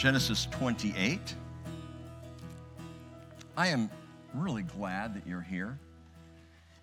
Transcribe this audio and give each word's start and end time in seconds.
Genesis 0.00 0.48
28. 0.52 1.34
I 3.54 3.68
am 3.68 3.90
really 4.32 4.62
glad 4.62 5.12
that 5.12 5.26
you're 5.26 5.42
here 5.42 5.78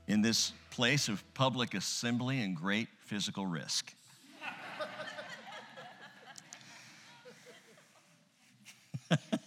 in 0.07 0.21
this 0.21 0.53
place 0.69 1.09
of 1.09 1.23
public 1.33 1.73
assembly 1.73 2.41
and 2.41 2.55
great 2.55 2.89
physical 3.07 3.47
risk. 3.47 3.91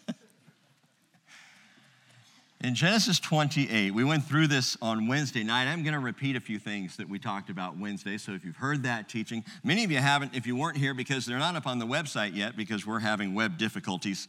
In 2.62 2.74
Genesis 2.74 3.18
28, 3.18 3.94
we 3.94 4.04
went 4.04 4.22
through 4.24 4.46
this 4.46 4.76
on 4.82 5.08
Wednesday 5.08 5.42
night. 5.42 5.66
I'm 5.66 5.82
going 5.82 5.94
to 5.94 5.98
repeat 5.98 6.36
a 6.36 6.40
few 6.40 6.58
things 6.58 6.98
that 6.98 7.08
we 7.08 7.18
talked 7.18 7.48
about 7.48 7.78
Wednesday. 7.78 8.18
So 8.18 8.32
if 8.32 8.44
you've 8.44 8.56
heard 8.56 8.82
that 8.82 9.08
teaching, 9.08 9.46
many 9.64 9.82
of 9.82 9.90
you 9.90 9.96
haven't, 9.96 10.34
if 10.34 10.46
you 10.46 10.54
weren't 10.54 10.76
here 10.76 10.92
because 10.92 11.24
they're 11.24 11.38
not 11.38 11.56
up 11.56 11.66
on 11.66 11.78
the 11.78 11.86
website 11.86 12.36
yet 12.36 12.58
because 12.58 12.86
we're 12.86 12.98
having 12.98 13.32
web 13.32 13.56
difficulties. 13.56 14.28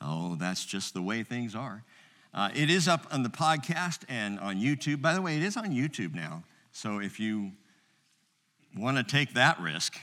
Oh, 0.00 0.36
that's 0.36 0.64
just 0.64 0.94
the 0.94 1.02
way 1.02 1.24
things 1.24 1.56
are. 1.56 1.82
Uh, 2.32 2.50
it 2.54 2.70
is 2.70 2.86
up 2.86 3.08
on 3.10 3.24
the 3.24 3.28
podcast 3.28 4.02
and 4.08 4.38
on 4.38 4.54
YouTube. 4.54 5.02
By 5.02 5.12
the 5.12 5.22
way, 5.22 5.36
it 5.36 5.42
is 5.42 5.56
on 5.56 5.70
YouTube 5.70 6.14
now. 6.14 6.44
So 6.70 7.00
if 7.00 7.18
you 7.18 7.50
want 8.76 8.98
to 8.98 9.02
take 9.02 9.34
that 9.34 9.60
risk, 9.60 9.98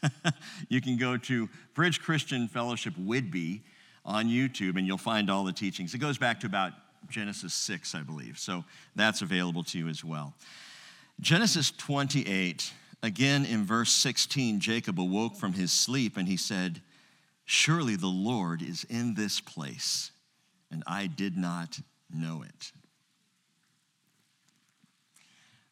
you 0.68 0.80
can 0.80 0.96
go 0.96 1.16
to 1.16 1.48
Bridge 1.74 2.00
Christian 2.00 2.46
Fellowship 2.46 2.94
Whidbey 2.94 3.62
on 4.10 4.26
YouTube, 4.26 4.76
and 4.76 4.86
you'll 4.86 4.98
find 4.98 5.30
all 5.30 5.44
the 5.44 5.52
teachings. 5.52 5.94
It 5.94 5.98
goes 5.98 6.18
back 6.18 6.40
to 6.40 6.46
about 6.46 6.72
Genesis 7.08 7.54
6, 7.54 7.94
I 7.94 8.02
believe. 8.02 8.38
So 8.38 8.64
that's 8.96 9.22
available 9.22 9.62
to 9.64 9.78
you 9.78 9.88
as 9.88 10.04
well. 10.04 10.34
Genesis 11.20 11.70
28, 11.70 12.72
again 13.02 13.44
in 13.44 13.64
verse 13.64 13.92
16, 13.92 14.60
Jacob 14.60 14.98
awoke 14.98 15.36
from 15.36 15.52
his 15.52 15.72
sleep 15.72 16.16
and 16.16 16.26
he 16.26 16.36
said, 16.36 16.80
Surely 17.44 17.96
the 17.96 18.06
Lord 18.06 18.62
is 18.62 18.84
in 18.84 19.14
this 19.14 19.40
place, 19.40 20.12
and 20.70 20.82
I 20.86 21.06
did 21.06 21.36
not 21.36 21.80
know 22.12 22.42
it. 22.42 22.72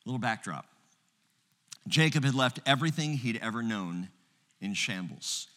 A 0.04 0.08
little 0.08 0.18
backdrop 0.18 0.66
Jacob 1.88 2.24
had 2.24 2.34
left 2.34 2.60
everything 2.66 3.14
he'd 3.14 3.38
ever 3.38 3.62
known 3.62 4.08
in 4.60 4.74
shambles. 4.74 5.48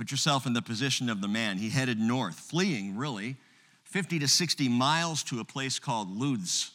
Put 0.00 0.10
yourself 0.10 0.46
in 0.46 0.54
the 0.54 0.62
position 0.62 1.10
of 1.10 1.20
the 1.20 1.28
man. 1.28 1.58
He 1.58 1.68
headed 1.68 2.00
north, 2.00 2.40
fleeing 2.40 2.96
really 2.96 3.36
50 3.84 4.20
to 4.20 4.28
60 4.28 4.66
miles 4.66 5.22
to 5.24 5.40
a 5.40 5.44
place 5.44 5.78
called 5.78 6.16
Luz. 6.16 6.70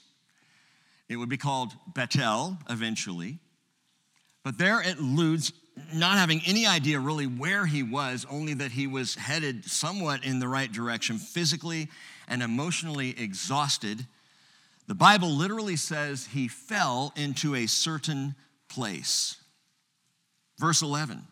It 1.09 1.15
would 1.15 1.27
be 1.27 1.35
called 1.35 1.73
Bethel 1.87 2.59
eventually. 2.69 3.39
But 4.43 4.59
there 4.59 4.79
at 4.79 5.01
Luz, 5.01 5.53
not 5.91 6.19
having 6.19 6.39
any 6.45 6.67
idea 6.67 6.99
really 6.99 7.25
where 7.25 7.65
he 7.65 7.81
was, 7.81 8.27
only 8.29 8.53
that 8.53 8.73
he 8.73 8.85
was 8.85 9.15
headed 9.15 9.65
somewhat 9.65 10.23
in 10.23 10.37
the 10.37 10.47
right 10.47 10.71
direction, 10.71 11.17
physically 11.17 11.89
and 12.27 12.43
emotionally 12.43 13.19
exhausted, 13.19 14.05
the 14.85 14.93
Bible 14.93 15.29
literally 15.29 15.77
says 15.77 16.27
he 16.27 16.47
fell 16.47 17.11
into 17.15 17.55
a 17.55 17.65
certain 17.65 18.35
place. 18.69 19.37
Verse 20.59 20.83
11 20.83 21.25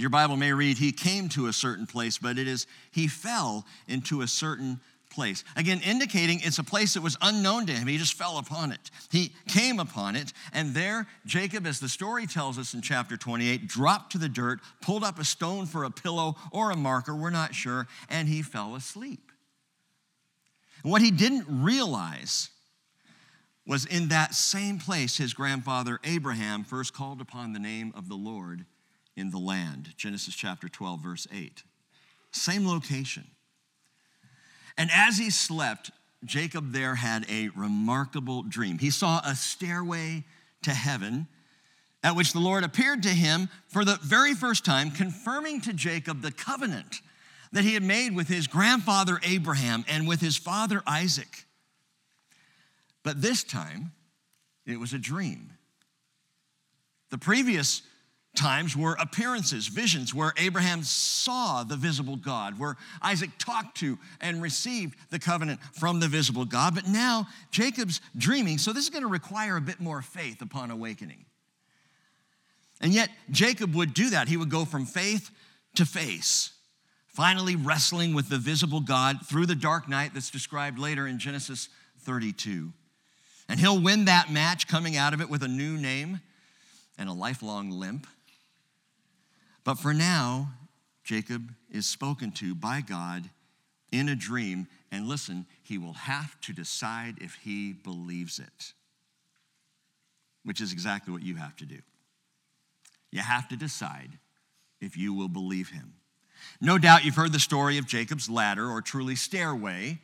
your 0.00 0.10
Bible 0.10 0.36
may 0.36 0.52
read, 0.52 0.78
He 0.78 0.92
came 0.92 1.28
to 1.30 1.46
a 1.46 1.52
certain 1.52 1.86
place, 1.86 2.18
but 2.18 2.38
it 2.38 2.48
is, 2.48 2.66
He 2.90 3.06
fell 3.06 3.66
into 3.86 4.22
a 4.22 4.28
certain 4.28 4.80
place. 5.10 5.44
Again, 5.56 5.80
indicating 5.84 6.40
it's 6.42 6.58
a 6.58 6.64
place 6.64 6.94
that 6.94 7.02
was 7.02 7.16
unknown 7.20 7.66
to 7.66 7.72
him. 7.72 7.86
He 7.86 7.98
just 7.98 8.14
fell 8.14 8.38
upon 8.38 8.72
it. 8.72 8.90
He 9.10 9.32
came 9.48 9.78
upon 9.78 10.16
it, 10.16 10.32
and 10.52 10.72
there, 10.72 11.06
Jacob, 11.26 11.66
as 11.66 11.80
the 11.80 11.88
story 11.88 12.26
tells 12.26 12.58
us 12.58 12.74
in 12.74 12.80
chapter 12.80 13.16
28, 13.16 13.66
dropped 13.66 14.12
to 14.12 14.18
the 14.18 14.28
dirt, 14.28 14.60
pulled 14.80 15.04
up 15.04 15.18
a 15.18 15.24
stone 15.24 15.66
for 15.66 15.84
a 15.84 15.90
pillow 15.90 16.36
or 16.52 16.70
a 16.70 16.76
marker, 16.76 17.14
we're 17.14 17.30
not 17.30 17.54
sure, 17.54 17.86
and 18.08 18.28
he 18.28 18.40
fell 18.40 18.74
asleep. 18.74 19.32
what 20.82 21.02
he 21.02 21.10
didn't 21.10 21.44
realize 21.48 22.48
was 23.66 23.84
in 23.84 24.08
that 24.08 24.34
same 24.34 24.78
place 24.78 25.18
his 25.18 25.34
grandfather 25.34 25.98
Abraham 26.04 26.64
first 26.64 26.94
called 26.94 27.20
upon 27.20 27.52
the 27.52 27.58
name 27.58 27.92
of 27.94 28.08
the 28.08 28.14
Lord 28.14 28.64
in 29.16 29.30
the 29.30 29.38
land. 29.38 29.94
Genesis 29.96 30.34
chapter 30.34 30.68
12, 30.68 31.00
verse 31.00 31.26
8. 31.32 31.62
Same 32.32 32.66
location. 32.66 33.24
And 34.76 34.90
as 34.94 35.18
he 35.18 35.30
slept, 35.30 35.90
Jacob 36.24 36.72
there 36.72 36.94
had 36.94 37.26
a 37.30 37.48
remarkable 37.56 38.42
dream. 38.42 38.78
He 38.78 38.90
saw 38.90 39.20
a 39.24 39.34
stairway 39.34 40.24
to 40.62 40.70
heaven 40.70 41.26
at 42.02 42.16
which 42.16 42.32
the 42.32 42.40
Lord 42.40 42.64
appeared 42.64 43.02
to 43.02 43.10
him 43.10 43.48
for 43.68 43.84
the 43.84 43.98
very 44.02 44.34
first 44.34 44.64
time, 44.64 44.90
confirming 44.90 45.60
to 45.62 45.72
Jacob 45.72 46.22
the 46.22 46.32
covenant 46.32 47.00
that 47.52 47.64
he 47.64 47.74
had 47.74 47.82
made 47.82 48.14
with 48.14 48.28
his 48.28 48.46
grandfather 48.46 49.18
Abraham 49.22 49.84
and 49.88 50.06
with 50.08 50.20
his 50.20 50.36
father 50.36 50.82
Isaac. 50.86 51.44
But 53.02 53.20
this 53.20 53.42
time, 53.42 53.92
it 54.66 54.78
was 54.78 54.92
a 54.92 54.98
dream. 54.98 55.52
The 57.10 57.18
previous 57.18 57.82
times 58.34 58.76
were 58.76 58.96
appearances, 59.00 59.66
visions, 59.66 60.14
where 60.14 60.32
Abraham 60.36 60.82
saw 60.82 61.64
the 61.64 61.76
visible 61.76 62.16
God, 62.16 62.58
where 62.58 62.76
Isaac 63.02 63.30
talked 63.38 63.78
to 63.78 63.98
and 64.20 64.40
received 64.40 64.96
the 65.10 65.18
covenant 65.18 65.60
from 65.72 66.00
the 66.00 66.08
visible 66.08 66.44
God. 66.44 66.74
But 66.74 66.86
now 66.86 67.26
Jacob's 67.50 68.00
dreaming, 68.16 68.58
so 68.58 68.72
this 68.72 68.84
is 68.84 68.90
going 68.90 69.02
to 69.02 69.08
require 69.08 69.56
a 69.56 69.60
bit 69.60 69.80
more 69.80 70.02
faith 70.02 70.42
upon 70.42 70.70
awakening. 70.70 71.24
And 72.80 72.94
yet, 72.94 73.10
Jacob 73.30 73.74
would 73.74 73.92
do 73.92 74.10
that. 74.10 74.28
He 74.28 74.36
would 74.36 74.48
go 74.48 74.64
from 74.64 74.86
faith 74.86 75.30
to 75.74 75.84
face, 75.84 76.50
finally 77.08 77.56
wrestling 77.56 78.14
with 78.14 78.28
the 78.28 78.38
visible 78.38 78.80
God 78.80 79.26
through 79.26 79.46
the 79.46 79.54
dark 79.54 79.88
night 79.88 80.12
that's 80.14 80.30
described 80.30 80.78
later 80.78 81.06
in 81.06 81.18
Genesis 81.18 81.68
32. 82.00 82.72
And 83.48 83.60
he'll 83.60 83.80
win 83.80 84.06
that 84.06 84.30
match, 84.30 84.68
coming 84.68 84.96
out 84.96 85.12
of 85.12 85.20
it 85.20 85.28
with 85.28 85.42
a 85.42 85.48
new 85.48 85.76
name 85.76 86.20
and 86.96 87.08
a 87.08 87.12
lifelong 87.12 87.70
limp. 87.70 88.06
But 89.64 89.78
for 89.78 89.92
now, 89.92 90.52
Jacob 91.04 91.54
is 91.70 91.86
spoken 91.86 92.32
to 92.32 92.54
by 92.54 92.80
God 92.80 93.30
in 93.92 94.08
a 94.08 94.16
dream. 94.16 94.68
And 94.92 95.06
listen, 95.06 95.46
he 95.62 95.78
will 95.78 95.92
have 95.92 96.40
to 96.42 96.52
decide 96.52 97.16
if 97.20 97.34
he 97.42 97.72
believes 97.72 98.38
it, 98.38 98.72
which 100.44 100.60
is 100.60 100.72
exactly 100.72 101.12
what 101.12 101.22
you 101.22 101.36
have 101.36 101.56
to 101.56 101.64
do. 101.64 101.78
You 103.10 103.20
have 103.20 103.48
to 103.48 103.56
decide 103.56 104.18
if 104.80 104.96
you 104.96 105.12
will 105.12 105.28
believe 105.28 105.70
him. 105.70 105.94
No 106.60 106.78
doubt 106.78 107.04
you've 107.04 107.16
heard 107.16 107.32
the 107.32 107.40
story 107.40 107.76
of 107.78 107.86
Jacob's 107.86 108.30
ladder, 108.30 108.68
or 108.68 108.80
truly 108.80 109.14
stairway. 109.14 109.98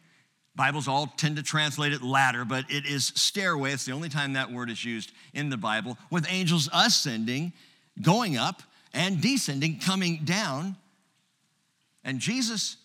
Bibles 0.54 0.88
all 0.88 1.06
tend 1.16 1.36
to 1.36 1.42
translate 1.42 1.92
it 1.92 2.02
ladder, 2.02 2.44
but 2.44 2.64
it 2.70 2.86
is 2.86 3.12
stairway. 3.14 3.72
It's 3.72 3.84
the 3.84 3.92
only 3.92 4.08
time 4.08 4.34
that 4.34 4.52
word 4.52 4.70
is 4.70 4.84
used 4.84 5.12
in 5.34 5.50
the 5.50 5.56
Bible, 5.56 5.96
with 6.10 6.26
angels 6.28 6.68
ascending, 6.72 7.52
going 8.02 8.36
up, 8.36 8.62
and 8.92 9.20
descending, 9.20 9.78
coming 9.78 10.20
down. 10.24 10.76
And 12.04 12.20
Jesus, 12.20 12.76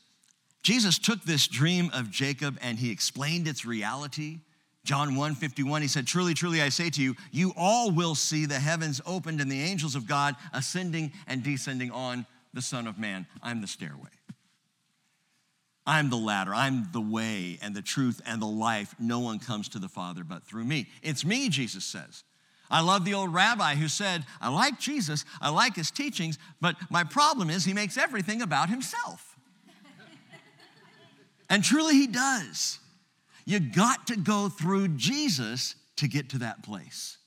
Jesus 0.64 0.98
took 0.98 1.24
this 1.24 1.48
dream 1.48 1.92
of 1.94 2.12
Jacob 2.12 2.58
and 2.62 2.80
he 2.80 2.92
explained 2.92 3.48
its 3.48 3.66
reality. 3.66 4.40
John 4.84 5.16
1 5.16 5.36
51, 5.36 5.84
he 5.84 5.88
said, 5.88 6.08
Truly, 6.08 6.34
truly, 6.34 6.62
I 6.62 6.70
say 6.70 6.90
to 6.90 7.02
you, 7.04 7.16
you 7.32 7.54
all 7.56 7.92
will 7.92 8.16
see 8.16 8.46
the 8.46 8.60
heavens 8.60 9.00
opened 9.06 9.40
and 9.40 9.52
the 9.52 9.62
angels 9.62 9.96
of 9.96 10.08
God 10.08 10.36
ascending 10.54 11.12
and 11.28 11.44
descending 11.44 11.92
on 11.92 12.26
the 12.54 12.62
Son 12.62 12.88
of 12.88 12.98
Man. 12.98 13.28
I'm 13.44 13.62
the 13.62 13.68
stairway. 13.68 14.10
I'm 15.86 16.10
the 16.10 16.18
ladder. 16.18 16.54
I'm 16.54 16.90
the 16.92 17.02
way 17.02 17.60
and 17.62 17.76
the 17.76 17.82
truth 17.82 18.22
and 18.26 18.42
the 18.42 18.48
life. 18.48 18.96
No 19.00 19.20
one 19.20 19.40
comes 19.40 19.70
to 19.70 19.80
the 19.80 19.90
Father 19.90 20.24
but 20.24 20.44
through 20.44 20.66
me. 20.66 20.88
It's 21.02 21.26
me, 21.26 21.50
Jesus 21.50 21.86
says. 21.86 22.24
I 22.72 22.80
love 22.80 23.04
the 23.04 23.14
old 23.14 23.34
rabbi 23.34 23.76
who 23.76 23.90
said, 23.90 24.26
I 24.40 24.50
like 24.50 24.80
Jesus, 24.80 25.26
I 25.42 25.50
like 25.50 25.76
his 25.76 25.92
teachings, 25.92 26.40
but 26.62 26.78
my 26.90 27.04
problem 27.04 27.50
is 27.50 27.66
he 27.66 27.74
makes 27.74 27.98
everything 27.98 28.42
about 28.42 28.70
himself. 28.70 29.38
and 31.50 31.64
truly, 31.64 31.96
he 31.96 32.08
does. 32.08 32.80
You 33.46 33.60
got 33.60 34.08
to 34.08 34.16
go 34.16 34.48
through 34.48 34.90
Jesus 34.90 35.76
to 35.98 36.08
get 36.08 36.30
to 36.30 36.40
that 36.40 36.64
place. 36.64 37.18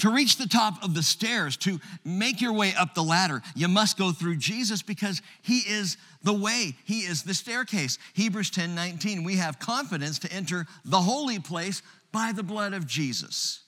To 0.00 0.10
reach 0.10 0.38
the 0.38 0.48
top 0.48 0.82
of 0.82 0.92
the 0.92 1.04
stairs, 1.04 1.56
to 1.58 1.78
make 2.04 2.40
your 2.40 2.52
way 2.52 2.74
up 2.74 2.94
the 2.94 3.04
ladder, 3.04 3.42
you 3.54 3.68
must 3.68 3.96
go 3.96 4.10
through 4.10 4.36
Jesus 4.38 4.82
because 4.82 5.22
he 5.40 5.58
is 5.58 5.96
the 6.24 6.32
way. 6.32 6.74
He 6.84 7.00
is 7.00 7.22
the 7.22 7.32
staircase. 7.32 7.98
Hebrews 8.14 8.50
10 8.50 8.74
19, 8.74 9.22
we 9.22 9.36
have 9.36 9.60
confidence 9.60 10.18
to 10.20 10.32
enter 10.32 10.66
the 10.84 11.00
holy 11.00 11.38
place 11.38 11.80
by 12.10 12.32
the 12.34 12.42
blood 12.42 12.74
of 12.74 12.88
Jesus 12.88 13.63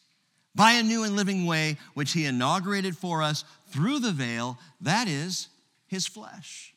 by 0.56 0.73
a 0.73 0.82
new 0.82 1.05
and 1.05 1.14
living 1.14 1.47
way 1.47 1.76
which 1.94 2.12
he 2.12 2.25
inaugurated 2.25 2.97
for 2.97 3.23
us 3.23 3.44
through 3.69 4.00
the 4.00 4.11
veil, 4.11 4.58
that 4.81 5.06
is 5.06 5.49
his 5.87 6.06
flesh. 6.06 6.75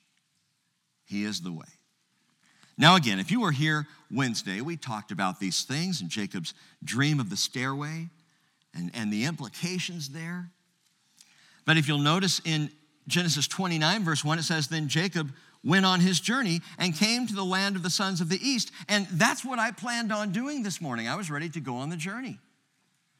He 1.05 1.23
is 1.23 1.41
the 1.41 1.51
way. 1.51 1.65
Now, 2.77 2.95
again, 2.95 3.19
if 3.19 3.31
you 3.31 3.41
were 3.41 3.51
here 3.51 3.87
Wednesday, 4.11 4.61
we 4.61 4.77
talked 4.77 5.11
about 5.11 5.39
these 5.39 5.63
things 5.63 6.01
and 6.01 6.09
Jacob's 6.09 6.53
dream 6.83 7.19
of 7.19 7.29
the 7.29 7.37
stairway 7.37 8.09
and, 8.75 8.91
and 8.93 9.11
the 9.11 9.25
implications 9.25 10.09
there. 10.09 10.49
But 11.65 11.77
if 11.77 11.87
you'll 11.87 11.99
notice 11.99 12.41
in 12.45 12.69
Genesis 13.07 13.47
29, 13.47 14.03
verse 14.03 14.23
1, 14.23 14.39
it 14.39 14.43
says, 14.43 14.67
Then 14.67 14.87
Jacob 14.87 15.31
went 15.63 15.85
on 15.85 15.99
his 15.99 16.19
journey 16.19 16.61
and 16.77 16.95
came 16.95 17.27
to 17.27 17.35
the 17.35 17.43
land 17.43 17.75
of 17.75 17.83
the 17.83 17.89
sons 17.89 18.21
of 18.21 18.29
the 18.29 18.39
east. 18.41 18.71
And 18.87 19.07
that's 19.11 19.43
what 19.43 19.59
I 19.59 19.71
planned 19.71 20.13
on 20.13 20.31
doing 20.31 20.63
this 20.63 20.79
morning. 20.79 21.07
I 21.07 21.15
was 21.15 21.29
ready 21.29 21.49
to 21.49 21.59
go 21.59 21.75
on 21.77 21.89
the 21.89 21.97
journey. 21.97 22.39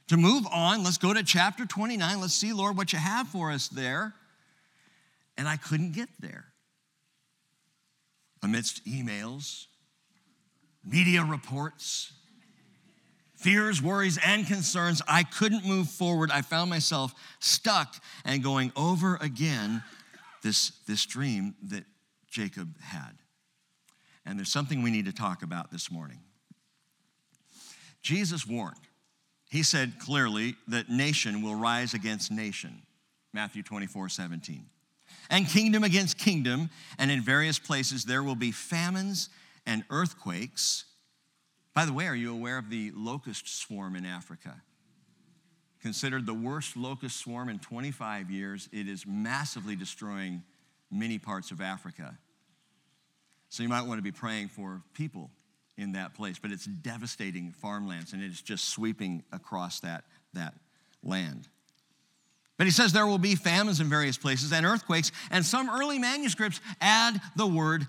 To 0.10 0.18
move 0.18 0.48
on, 0.52 0.84
let's 0.84 0.98
go 0.98 1.14
to 1.14 1.24
chapter 1.24 1.68
29. 1.68 2.20
Let's 2.20 2.34
see, 2.34 2.52
Lord, 2.52 2.76
what 2.76 2.92
you 2.94 3.00
have 3.00 3.28
for 3.28 3.52
us 3.52 3.68
there. 3.68 4.16
And 5.38 5.48
I 5.48 5.56
couldn't 5.56 5.94
get 5.94 6.10
there. 6.20 6.46
Amidst 8.42 8.84
emails, 8.86 9.68
media 10.84 11.24
reports, 11.24 12.12
fears, 13.36 13.84
worries, 13.84 14.18
and 14.26 14.48
concerns, 14.48 15.02
I 15.08 15.22
couldn't 15.22 15.64
move 15.64 15.90
forward. 15.90 16.32
I 16.32 16.42
found 16.42 16.72
myself 16.72 17.14
stuck 17.40 17.96
and 18.26 18.44
going 18.44 18.72
over 18.76 19.16
again 19.18 19.84
this, 20.42 20.72
this 20.88 21.06
dream 21.06 21.54
that 21.68 21.86
Jacob 22.32 22.80
had. 22.82 23.12
And 24.26 24.40
there's 24.40 24.52
something 24.52 24.82
we 24.82 24.90
need 24.90 25.06
to 25.06 25.14
talk 25.14 25.44
about 25.44 25.70
this 25.70 25.92
morning. 25.92 26.20
Jesus 28.02 28.48
warned. 28.48 28.89
He 29.50 29.64
said 29.64 30.00
clearly 30.00 30.56
that 30.68 30.90
nation 30.90 31.42
will 31.42 31.56
rise 31.56 31.96
against 31.96 32.32
nation, 32.32 32.84
Matthew 33.34 33.64
24, 33.64 34.08
17. 34.08 34.66
And 35.32 35.48
kingdom 35.48 35.84
against 35.84 36.20
kingdom, 36.20 36.70
and 37.00 37.10
in 37.10 37.22
various 37.22 37.58
places 37.58 38.06
there 38.06 38.22
will 38.22 38.36
be 38.36 38.52
famines 38.52 39.30
and 39.66 39.84
earthquakes. 39.90 40.86
By 41.74 41.86
the 41.86 41.94
way, 41.94 42.06
are 42.06 42.16
you 42.16 42.32
aware 42.32 42.60
of 42.60 42.70
the 42.70 42.92
locust 42.96 43.48
swarm 43.48 43.96
in 43.96 44.06
Africa? 44.06 44.62
Considered 45.82 46.28
the 46.28 46.34
worst 46.34 46.78
locust 46.78 47.18
swarm 47.18 47.50
in 47.50 47.58
25 47.58 48.30
years, 48.30 48.70
it 48.72 48.88
is 48.88 49.06
massively 49.08 49.76
destroying 49.76 50.44
many 50.92 51.18
parts 51.18 51.50
of 51.50 51.60
Africa. 51.60 52.18
So 53.50 53.64
you 53.64 53.70
might 53.70 53.88
want 53.88 53.98
to 53.98 54.04
be 54.04 54.12
praying 54.12 54.50
for 54.50 54.84
people 54.94 55.32
in 55.80 55.94
that 55.94 56.14
place, 56.14 56.38
but 56.40 56.52
it's 56.52 56.66
devastating 56.66 57.52
farmlands 57.52 58.14
and 58.14 58.22
it's 58.22 58.42
just 58.42 58.70
sweeping 58.70 59.24
across 59.32 59.80
that, 59.80 60.04
that 60.34 60.54
land. 61.04 61.48
But 62.58 62.68
he 62.68 62.72
says 62.72 62.92
there 62.92 63.08
will 63.08 63.18
be 63.18 63.36
famines 63.36 63.80
in 63.80 63.88
various 63.88 64.18
places 64.18 64.52
and 64.52 64.66
earthquakes, 64.66 65.12
and 65.32 65.46
some 65.46 65.70
early 65.70 65.98
manuscripts 65.98 66.60
add 66.82 67.22
the 67.36 67.48
word 67.48 67.88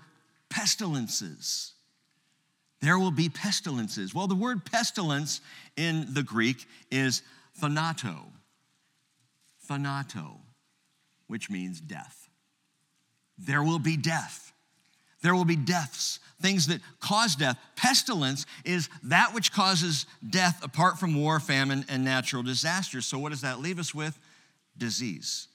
pestilences. 0.49 1.73
There 2.79 2.97
will 2.97 3.11
be 3.11 3.29
pestilences. 3.29 4.15
Well, 4.15 4.27
the 4.27 4.35
word 4.35 4.65
pestilence 4.65 5.41
in 5.75 6.13
the 6.13 6.23
Greek 6.23 6.65
is 6.89 7.21
thanato, 7.59 8.23
thanato, 9.69 10.37
which 11.27 11.49
means 11.49 11.81
death 11.81 12.21
there 13.45 13.63
will 13.63 13.79
be 13.79 13.97
death. 13.97 14.50
There 15.21 15.35
will 15.35 15.45
be 15.45 15.55
deaths, 15.55 16.19
things 16.41 16.67
that 16.67 16.81
cause 16.99 17.35
death. 17.35 17.57
Pestilence 17.75 18.45
is 18.65 18.89
that 19.03 19.33
which 19.33 19.51
causes 19.51 20.05
death 20.27 20.63
apart 20.63 20.99
from 20.99 21.15
war, 21.15 21.39
famine, 21.39 21.85
and 21.89 22.03
natural 22.03 22.43
disasters. 22.43 23.05
So, 23.05 23.19
what 23.19 23.29
does 23.29 23.41
that 23.41 23.59
leave 23.59 23.79
us 23.79 23.93
with? 23.93 24.17
Disease. 24.77 25.47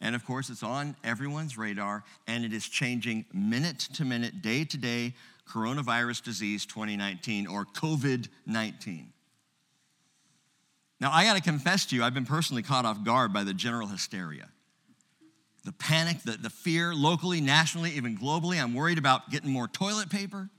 And 0.00 0.14
of 0.14 0.24
course, 0.26 0.50
it's 0.50 0.62
on 0.62 0.96
everyone's 1.04 1.56
radar 1.56 2.04
and 2.26 2.44
it 2.44 2.52
is 2.52 2.68
changing 2.68 3.24
minute 3.32 3.78
to 3.94 4.04
minute, 4.04 4.42
day 4.42 4.64
to 4.64 4.76
day 4.76 5.14
coronavirus 5.48 6.22
disease 6.22 6.66
2019 6.66 7.46
or 7.46 7.64
COVID 7.64 8.28
19. 8.46 9.12
Now, 11.00 11.10
I 11.12 11.24
got 11.24 11.36
to 11.36 11.42
confess 11.42 11.86
to 11.86 11.96
you, 11.96 12.04
I've 12.04 12.14
been 12.14 12.24
personally 12.24 12.62
caught 12.62 12.84
off 12.84 13.04
guard 13.04 13.32
by 13.32 13.44
the 13.44 13.52
general 13.52 13.88
hysteria 13.88 14.48
the 15.64 15.72
panic, 15.72 16.22
the, 16.22 16.32
the 16.32 16.50
fear, 16.50 16.94
locally, 16.94 17.40
nationally, 17.40 17.92
even 17.92 18.16
globally. 18.16 18.62
I'm 18.62 18.74
worried 18.74 18.98
about 18.98 19.30
getting 19.30 19.50
more 19.50 19.66
toilet 19.66 20.10
paper. 20.10 20.50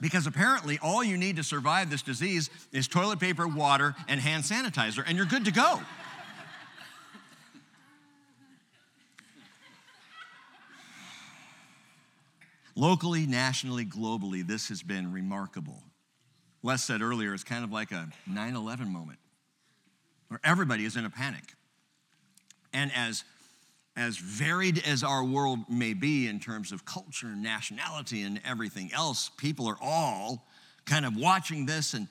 because 0.00 0.26
apparently, 0.26 0.78
all 0.82 1.04
you 1.04 1.18
need 1.18 1.36
to 1.36 1.44
survive 1.44 1.90
this 1.90 2.00
disease 2.00 2.48
is 2.72 2.88
toilet 2.88 3.20
paper, 3.20 3.46
water, 3.46 3.94
and 4.08 4.18
hand 4.18 4.44
sanitizer, 4.44 5.04
and 5.06 5.18
you're 5.18 5.26
good 5.26 5.44
to 5.44 5.52
go. 5.52 5.80
Locally, 12.74 13.26
nationally, 13.26 13.84
globally, 13.84 14.46
this 14.46 14.68
has 14.68 14.82
been 14.82 15.12
remarkable. 15.12 15.82
Les 16.62 16.82
said 16.82 17.02
earlier, 17.02 17.34
it's 17.34 17.44
kind 17.44 17.62
of 17.62 17.70
like 17.70 17.92
a 17.92 18.08
9 18.26 18.56
11 18.56 18.90
moment 18.90 19.18
everybody 20.44 20.84
is 20.84 20.96
in 20.96 21.04
a 21.04 21.10
panic. 21.10 21.54
And 22.72 22.92
as, 22.94 23.24
as 23.96 24.16
varied 24.16 24.82
as 24.86 25.02
our 25.02 25.24
world 25.24 25.60
may 25.68 25.94
be 25.94 26.28
in 26.28 26.38
terms 26.38 26.70
of 26.70 26.84
culture 26.84 27.26
and 27.26 27.42
nationality 27.42 28.22
and 28.22 28.40
everything 28.44 28.90
else, 28.92 29.30
people 29.36 29.66
are 29.66 29.78
all 29.80 30.46
kind 30.86 31.04
of 31.04 31.16
watching 31.16 31.66
this, 31.66 31.94
and, 31.94 32.06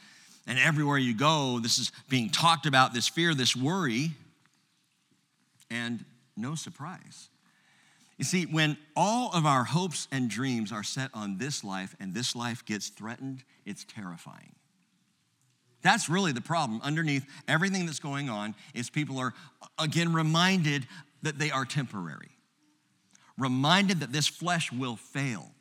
and 0.48 0.60
everywhere 0.60 0.98
you 0.98 1.16
go, 1.16 1.60
this 1.60 1.80
is 1.80 1.92
being 2.10 2.30
talked 2.30 2.66
about 2.66 2.94
this 2.94 3.08
fear, 3.08 3.34
this 3.34 3.56
worry, 3.56 4.12
and 5.70 6.04
no 6.36 6.56
surprise. 6.56 7.30
You 8.18 8.26
see, 8.26 8.44
when 8.44 8.78
all 8.98 9.32
of 9.34 9.46
our 9.46 9.64
hopes 9.64 10.10
and 10.12 10.30
dreams 10.30 10.74
are 10.74 10.84
set 10.84 11.10
on 11.14 11.38
this 11.38 11.64
life 11.64 11.96
and 12.02 12.14
this 12.14 12.36
life 12.36 12.66
gets 12.66 12.90
threatened, 12.90 13.44
it's 13.66 13.86
terrifying. 13.86 14.56
That's 15.82 16.10
really 16.10 16.32
the 16.32 16.42
problem. 16.42 16.82
Underneath 16.84 17.26
everything 17.48 17.86
that's 17.86 18.00
going 18.00 18.30
on 18.30 18.56
is 18.74 18.90
people 18.90 19.18
are, 19.18 19.34
again, 19.78 20.14
reminded 20.14 20.88
that 21.22 21.40
they 21.40 21.52
are 21.52 21.66
temporary, 21.66 22.32
reminded 23.38 24.02
that 24.02 24.12
this 24.12 24.28
flesh 24.28 24.72
will 24.72 24.96
fail, 24.98 25.52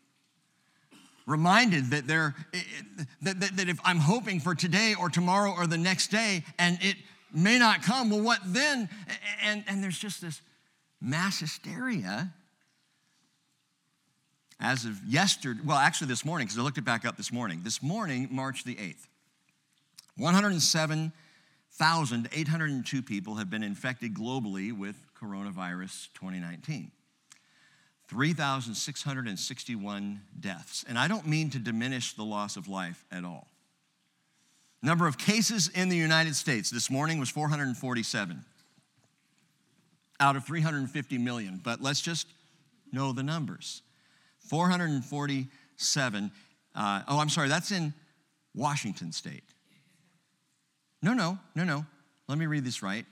reminded 1.27 1.91
that, 1.91 2.07
they're, 2.07 2.35
eh, 2.53 2.59
eh, 2.59 3.05
that, 3.23 3.41
that, 3.41 3.57
that 3.57 3.69
if 3.69 3.79
I'm 3.85 3.99
hoping 3.99 4.41
for 4.41 4.55
today 4.55 4.95
or 4.99 5.09
tomorrow 5.09 5.53
or 5.53 5.67
the 5.67 5.79
next 5.79 6.11
day 6.11 6.45
and 6.59 6.79
it 6.81 6.97
may 7.33 7.59
not 7.59 7.83
come, 7.83 8.11
well, 8.11 8.23
what 8.23 8.41
then? 8.45 8.89
And, 9.43 9.63
and 9.69 9.83
there's 9.83 9.99
just 9.99 10.21
this 10.21 10.41
mass 11.01 11.39
hysteria 11.39 12.33
as 14.61 14.85
of 14.85 15.01
yesterday, 15.05 15.61
well, 15.65 15.77
actually 15.77 16.09
this 16.09 16.25
morning, 16.25 16.47
because 16.47 16.59
I 16.59 16.63
looked 16.63 16.79
it 16.79 16.85
back 16.85 17.05
up 17.05 17.17
this 17.17 17.33
morning. 17.33 17.61
This 17.63 17.83
morning, 17.83 18.29
March 18.31 18.65
the 18.65 18.75
8th. 18.75 19.07
107,802 20.19 23.03
people 23.03 23.37
have 23.37 23.49
been 23.49 23.63
infected 23.63 24.15
globally 24.15 24.77
with 24.77 24.97
coronavirus 25.21 26.09
2019. 26.15 26.91
3,661 28.09 30.21
deaths. 30.41 30.85
And 30.89 30.99
I 30.99 31.07
don't 31.09 31.27
mean 31.27 31.51
to 31.51 31.59
diminish 31.59 32.15
the 32.15 32.25
loss 32.25 32.57
of 32.57 32.69
life 32.69 33.05
at 33.13 33.25
all. 33.25 33.49
Number 34.83 35.07
of 35.07 35.19
cases 35.19 35.69
in 35.69 35.89
the 35.89 35.97
United 35.97 36.37
States 36.37 36.71
this 36.71 36.91
morning 36.91 37.19
was 37.19 37.29
447 37.29 38.45
out 40.21 40.37
of 40.37 40.45
350 40.45 41.19
million, 41.19 41.61
but 41.63 41.81
let's 41.81 42.01
just 42.01 42.27
know 42.93 43.13
the 43.13 43.23
numbers. 43.23 43.83
447, 44.49 46.31
uh, 46.75 47.03
oh, 47.07 47.19
I'm 47.19 47.29
sorry, 47.29 47.49
that's 47.49 47.71
in 47.71 47.93
Washington 48.55 49.13
state. 49.13 49.45
No, 51.03 51.15
no, 51.15 51.39
no, 51.55 51.65
no. 51.65 51.87
Let 52.29 52.39
me 52.39 52.47
read 52.47 52.65
this 52.65 52.83
right 52.83 53.07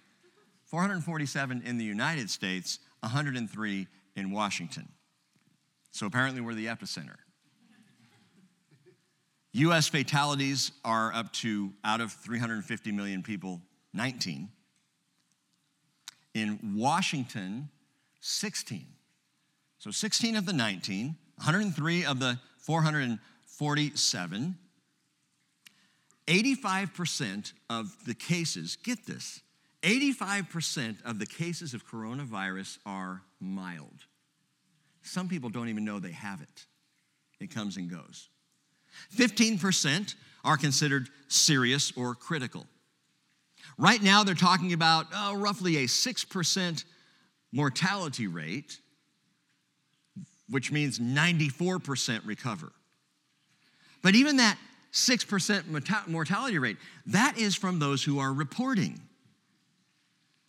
447 0.64 1.62
in 1.64 1.78
the 1.78 1.84
United 1.84 2.30
States, 2.30 2.80
103 3.00 3.86
in 4.16 4.30
Washington. 4.30 4.88
So 5.92 6.06
apparently 6.06 6.40
we're 6.40 6.54
the 6.54 6.66
epicenter. 6.66 7.16
US 9.52 9.88
fatalities 9.88 10.72
are 10.84 11.14
up 11.14 11.32
to, 11.34 11.72
out 11.82 12.02
of 12.02 12.12
350 12.12 12.92
million 12.92 13.22
people, 13.22 13.62
19. 13.94 14.50
In 16.34 16.74
Washington, 16.76 17.70
16. 18.20 18.86
So 19.78 19.90
16 19.90 20.36
of 20.36 20.44
the 20.44 20.52
19, 20.52 21.16
103 21.36 22.04
of 22.04 22.20
the 22.20 22.38
447. 22.58 24.58
85% 26.26 27.52
of 27.70 27.94
the 28.04 28.14
cases, 28.14 28.76
get 28.76 29.06
this, 29.06 29.40
85% 29.82 31.04
of 31.04 31.18
the 31.18 31.26
cases 31.26 31.74
of 31.74 31.86
coronavirus 31.86 32.78
are 32.84 33.22
mild. 33.40 34.04
Some 35.02 35.28
people 35.28 35.50
don't 35.50 35.68
even 35.68 35.84
know 35.84 36.00
they 36.00 36.10
have 36.10 36.40
it. 36.40 36.66
It 37.38 37.54
comes 37.54 37.76
and 37.76 37.88
goes. 37.88 38.28
15% 39.14 40.14
are 40.44 40.56
considered 40.56 41.08
serious 41.28 41.92
or 41.96 42.14
critical. 42.14 42.66
Right 43.78 44.02
now, 44.02 44.24
they're 44.24 44.34
talking 44.34 44.72
about 44.72 45.06
oh, 45.14 45.36
roughly 45.36 45.76
a 45.78 45.84
6% 45.84 46.84
mortality 47.52 48.26
rate, 48.26 48.78
which 50.48 50.72
means 50.72 50.98
94% 50.98 52.26
recover. 52.26 52.72
But 54.02 54.14
even 54.14 54.36
that 54.36 54.56
6% 54.96 56.08
mortality 56.08 56.58
rate. 56.58 56.78
That 57.06 57.38
is 57.38 57.54
from 57.54 57.78
those 57.78 58.02
who 58.02 58.18
are 58.18 58.32
reporting. 58.32 59.00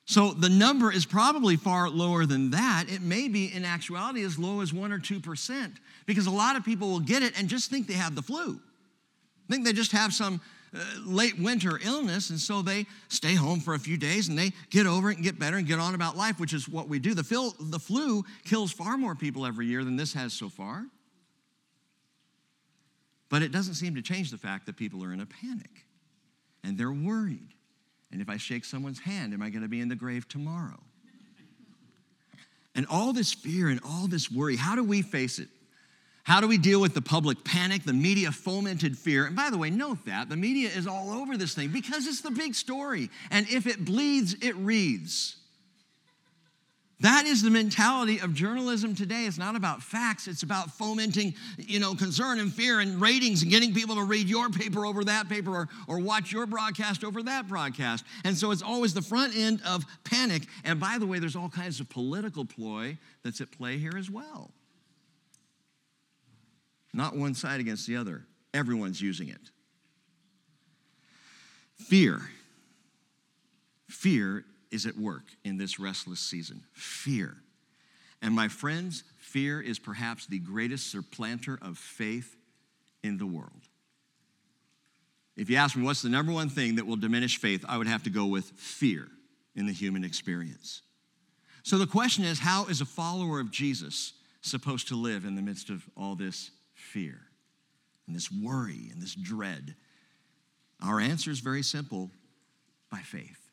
So 0.05 0.31
the 0.31 0.47
number 0.47 0.89
is 0.89 1.05
probably 1.05 1.57
far 1.57 1.89
lower 1.89 2.25
than 2.25 2.51
that. 2.51 2.85
It 2.87 3.01
may 3.01 3.27
be 3.27 3.53
in 3.53 3.65
actuality 3.65 4.23
as 4.23 4.39
low 4.39 4.61
as 4.61 4.73
1 4.73 4.93
or 4.93 4.99
2% 4.99 5.75
because 6.05 6.27
a 6.27 6.31
lot 6.31 6.55
of 6.55 6.63
people 6.63 6.89
will 6.89 7.01
get 7.01 7.23
it 7.23 7.37
and 7.37 7.49
just 7.49 7.69
think 7.69 7.87
they 7.87 7.93
have 7.95 8.15
the 8.15 8.21
flu. 8.21 8.57
Think 9.49 9.65
they 9.65 9.73
just 9.73 9.91
have 9.91 10.13
some 10.13 10.39
uh, 10.73 10.79
late 11.05 11.37
winter 11.37 11.77
illness 11.83 12.29
and 12.29 12.39
so 12.39 12.61
they 12.61 12.85
stay 13.09 13.35
home 13.35 13.59
for 13.59 13.73
a 13.73 13.79
few 13.79 13.97
days 13.97 14.29
and 14.29 14.39
they 14.39 14.53
get 14.69 14.87
over 14.87 15.11
it 15.11 15.15
and 15.15 15.25
get 15.25 15.37
better 15.37 15.57
and 15.57 15.67
get 15.67 15.79
on 15.79 15.93
about 15.93 16.15
life, 16.15 16.39
which 16.39 16.53
is 16.53 16.69
what 16.69 16.87
we 16.87 16.99
do. 16.99 17.13
The, 17.13 17.23
flu 17.79 18.23
kills 18.45 18.71
far 18.71 18.97
more 18.97 19.13
people 19.13 19.45
every 19.45 19.65
year 19.65 19.83
than 19.83 19.97
this 19.97 20.13
has 20.13 20.31
so 20.31 20.47
far. 20.47 20.85
But 23.29 23.41
it 23.41 23.51
doesn't 23.51 23.75
seem 23.75 23.95
to 23.95 24.01
change 24.01 24.31
the 24.31 24.37
fact 24.37 24.65
that 24.67 24.77
people 24.77 25.03
are 25.03 25.11
in 25.11 25.19
a 25.19 25.25
panic 25.25 25.85
and 26.63 26.77
they're 26.77 26.91
worried. 26.91 27.49
And 28.11 28.21
if 28.21 28.29
I 28.29 28.37
shake 28.37 28.63
someone's 28.63 28.99
hand, 28.99 29.33
am 29.33 29.41
I 29.41 29.49
going 29.49 29.63
to 29.63 29.67
be 29.67 29.81
in 29.81 29.89
the 29.89 29.95
grave 29.95 30.27
tomorrow? 30.27 30.79
And 32.73 32.85
all 32.89 33.11
this 33.11 33.33
fear 33.33 33.69
and 33.69 33.79
all 33.83 34.07
this 34.07 34.31
worry, 34.31 34.55
how 34.55 34.75
do 34.75 34.83
we 34.83 35.01
face 35.01 35.39
it? 35.39 35.49
How 36.23 36.41
do 36.41 36.47
we 36.47 36.57
deal 36.57 36.81
with 36.81 36.93
the 36.93 37.01
public 37.01 37.43
panic, 37.43 37.83
the 37.83 37.93
media 37.93 38.31
fomented 38.31 38.97
fear? 38.97 39.25
And 39.25 39.35
by 39.35 39.49
the 39.49 39.57
way, 39.57 39.69
note 39.69 40.05
that 40.05 40.29
the 40.29 40.35
media 40.35 40.69
is 40.69 40.85
all 40.85 41.09
over 41.09 41.37
this 41.37 41.55
thing 41.55 41.69
because 41.69 42.05
it's 42.05 42.21
the 42.21 42.31
big 42.31 42.53
story. 42.53 43.09
And 43.31 43.47
if 43.49 43.65
it 43.65 43.83
bleeds, 43.83 44.35
it 44.41 44.55
reads. 44.57 45.37
That 47.01 47.25
is 47.25 47.43
the 47.43 47.51
mentality 47.51 48.19
of 48.19 48.33
journalism 48.33 48.95
today. 48.95 49.25
It's 49.25 49.37
not 49.37 49.55
about 49.55 49.83
facts, 49.83 50.27
it's 50.27 50.41
about 50.41 50.71
fomenting, 50.71 51.35
you 51.57 51.79
know, 51.79 51.93
concern 51.93 52.39
and 52.39 52.51
fear 52.51 52.79
and 52.79 52.99
ratings 52.99 53.43
and 53.43 53.51
getting 53.51 53.71
people 53.71 53.95
to 53.95 54.03
read 54.03 54.27
your 54.27 54.49
paper 54.49 54.83
over 54.83 55.03
that 55.03 55.29
paper 55.29 55.51
or, 55.51 55.69
or 55.87 55.99
watch 55.99 56.31
your 56.31 56.47
broadcast 56.47 57.03
over 57.03 57.21
that 57.23 57.47
broadcast. 57.47 58.03
And 58.25 58.35
so 58.35 58.49
it's 58.49 58.63
always 58.63 58.95
the 58.95 59.03
front 59.03 59.35
end 59.37 59.61
of 59.63 59.85
panic. 60.05 60.47
And 60.63 60.79
by 60.79 60.97
the 60.97 61.05
way, 61.05 61.19
there's 61.19 61.35
all 61.35 61.49
kinds 61.49 61.79
of 61.79 61.87
political 61.87 62.45
ploy 62.45 62.97
that's 63.23 63.41
at 63.41 63.51
play 63.51 63.77
here 63.77 63.93
as 63.95 64.09
well. 64.09 64.49
Not 66.95 67.15
one 67.15 67.35
side 67.35 67.59
against 67.59 67.85
the 67.85 67.95
other. 67.95 68.25
Everyone's 68.55 68.99
using 68.99 69.27
it. 69.27 69.51
Fear. 71.75 72.21
Fear 73.87 74.45
is 74.71 74.85
at 74.85 74.97
work 74.97 75.23
in 75.43 75.57
this 75.57 75.79
restless 75.79 76.19
season 76.19 76.63
fear. 76.73 77.37
And 78.21 78.33
my 78.33 78.47
friends, 78.47 79.03
fear 79.17 79.61
is 79.61 79.79
perhaps 79.79 80.25
the 80.25 80.39
greatest 80.39 80.91
supplanter 80.91 81.59
of 81.61 81.77
faith 81.77 82.35
in 83.03 83.17
the 83.17 83.27
world. 83.27 83.67
If 85.35 85.49
you 85.51 85.57
ask 85.57 85.75
me 85.75 85.83
what's 85.83 86.01
the 86.01 86.09
number 86.09 86.31
one 86.31 86.49
thing 86.49 86.75
that 86.75 86.87
will 86.87 86.95
diminish 86.95 87.37
faith, 87.37 87.63
I 87.67 87.77
would 87.77 87.87
have 87.87 88.03
to 88.03 88.09
go 88.09 88.25
with 88.25 88.45
fear 88.45 89.07
in 89.55 89.67
the 89.67 89.73
human 89.73 90.03
experience. 90.03 90.81
So 91.63 91.77
the 91.77 91.85
question 91.85 92.23
is 92.23 92.39
how 92.39 92.65
is 92.65 92.81
a 92.81 92.85
follower 92.85 93.39
of 93.39 93.51
Jesus 93.51 94.13
supposed 94.41 94.87
to 94.87 94.95
live 94.95 95.25
in 95.25 95.35
the 95.35 95.41
midst 95.41 95.69
of 95.69 95.83
all 95.95 96.15
this 96.15 96.49
fear 96.73 97.19
and 98.07 98.15
this 98.15 98.31
worry 98.31 98.89
and 98.91 99.01
this 99.01 99.13
dread? 99.13 99.75
Our 100.83 100.99
answer 100.99 101.29
is 101.29 101.39
very 101.39 101.63
simple 101.63 102.09
by 102.91 102.99
faith. 102.99 103.46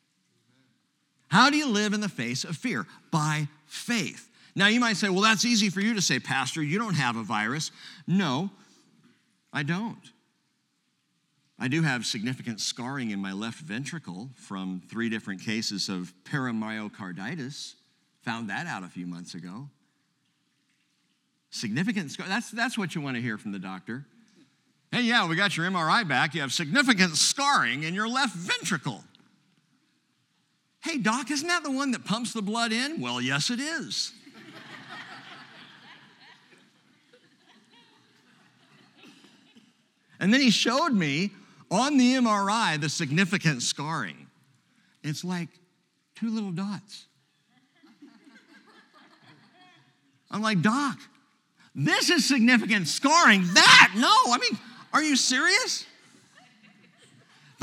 How 1.27 1.49
do 1.49 1.57
you 1.57 1.67
live 1.67 1.93
in 1.93 2.01
the 2.01 2.09
face 2.09 2.43
of 2.43 2.55
fear? 2.55 2.85
By 3.11 3.47
faith. 3.65 4.29
Now, 4.55 4.67
you 4.67 4.79
might 4.79 4.95
say, 4.95 5.09
well, 5.09 5.21
that's 5.21 5.43
easy 5.43 5.69
for 5.69 5.81
you 5.81 5.93
to 5.95 6.01
say, 6.01 6.19
Pastor, 6.19 6.63
you 6.63 6.79
don't 6.79 6.93
have 6.95 7.17
a 7.17 7.23
virus. 7.23 7.71
No, 8.07 8.49
I 9.51 9.63
don't. 9.63 10.11
I 11.57 11.67
do 11.67 11.81
have 11.81 12.05
significant 12.05 12.59
scarring 12.59 13.11
in 13.11 13.19
my 13.19 13.31
left 13.31 13.59
ventricle 13.59 14.29
from 14.35 14.81
three 14.89 15.09
different 15.09 15.41
cases 15.41 15.89
of 15.89 16.13
perimyocarditis. 16.25 17.75
Found 18.23 18.49
that 18.49 18.67
out 18.67 18.83
a 18.83 18.87
few 18.87 19.05
months 19.05 19.33
ago. 19.35 19.69
Significant 21.49 22.11
scar. 22.11 22.27
That's, 22.27 22.51
that's 22.51 22.77
what 22.77 22.95
you 22.95 23.01
want 23.01 23.15
to 23.15 23.21
hear 23.21 23.37
from 23.37 23.53
the 23.53 23.59
doctor. 23.59 24.05
Hey, 24.91 25.03
yeah, 25.03 25.27
we 25.27 25.35
got 25.35 25.55
your 25.55 25.65
MRI 25.65 26.07
back. 26.07 26.33
You 26.33 26.41
have 26.41 26.51
significant 26.51 27.15
scarring 27.15 27.83
in 27.83 27.93
your 27.93 28.07
left 28.07 28.35
ventricle. 28.35 29.03
Hey, 30.85 30.99
doc, 30.99 31.31
isn't 31.31 31.47
that 31.47 31.63
the 31.63 31.71
one 31.71 31.89
that 31.91 32.05
pumps 32.05 32.31
the 32.31 32.43
blood 32.43 32.71
in? 32.71 33.01
Well, 33.01 33.19
yes, 33.19 33.49
it 33.49 33.59
is. 33.59 34.13
and 40.19 40.31
then 40.31 40.41
he 40.41 40.51
showed 40.51 40.89
me 40.89 41.31
on 41.71 41.97
the 41.97 42.13
MRI 42.13 42.79
the 42.79 42.87
significant 42.87 43.63
scarring. 43.63 44.27
It's 45.03 45.23
like 45.23 45.49
two 46.13 46.29
little 46.29 46.51
dots. 46.51 47.07
I'm 50.29 50.43
like, 50.43 50.61
Doc, 50.61 50.99
this 51.73 52.11
is 52.11 52.27
significant 52.27 52.87
scarring. 52.87 53.41
That, 53.55 53.93
no, 53.97 54.13
I 54.31 54.37
mean, 54.37 54.59
are 54.93 55.01
you 55.01 55.15
serious? 55.15 55.87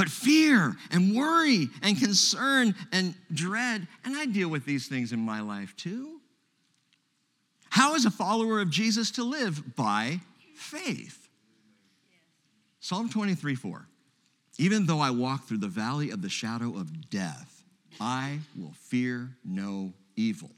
But 0.02 0.10
fear 0.10 0.74
and 0.90 1.14
worry 1.14 1.68
and 1.80 1.96
concern 1.96 2.74
and 2.90 3.14
dread. 3.32 3.86
And 4.04 4.16
I 4.16 4.26
deal 4.26 4.48
with 4.48 4.64
these 4.64 4.88
things 4.88 5.12
in 5.12 5.20
my 5.20 5.40
life 5.40 5.76
too. 5.76 6.20
How 7.70 7.94
is 7.94 8.04
a 8.04 8.10
follower 8.10 8.60
of 8.60 8.68
Jesus 8.68 9.12
to 9.12 9.22
live? 9.22 9.76
By 9.76 10.18
faith. 10.56 11.28
Psalm 12.80 13.10
23 13.10 13.54
4. 13.54 13.86
Even 14.58 14.86
though 14.86 14.98
I 14.98 15.10
walk 15.10 15.46
through 15.46 15.58
the 15.58 15.68
valley 15.68 16.10
of 16.10 16.20
the 16.20 16.28
shadow 16.28 16.76
of 16.76 17.08
death, 17.08 17.62
I 18.00 18.40
will 18.56 18.72
fear 18.72 19.30
no 19.44 19.92
evil. 20.16 20.50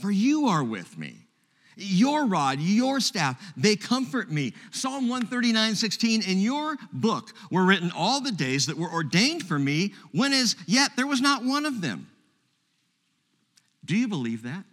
For 0.00 0.10
you 0.10 0.48
are 0.48 0.64
with 0.64 0.98
me. 0.98 1.28
Your 1.76 2.26
rod, 2.26 2.60
your 2.60 3.00
staff, 3.00 3.52
they 3.56 3.76
comfort 3.76 4.30
me. 4.30 4.54
Psalm 4.70 5.08
139, 5.08 5.74
16, 5.74 6.22
in 6.22 6.40
your 6.40 6.76
book 6.92 7.32
were 7.50 7.64
written 7.64 7.92
all 7.94 8.20
the 8.20 8.32
days 8.32 8.66
that 8.66 8.76
were 8.76 8.92
ordained 8.92 9.44
for 9.44 9.58
me, 9.58 9.94
when 10.12 10.32
as 10.32 10.56
yet 10.66 10.92
there 10.96 11.06
was 11.06 11.20
not 11.20 11.44
one 11.44 11.66
of 11.66 11.80
them. 11.80 12.08
Do 13.84 13.96
you 13.96 14.08
believe 14.08 14.42
that? 14.42 14.64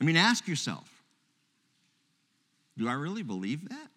I 0.00 0.04
mean, 0.04 0.16
ask 0.16 0.46
yourself 0.46 0.90
do 2.78 2.88
I 2.88 2.92
really 2.92 3.22
believe 3.22 3.68
that? 3.70 3.88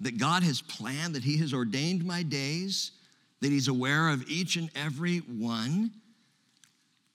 That 0.00 0.18
God 0.18 0.42
has 0.42 0.60
planned, 0.60 1.14
that 1.14 1.24
He 1.24 1.38
has 1.38 1.54
ordained 1.54 2.04
my 2.04 2.22
days, 2.22 2.92
that 3.40 3.50
He's 3.50 3.68
aware 3.68 4.08
of 4.08 4.28
each 4.28 4.56
and 4.56 4.70
every 4.74 5.18
one? 5.18 5.92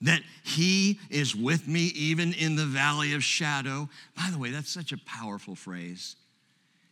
That 0.04 0.20
he 0.44 1.00
is 1.10 1.34
with 1.34 1.66
me 1.66 1.86
even 1.96 2.34
in 2.34 2.56
the 2.56 2.66
valley 2.66 3.14
of 3.14 3.24
shadow. 3.24 3.88
By 4.16 4.28
the 4.30 4.38
way, 4.38 4.50
that's 4.50 4.70
such 4.70 4.92
a 4.92 4.98
powerful 4.98 5.54
phrase. 5.54 6.16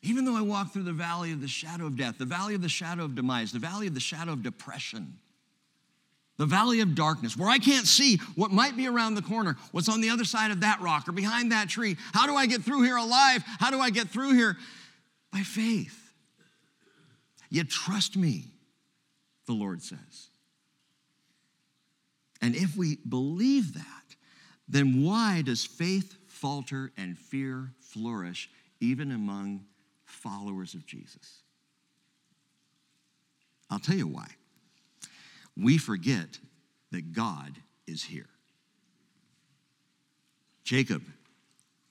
Even 0.03 0.25
though 0.25 0.37
I 0.37 0.41
walk 0.41 0.73
through 0.73 0.85
the 0.85 0.93
valley 0.93 1.31
of 1.31 1.41
the 1.41 1.49
shadow 1.49 1.87
of 1.87 1.97
death, 1.97 2.17
the 2.19 2.25
valley 2.25 2.55
of 2.55 2.63
the 2.63 2.69
shadow 2.69 3.05
of 3.05 3.15
demise, 3.15 3.53
the 3.53 3.59
valley 3.59 3.87
of 3.87 3.95
the 3.95 4.01
shadow 4.01 4.33
of 4.33 4.43
depression, 4.43 5.19
the 6.39 6.47
valley 6.47 6.81
of 6.81 6.95
darkness, 6.95 7.37
where 7.37 7.51
I 7.51 7.59
can't 7.59 7.87
see 7.87 8.17
what 8.35 8.51
might 8.51 8.77
be 8.77 8.89
around 8.89 9.15
the 9.15 9.23
corner, 9.23 9.57
what's 9.73 9.91
on 9.91 10.01
the 10.01 10.09
other 10.09 10.25
side 10.25 10.51
of 10.51 10.61
that 10.63 10.81
rock 10.81 11.07
or 11.07 11.13
behind 11.13 11.53
that 11.53 11.69
tree. 11.69 11.97
How 12.15 12.27
do 12.27 12.35
I 12.35 12.47
get 12.47 12.63
through 12.63 12.83
here 12.83 12.97
alive? 12.97 13.45
How 13.61 13.71
do 13.71 13.79
I 13.79 13.91
get 13.91 14.09
through 14.09 14.35
here? 14.35 14.57
By 15.31 15.41
faith. 15.41 15.99
You 17.51 17.65
trust 17.65 18.17
me, 18.17 18.47
the 19.47 19.53
Lord 19.53 19.83
says. 19.83 20.31
And 22.43 22.57
if 22.57 22.77
we 22.77 22.99
believe 23.09 23.75
that, 23.75 24.17
then 24.69 25.05
why 25.05 25.43
does 25.43 25.65
faith 25.65 26.17
falter 26.27 26.93
and 26.97 27.17
fear 27.17 27.71
flourish 27.79 28.51
even 28.81 29.13
among 29.13 29.65
followers 30.05 30.75
of 30.75 30.85
Jesus? 30.85 31.43
I'll 33.71 33.79
tell 33.79 33.97
you 33.97 34.09
why. 34.09 34.27
We 35.57 35.79
forget 35.79 36.39
that 36.91 37.13
God 37.13 37.57
is 37.87 38.03
here. 38.03 38.29
Jacob 40.65 41.03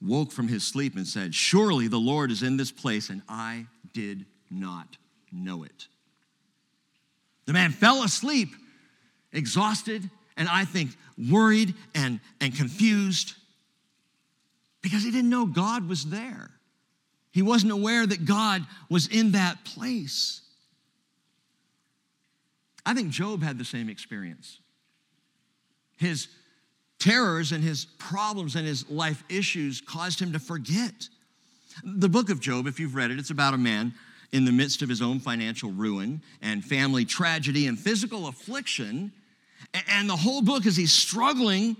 woke 0.02 0.32
from 0.32 0.48
his 0.48 0.64
sleep 0.64 0.96
and 0.96 1.08
said, 1.08 1.34
Surely 1.34 1.88
the 1.88 1.98
Lord 1.98 2.30
is 2.30 2.44
in 2.44 2.58
this 2.58 2.72
place, 2.72 3.10
and 3.10 3.22
I 3.30 3.68
did 3.94 4.26
not 4.50 4.98
know 5.32 5.64
it. 5.64 5.88
The 7.46 7.54
man 7.54 7.72
fell 7.72 8.04
asleep, 8.04 8.50
exhausted 9.32 10.10
and 10.42 10.50
I 10.50 10.66
think 10.66 10.90
worried 11.30 11.76
and, 11.94 12.20
and 12.40 12.56
confused 12.56 13.36
because 14.82 15.04
he 15.04 15.12
didn't 15.12 15.30
know 15.30 15.46
God 15.46 15.88
was 15.88 16.06
there. 16.06 16.50
He 17.32 17.44
wasn't 17.44 17.74
aware 17.74 18.08
that 18.08 18.26
God 18.26 18.66
was 18.90 19.06
in 19.06 19.34
that 19.34 19.64
place. 19.64 20.42
I 22.84 22.96
think 22.96 23.12
Job 23.12 23.44
had 23.44 23.60
the 23.60 23.64
same 23.64 23.88
experience. 23.88 24.58
His 26.00 26.28
terrors 26.98 27.52
and 27.52 27.64
his 27.64 27.86
problems 28.00 28.56
and 28.56 28.66
his 28.66 28.90
life 28.90 29.24
issues 29.30 29.80
caused 29.80 30.20
him 30.20 30.34
to 30.34 30.40
forget. 30.40 31.08
The 31.84 32.10
book 32.10 32.32
of 32.32 32.40
Job, 32.40 32.66
if 32.66 32.80
you've 32.80 32.96
read 32.96 33.12
it, 33.12 33.20
it's 33.20 33.30
about 33.30 33.54
a 33.54 33.60
man 33.60 33.94
in 34.32 34.46
the 34.46 34.52
midst 34.52 34.82
of 34.82 34.90
his 34.90 35.04
own 35.04 35.20
financial 35.20 35.70
ruin 35.70 36.24
and 36.42 36.66
family 36.66 37.06
tragedy 37.06 37.68
and 37.68 37.78
physical 37.78 38.28
affliction 38.28 39.12
And 39.88 40.10
the 40.10 40.16
whole 40.16 40.42
book 40.42 40.66
is 40.66 40.76
he's 40.76 40.92
struggling 40.92 41.78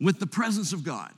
with 0.00 0.18
the 0.18 0.26
presence 0.26 0.72
of 0.72 0.84
God. 0.84 1.12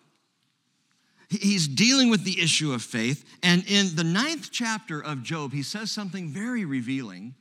He's 1.28 1.66
dealing 1.66 2.10
with 2.10 2.24
the 2.24 2.40
issue 2.40 2.72
of 2.72 2.82
faith. 2.82 3.24
And 3.42 3.64
in 3.66 3.96
the 3.96 4.04
ninth 4.04 4.50
chapter 4.52 5.02
of 5.02 5.22
Job, 5.22 5.52
he 5.52 5.62
says 5.62 5.90
something 5.90 6.28
very 6.28 6.64
revealing, 6.64 7.34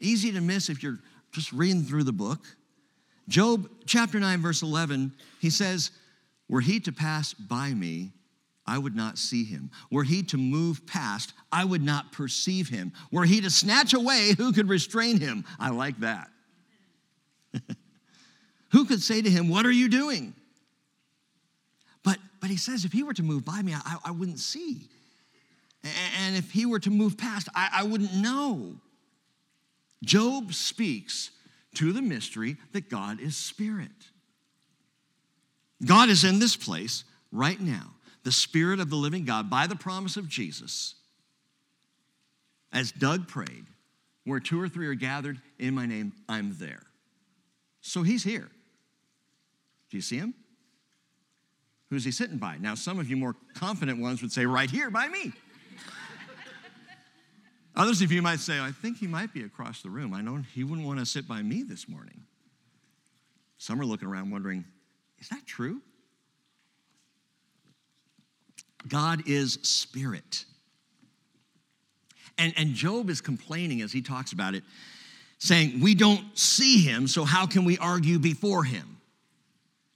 easy 0.00 0.32
to 0.32 0.40
miss 0.40 0.68
if 0.68 0.82
you're 0.82 0.98
just 1.32 1.52
reading 1.52 1.82
through 1.82 2.04
the 2.04 2.12
book. 2.12 2.40
Job 3.28 3.68
chapter 3.84 4.18
9, 4.18 4.40
verse 4.40 4.62
11, 4.62 5.12
he 5.40 5.50
says, 5.50 5.90
Were 6.48 6.62
he 6.62 6.80
to 6.80 6.92
pass 6.92 7.34
by 7.34 7.74
me, 7.74 8.12
I 8.66 8.78
would 8.78 8.94
not 8.94 9.18
see 9.18 9.44
him. 9.44 9.70
Were 9.90 10.04
he 10.04 10.22
to 10.24 10.36
move 10.36 10.86
past, 10.86 11.32
I 11.50 11.64
would 11.64 11.82
not 11.82 12.12
perceive 12.12 12.68
him. 12.68 12.92
Were 13.10 13.24
he 13.24 13.40
to 13.40 13.50
snatch 13.50 13.94
away, 13.94 14.34
who 14.36 14.52
could 14.52 14.68
restrain 14.68 15.18
him? 15.18 15.44
I 15.58 15.70
like 15.70 15.98
that. 16.00 16.28
Who 18.70 18.84
could 18.84 19.02
say 19.02 19.22
to 19.22 19.30
him, 19.30 19.48
What 19.48 19.66
are 19.66 19.72
you 19.72 19.88
doing? 19.88 20.34
But, 22.02 22.18
but 22.40 22.50
he 22.50 22.56
says, 22.56 22.84
if 22.84 22.92
he 22.92 23.02
were 23.02 23.14
to 23.14 23.22
move 23.22 23.44
by 23.44 23.62
me, 23.62 23.74
I, 23.74 23.96
I 24.06 24.10
wouldn't 24.12 24.38
see. 24.38 24.88
And 26.20 26.36
if 26.36 26.50
he 26.50 26.66
were 26.66 26.78
to 26.80 26.90
move 26.90 27.16
past, 27.16 27.48
I, 27.54 27.68
I 27.72 27.82
wouldn't 27.84 28.14
know. 28.14 28.76
Job 30.04 30.54
speaks 30.54 31.30
to 31.74 31.92
the 31.92 32.02
mystery 32.02 32.56
that 32.72 32.88
God 32.88 33.20
is 33.20 33.36
spirit. 33.36 33.90
God 35.84 36.08
is 36.08 36.24
in 36.24 36.38
this 36.38 36.56
place 36.56 37.04
right 37.30 37.60
now, 37.60 37.94
the 38.24 38.32
spirit 38.32 38.80
of 38.80 38.90
the 38.90 38.96
living 38.96 39.24
God, 39.24 39.48
by 39.48 39.66
the 39.66 39.76
promise 39.76 40.16
of 40.16 40.28
Jesus. 40.28 40.94
As 42.72 42.90
Doug 42.90 43.28
prayed, 43.28 43.66
where 44.24 44.40
two 44.40 44.60
or 44.60 44.68
three 44.68 44.86
are 44.88 44.94
gathered 44.94 45.40
in 45.58 45.74
my 45.74 45.86
name, 45.86 46.12
I'm 46.28 46.56
there. 46.58 46.82
So 47.80 48.02
he's 48.02 48.24
here. 48.24 48.50
Do 49.90 49.96
you 49.96 50.02
see 50.02 50.16
him? 50.16 50.34
Who's 51.90 52.04
he 52.04 52.10
sitting 52.10 52.36
by? 52.36 52.58
Now, 52.58 52.74
some 52.74 52.98
of 52.98 53.08
you 53.08 53.16
more 53.16 53.34
confident 53.54 54.00
ones 54.00 54.20
would 54.20 54.32
say, 54.32 54.44
right 54.44 54.70
here 54.70 54.90
by 54.90 55.08
me. 55.08 55.32
Others 57.76 58.02
of 58.02 58.12
you 58.12 58.20
might 58.20 58.40
say, 58.40 58.60
I 58.60 58.70
think 58.70 58.98
he 58.98 59.06
might 59.06 59.32
be 59.32 59.42
across 59.42 59.82
the 59.82 59.88
room. 59.88 60.12
I 60.12 60.20
know 60.20 60.42
he 60.54 60.64
wouldn't 60.64 60.86
want 60.86 60.98
to 60.98 61.06
sit 61.06 61.26
by 61.26 61.42
me 61.42 61.62
this 61.62 61.88
morning. 61.88 62.24
Some 63.56 63.80
are 63.80 63.86
looking 63.86 64.08
around 64.08 64.30
wondering, 64.30 64.64
is 65.18 65.28
that 65.30 65.46
true? 65.46 65.80
God 68.86 69.22
is 69.26 69.58
spirit. 69.62 70.44
And, 72.36 72.52
and 72.56 72.74
Job 72.74 73.10
is 73.10 73.20
complaining 73.20 73.80
as 73.80 73.92
he 73.92 74.00
talks 74.00 74.32
about 74.32 74.54
it, 74.54 74.62
saying, 75.38 75.80
We 75.80 75.94
don't 75.94 76.38
see 76.38 76.82
him, 76.82 77.08
so 77.08 77.24
how 77.24 77.46
can 77.46 77.64
we 77.64 77.78
argue 77.78 78.18
before 78.18 78.62
him? 78.62 78.97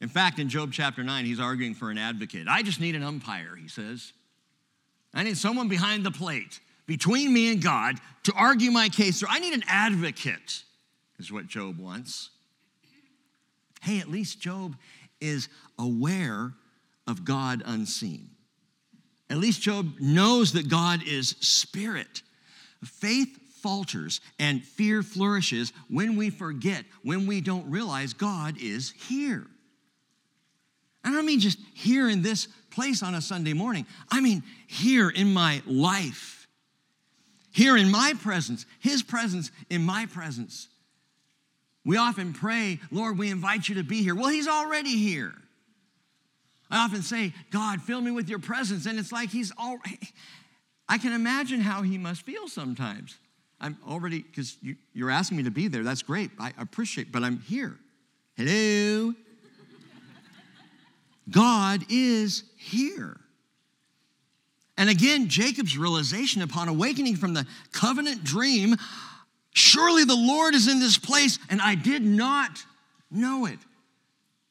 In 0.03 0.09
fact, 0.09 0.41
in 0.41 0.49
Job 0.49 0.73
chapter 0.73 1.05
9, 1.05 1.25
he's 1.25 1.39
arguing 1.39 1.75
for 1.75 1.89
an 1.89 1.97
advocate. 1.97 2.49
I 2.49 2.63
just 2.63 2.81
need 2.81 2.97
an 2.97 3.05
umpire, 3.05 3.55
he 3.55 3.69
says. 3.69 4.13
I 5.15 5.23
need 5.23 5.39
someone 5.39 5.69
behind 5.69 6.05
the 6.05 6.11
plate 6.11 6.59
between 6.87 7.33
me 7.33 7.53
and 7.53 7.63
God 7.63 7.99
to 8.25 8.33
argue 8.33 8.73
my 8.73 8.89
case. 8.89 9.23
Or 9.23 9.27
I 9.31 9.39
need 9.39 9.55
an 9.55 9.63
advocate, 9.69 10.65
is 11.21 11.31
what 11.31 11.47
Job 11.47 11.79
wants. 11.79 12.31
Hey, 13.81 14.01
at 14.01 14.11
least 14.11 14.41
Job 14.41 14.75
is 15.21 15.49
aware 15.79 16.53
of 17.07 17.25
God 17.25 17.63
unseen. 17.65 18.31
At 19.31 19.39
least 19.39 19.63
Job 19.63 20.01
knows 20.01 20.55
that 20.55 20.69
God 20.69 21.07
is 21.07 21.37
spirit. 21.39 22.23
Faith 22.85 23.39
falters 23.61 24.21
and 24.41 24.65
fear 24.65 25.05
flourishes 25.05 25.73
when 25.89 26.17
we 26.17 26.29
forget, 26.29 26.85
when 27.05 27.29
we 27.29 27.41
don't 27.41 27.71
realize 27.71 28.15
God 28.15 28.57
is 28.61 28.91
here. 29.09 29.47
I 31.05 31.11
don't 31.11 31.27
mean 31.27 31.41
just 31.41 31.59
here 31.75 32.09
in 32.09 32.23
this 32.23 32.49
place 32.71 33.03
on 33.03 33.15
a 33.15 33.21
Sunday 33.21 33.53
morning. 33.53 33.87
I 34.11 34.21
mean 34.21 34.43
here 34.67 35.11
in 35.11 35.33
my 35.33 35.63
life. 35.67 36.47
Here 37.51 37.77
in 37.77 37.91
my 37.91 38.15
presence, 38.21 38.65
His 38.81 39.03
presence 39.03 39.51
in 39.69 39.85
my 39.85 40.07
presence. 40.07 40.69
We 41.85 41.97
often 41.97 42.33
pray, 42.33 42.81
Lord, 42.91 43.19
we 43.19 43.31
invite 43.31 43.69
you 43.69 43.75
to 43.77 43.83
be 43.83 44.03
here. 44.03 44.15
Well, 44.15 44.29
He's 44.29 44.49
already 44.49 44.97
here. 44.97 45.35
I 46.71 46.85
often 46.85 47.03
say, 47.03 47.35
God, 47.51 47.83
fill 47.83 48.01
me 48.01 48.11
with 48.11 48.31
your 48.31 48.39
presence. 48.39 48.87
And 48.87 48.99
it's 48.99 49.13
like 49.13 49.29
He's 49.29 49.53
already, 49.59 49.99
I 50.89 50.97
can 50.97 51.13
imagine 51.13 51.61
how 51.61 51.83
He 51.83 51.99
must 51.99 52.23
feel 52.23 52.49
sometimes. 52.49 53.19
I'm 53.61 53.77
already, 53.87 54.23
because 54.23 54.57
you, 54.63 54.77
you're 54.95 55.11
asking 55.11 55.37
me 55.37 55.43
to 55.43 55.51
be 55.51 55.69
there. 55.69 55.83
That's 55.83 56.03
great. 56.03 56.31
I 56.39 56.53
appreciate, 56.59 57.13
but 57.13 57.23
I'm 57.23 57.41
here. 57.41 57.77
Hello. 58.37 59.13
God 61.31 61.85
is 61.89 62.45
here. 62.57 63.19
And 64.77 64.89
again, 64.89 65.29
Jacob's 65.29 65.77
realization 65.77 66.43
upon 66.43 66.69
awakening 66.69 67.17
from 67.17 67.35
the 67.35 67.47
covenant 67.73 68.25
dream 68.25 68.77
surely 69.55 70.05
the 70.05 70.17
Lord 70.17 70.55
is 70.55 70.69
in 70.69 70.81
this 70.81 70.99
place, 70.99 71.39
and 71.51 71.61
I 71.61 71.75
did 71.75 72.03
not 72.03 72.65
know 73.11 73.47
it. 73.47 73.59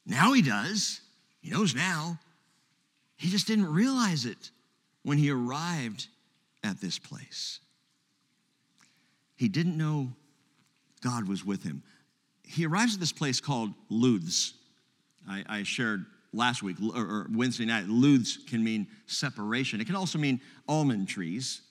Now 0.06 0.34
he 0.34 0.42
does. 0.42 1.02
He 1.42 1.50
knows 1.50 1.76
now. 1.76 2.20
He 3.18 3.30
just 3.30 3.48
didn't 3.48 3.72
realize 3.72 4.26
it 4.26 4.52
when 5.04 5.18
he 5.18 5.32
arrived 5.32 6.08
at 6.64 6.80
this 6.80 7.00
place. 7.00 7.60
He 9.36 9.48
didn't 9.48 9.78
know 9.78 10.10
God 11.02 11.28
was 11.28 11.44
with 11.44 11.64
him. 11.64 11.82
He 12.44 12.66
arrives 12.66 12.94
at 12.94 13.00
this 13.00 13.12
place 13.12 13.42
called 13.42 13.72
Luz. 13.90 14.54
I, 15.28 15.44
I 15.48 15.64
shared 15.64 16.06
last 16.34 16.64
week 16.64 16.78
or 16.82 17.28
Wednesday 17.32 17.66
night, 17.66 17.88
Luz 17.88 18.40
can 18.48 18.64
mean 18.64 18.88
separation. 19.06 19.82
It 19.82 19.86
can 19.86 19.96
also 19.96 20.18
mean 20.18 20.40
almond 20.68 21.08
trees, 21.08 21.62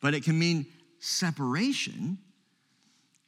but 0.00 0.14
it 0.14 0.22
can 0.22 0.38
mean 0.38 0.66
separation. 0.98 2.18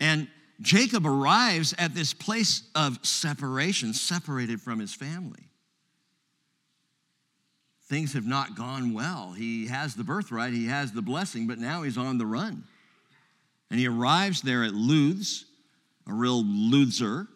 And 0.01 0.29
Jacob 0.61 1.07
arrives 1.07 1.75
at 1.79 1.95
this 1.95 2.12
place 2.14 2.62
of 2.75 2.99
separation, 3.05 3.93
separated 3.93 4.61
from 4.61 4.79
his 4.79 4.95
family. 4.95 5.49
Things 7.88 8.12
have 8.12 8.27
not 8.27 8.55
gone 8.55 8.93
well. 8.93 9.33
He 9.33 9.67
has 9.69 9.95
the 9.95 10.05
birthright, 10.05 10.53
he 10.53 10.67
has 10.67 10.93
the 10.93 11.03
blessing, 11.03 11.47
but 11.47 11.59
now 11.59 11.83
he's 11.83 11.97
on 11.97 12.19
the 12.19 12.27
run. 12.27 12.64
And 13.71 13.81
he 13.81 13.88
arrives 13.88 14.43
there 14.43 14.64
at 14.64 14.75
Luz, 14.75 15.45
a 16.07 16.12
real 16.12 16.45
loser, 16.45 17.29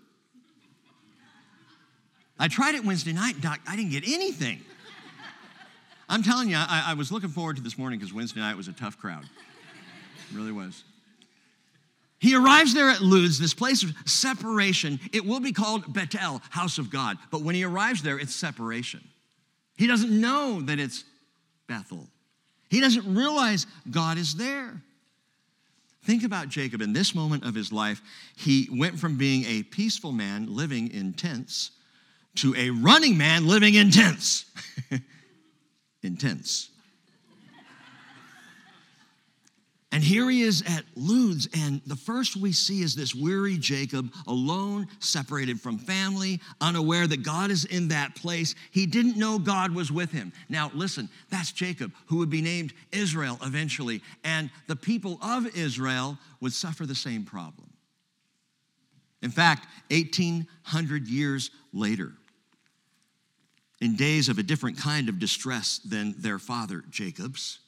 I 2.43 2.49
tried 2.49 2.75
it 2.75 2.85
Wednesday 2.85 3.13
night, 3.13 3.41
Doc. 3.41 3.61
I 3.69 3.77
didn't 3.77 3.93
get 3.93 4.03
anything. 4.05 4.61
I'm 6.09 6.25
telling 6.25 6.49
you, 6.49 6.57
I, 6.57 6.87
I 6.89 6.95
was 6.95 7.13
looking 7.13 7.29
forward 7.29 7.55
to 7.55 7.63
this 7.63 7.79
morning 7.79 8.01
because 8.01 8.13
Wednesday 8.13 8.41
night 8.41 8.57
was 8.57 8.67
a 8.67 8.73
tough 8.73 8.99
crowd. 8.99 9.23
It 9.23 10.37
really 10.37 10.51
was. 10.51 10.83
He 12.19 12.35
arrives 12.35 12.75
there 12.75 12.91
at 12.91 13.01
Luz, 13.01 13.39
this 13.39 13.55
place 13.55 13.85
of 13.85 13.93
separation. 14.07 14.99
It 15.13 15.25
will 15.25 15.39
be 15.39 15.53
called 15.53 15.93
Bethel, 15.93 16.43
house 16.51 16.79
of 16.79 16.91
God. 16.91 17.17
But 17.31 17.43
when 17.43 17.55
he 17.55 17.63
arrives 17.63 18.03
there, 18.03 18.19
it's 18.19 18.35
separation. 18.35 19.07
He 19.77 19.87
doesn't 19.87 20.11
know 20.11 20.63
that 20.63 20.81
it's 20.81 21.05
Bethel. 21.69 22.09
He 22.71 22.81
doesn't 22.81 23.15
realize 23.15 23.69
God 23.89 24.19
is 24.19 24.35
there. 24.35 24.83
Think 26.03 26.25
about 26.25 26.49
Jacob 26.49 26.83
in 26.83 26.93
this 26.93 27.15
moment 27.15 27.45
of 27.45 27.55
his 27.55 27.73
life. 27.73 28.03
He 28.35 28.69
went 28.73 28.99
from 28.99 29.17
being 29.17 29.45
a 29.45 29.63
peaceful 29.63 30.11
man 30.11 30.53
living 30.53 30.91
in 30.91 31.13
tents 31.13 31.71
to 32.37 32.55
a 32.57 32.71
running 32.71 33.17
man 33.17 33.47
living 33.47 33.75
in 33.75 33.91
tents. 33.91 34.47
in 36.03 36.17
tents. 36.17 36.71
And 39.93 40.03
here 40.03 40.31
he 40.31 40.41
is 40.41 40.63
at 40.67 40.85
Luz, 40.97 41.49
and 41.55 41.83
the 41.87 41.97
first 41.97 42.35
we 42.35 42.51
see 42.53 42.81
is 42.81 42.95
this 42.95 43.15
weary 43.15 43.59
Jacob, 43.59 44.11
alone, 44.27 44.89
separated 45.01 45.61
from 45.61 45.77
family, 45.77 46.41
unaware 46.63 47.07
that 47.07 47.23
God 47.23 47.51
is 47.51 47.67
in 47.67 47.89
that 47.89 48.15
place. 48.15 48.55
He 48.71 48.87
didn't 48.87 49.19
know 49.19 49.39
God 49.39 49.75
was 49.75 49.93
with 49.93 50.11
him. 50.11 50.33
Now, 50.49 50.71
listen, 50.73 51.11
that's 51.29 51.53
Jacob, 51.53 51.93
who 52.07 52.17
would 52.17 52.31
be 52.31 52.41
named 52.41 52.73
Israel 52.91 53.39
eventually, 53.43 54.01
and 54.25 54.49
the 54.67 54.77
people 54.77 55.19
of 55.21 55.55
Israel 55.55 56.17
would 56.41 56.55
suffer 56.55 56.87
the 56.87 56.95
same 56.95 57.25
problem. 57.25 57.69
In 59.21 59.31
fact, 59.31 59.67
1,800 59.91 61.07
years 61.07 61.51
later, 61.75 62.15
in 63.83 63.97
days 63.97 64.29
of 64.29 64.39
a 64.39 64.45
different 64.45 64.79
kind 64.79 65.09
of 65.09 65.19
distress 65.19 65.81
than 65.85 66.15
their 66.17 66.39
father 66.39 66.85
Jacob's. 66.89 67.59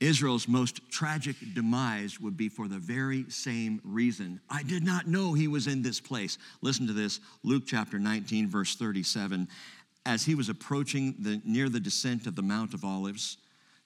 Israel's 0.00 0.48
most 0.48 0.80
tragic 0.90 1.36
demise 1.54 2.18
would 2.18 2.38
be 2.38 2.48
for 2.48 2.66
the 2.66 2.78
very 2.78 3.26
same 3.28 3.82
reason. 3.84 4.40
I 4.48 4.62
did 4.62 4.82
not 4.82 5.06
know 5.06 5.34
he 5.34 5.46
was 5.46 5.66
in 5.66 5.82
this 5.82 6.00
place. 6.00 6.38
Listen 6.62 6.86
to 6.86 6.94
this 6.94 7.20
Luke 7.44 7.64
chapter 7.66 7.98
19, 7.98 8.48
verse 8.48 8.76
37. 8.76 9.46
As 10.06 10.24
he 10.24 10.34
was 10.34 10.48
approaching 10.48 11.16
the, 11.18 11.42
near 11.44 11.68
the 11.68 11.78
descent 11.78 12.26
of 12.26 12.34
the 12.34 12.40
Mount 12.40 12.72
of 12.72 12.82
Olives, 12.82 13.36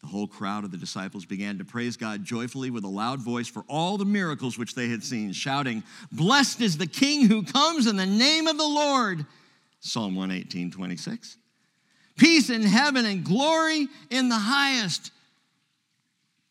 The 0.02 0.06
whole 0.06 0.28
crowd 0.28 0.62
of 0.62 0.70
the 0.70 0.76
disciples 0.76 1.24
began 1.24 1.58
to 1.58 1.64
praise 1.64 1.96
God 1.96 2.24
joyfully 2.24 2.70
with 2.70 2.84
a 2.84 2.88
loud 2.88 3.20
voice 3.20 3.48
for 3.48 3.64
all 3.68 3.98
the 3.98 4.04
miracles 4.04 4.56
which 4.56 4.76
they 4.76 4.88
had 4.88 5.02
seen, 5.02 5.32
shouting, 5.32 5.82
Blessed 6.12 6.60
is 6.60 6.78
the 6.78 6.86
King 6.86 7.26
who 7.26 7.42
comes 7.42 7.88
in 7.88 7.96
the 7.96 8.06
name 8.06 8.46
of 8.46 8.56
the 8.56 8.68
Lord. 8.68 9.26
Psalm 9.84 10.14
118, 10.14 10.70
26. 10.70 11.36
Peace 12.16 12.48
in 12.48 12.62
heaven 12.62 13.04
and 13.04 13.22
glory 13.22 13.86
in 14.08 14.30
the 14.30 14.38
highest. 14.38 15.10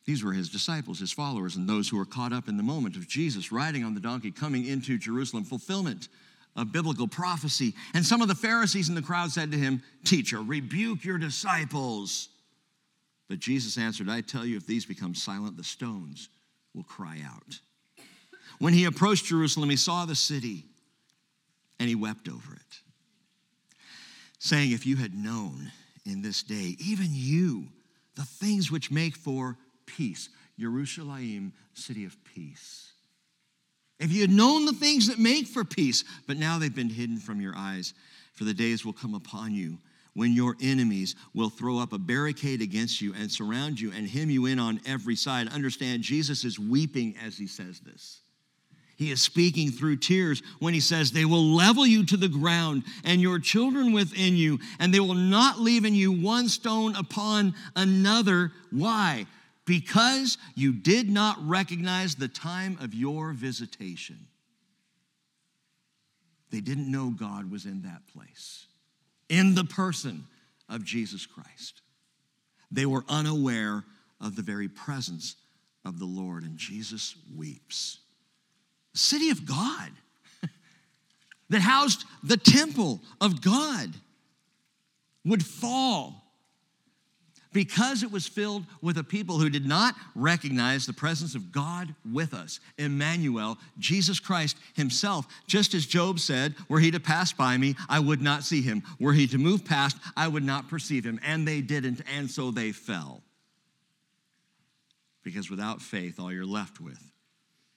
These 0.05 0.23
were 0.23 0.33
his 0.33 0.49
disciples, 0.49 0.99
his 0.99 1.11
followers, 1.11 1.55
and 1.55 1.67
those 1.67 1.89
who 1.89 1.97
were 1.97 2.05
caught 2.05 2.31
up 2.31 2.47
in 2.47 2.57
the 2.57 2.63
moment 2.63 2.95
of 2.95 3.07
Jesus 3.07 3.51
riding 3.51 3.83
on 3.83 3.95
the 3.95 3.99
donkey 3.99 4.29
coming 4.29 4.67
into 4.67 4.99
Jerusalem, 4.99 5.45
fulfillment 5.45 6.09
of 6.55 6.71
biblical 6.71 7.07
prophecy. 7.07 7.73
And 7.95 8.05
some 8.05 8.21
of 8.21 8.27
the 8.27 8.35
Pharisees 8.35 8.87
in 8.87 8.95
the 8.95 9.01
crowd 9.01 9.31
said 9.31 9.51
to 9.51 9.57
him, 9.57 9.81
Teacher, 10.03 10.39
rebuke 10.41 11.03
your 11.03 11.17
disciples. 11.17 12.29
But 13.29 13.39
Jesus 13.39 13.79
answered, 13.79 14.09
I 14.09 14.21
tell 14.21 14.45
you, 14.45 14.57
if 14.57 14.67
these 14.67 14.85
become 14.85 15.15
silent, 15.15 15.57
the 15.57 15.63
stones 15.63 16.29
will 16.75 16.83
cry 16.83 17.21
out. 17.25 17.59
When 18.59 18.73
he 18.73 18.85
approached 18.85 19.25
Jerusalem, 19.25 19.71
he 19.71 19.75
saw 19.75 20.05
the 20.05 20.15
city 20.15 20.65
and 21.79 21.89
he 21.89 21.95
wept 21.95 22.27
over 22.27 22.53
it, 22.53 22.79
saying, 24.43 24.71
If 24.71 24.85
you 24.85 24.97
had 24.97 25.15
known 25.15 25.71
in 26.05 26.21
this 26.21 26.43
day, 26.43 26.75
even 26.79 27.07
you, 27.09 27.69
the 28.15 28.25
things 28.25 28.69
which 28.69 28.91
make 28.91 29.15
for 29.15 29.57
peace, 29.85 30.29
Jerusalem, 30.59 31.53
city 31.73 32.05
of 32.05 32.15
peace. 32.25 32.91
If 33.99 34.11
you 34.11 34.21
had 34.21 34.29
known 34.29 34.65
the 34.65 34.73
things 34.73 35.07
that 35.07 35.17
make 35.17 35.47
for 35.47 35.63
peace, 35.63 36.03
but 36.27 36.37
now 36.37 36.59
they've 36.59 36.75
been 36.75 36.89
hidden 36.89 37.17
from 37.17 37.39
your 37.39 37.53
eyes, 37.55 37.93
for 38.33 38.43
the 38.43 38.53
days 38.53 38.85
will 38.85 38.93
come 38.93 39.15
upon 39.15 39.53
you 39.53 39.77
when 40.13 40.33
your 40.33 40.57
enemies 40.61 41.15
will 41.33 41.49
throw 41.49 41.79
up 41.79 41.93
a 41.93 41.97
barricade 41.97 42.61
against 42.61 43.01
you 43.01 43.13
and 43.13 43.31
surround 43.31 43.79
you 43.79 43.91
and 43.93 44.07
hem 44.07 44.29
you 44.29 44.45
in 44.45 44.59
on 44.59 44.81
every 44.85 45.15
side. 45.15 45.47
Understand, 45.47 46.03
Jesus 46.03 46.43
is 46.43 46.59
weeping 46.59 47.15
as 47.25 47.37
he 47.37 47.47
says 47.47 47.79
this. 47.79 48.19
He 49.03 49.11
is 49.11 49.21
speaking 49.21 49.69
through 49.69 49.97
tears 49.97 50.41
when 50.59 50.73
he 50.73 50.79
says, 50.79 51.11
They 51.11 51.25
will 51.25 51.43
level 51.43 51.85
you 51.85 52.05
to 52.05 52.15
the 52.15 52.29
ground 52.29 52.83
and 53.03 53.19
your 53.19 53.37
children 53.37 53.91
within 53.91 54.37
you, 54.37 54.59
and 54.79 54.93
they 54.93 55.01
will 55.01 55.13
not 55.13 55.59
leave 55.59 55.83
in 55.83 55.93
you 55.93 56.13
one 56.13 56.47
stone 56.47 56.95
upon 56.95 57.53
another. 57.75 58.53
Why? 58.71 59.25
Because 59.65 60.37
you 60.55 60.71
did 60.71 61.09
not 61.09 61.35
recognize 61.45 62.15
the 62.15 62.29
time 62.29 62.77
of 62.79 62.93
your 62.93 63.33
visitation. 63.33 64.19
They 66.49 66.61
didn't 66.61 66.89
know 66.89 67.09
God 67.09 67.51
was 67.51 67.65
in 67.65 67.81
that 67.81 68.07
place 68.07 68.67
in 69.27 69.53
the 69.53 69.65
person 69.65 70.27
of 70.69 70.85
Jesus 70.85 71.25
Christ. 71.25 71.81
They 72.71 72.85
were 72.85 73.03
unaware 73.09 73.83
of 74.21 74.37
the 74.37 74.43
very 74.43 74.69
presence 74.69 75.35
of 75.83 75.99
the 75.99 76.05
Lord, 76.05 76.43
and 76.43 76.57
Jesus 76.57 77.17
weeps. 77.35 77.97
City 78.93 79.29
of 79.29 79.45
God 79.45 79.91
that 81.49 81.61
housed 81.61 82.05
the 82.23 82.37
temple 82.37 83.01
of 83.19 83.41
God 83.41 83.89
would 85.25 85.45
fall 85.45 86.23
because 87.53 88.03
it 88.03 88.11
was 88.11 88.27
filled 88.27 88.65
with 88.81 88.97
a 88.97 89.03
people 89.03 89.37
who 89.37 89.49
did 89.49 89.65
not 89.65 89.95
recognize 90.15 90.85
the 90.85 90.93
presence 90.93 91.35
of 91.35 91.51
God 91.51 91.93
with 92.11 92.33
us, 92.33 92.59
Emmanuel, 92.77 93.57
Jesus 93.77 94.19
Christ 94.19 94.57
himself. 94.73 95.27
Just 95.47 95.73
as 95.73 95.85
Job 95.85 96.19
said, 96.19 96.55
Were 96.67 96.79
he 96.79 96.91
to 96.91 96.99
pass 96.99 97.31
by 97.31 97.57
me, 97.57 97.75
I 97.87 97.99
would 97.99 98.21
not 98.21 98.43
see 98.43 98.61
him. 98.61 98.83
Were 98.99 99.13
he 99.13 99.27
to 99.27 99.37
move 99.37 99.63
past, 99.63 99.97
I 100.17 100.27
would 100.27 100.43
not 100.43 100.67
perceive 100.67 101.05
him. 101.05 101.19
And 101.23 101.47
they 101.47 101.61
didn't, 101.61 102.01
and 102.13 102.29
so 102.29 102.51
they 102.51 102.71
fell. 102.71 103.21
Because 105.23 105.49
without 105.49 105.81
faith, 105.81 106.19
all 106.19 106.33
you're 106.33 106.45
left 106.45 106.81
with 106.81 106.99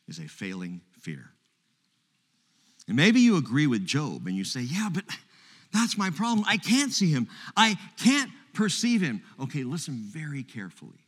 is 0.09 0.19
a 0.19 0.27
failing 0.27 0.81
fear. 1.07 1.31
And 2.89 2.97
maybe 2.97 3.21
you 3.21 3.37
agree 3.37 3.69
with 3.69 3.87
Job 3.87 4.27
and 4.27 4.37
you 4.37 4.45
say, 4.45 4.63
Yeah, 4.63 4.89
but 4.93 5.05
that's 5.73 5.97
my 5.97 6.11
problem. 6.11 6.45
I 6.49 6.57
can't 6.57 6.93
see 6.93 7.11
him. 7.11 7.29
I 7.57 7.77
can't 7.97 8.31
perceive 8.55 9.01
him. 9.01 9.23
Okay, 9.41 9.63
listen 9.63 9.95
very 9.95 10.43
carefully. 10.43 11.07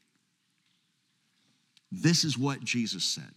This 1.91 2.25
is 2.25 2.39
what 2.39 2.63
Jesus 2.63 3.05
said 3.05 3.35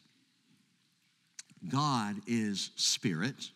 God 1.67 2.17
is 2.27 2.69
spirit, 2.75 3.49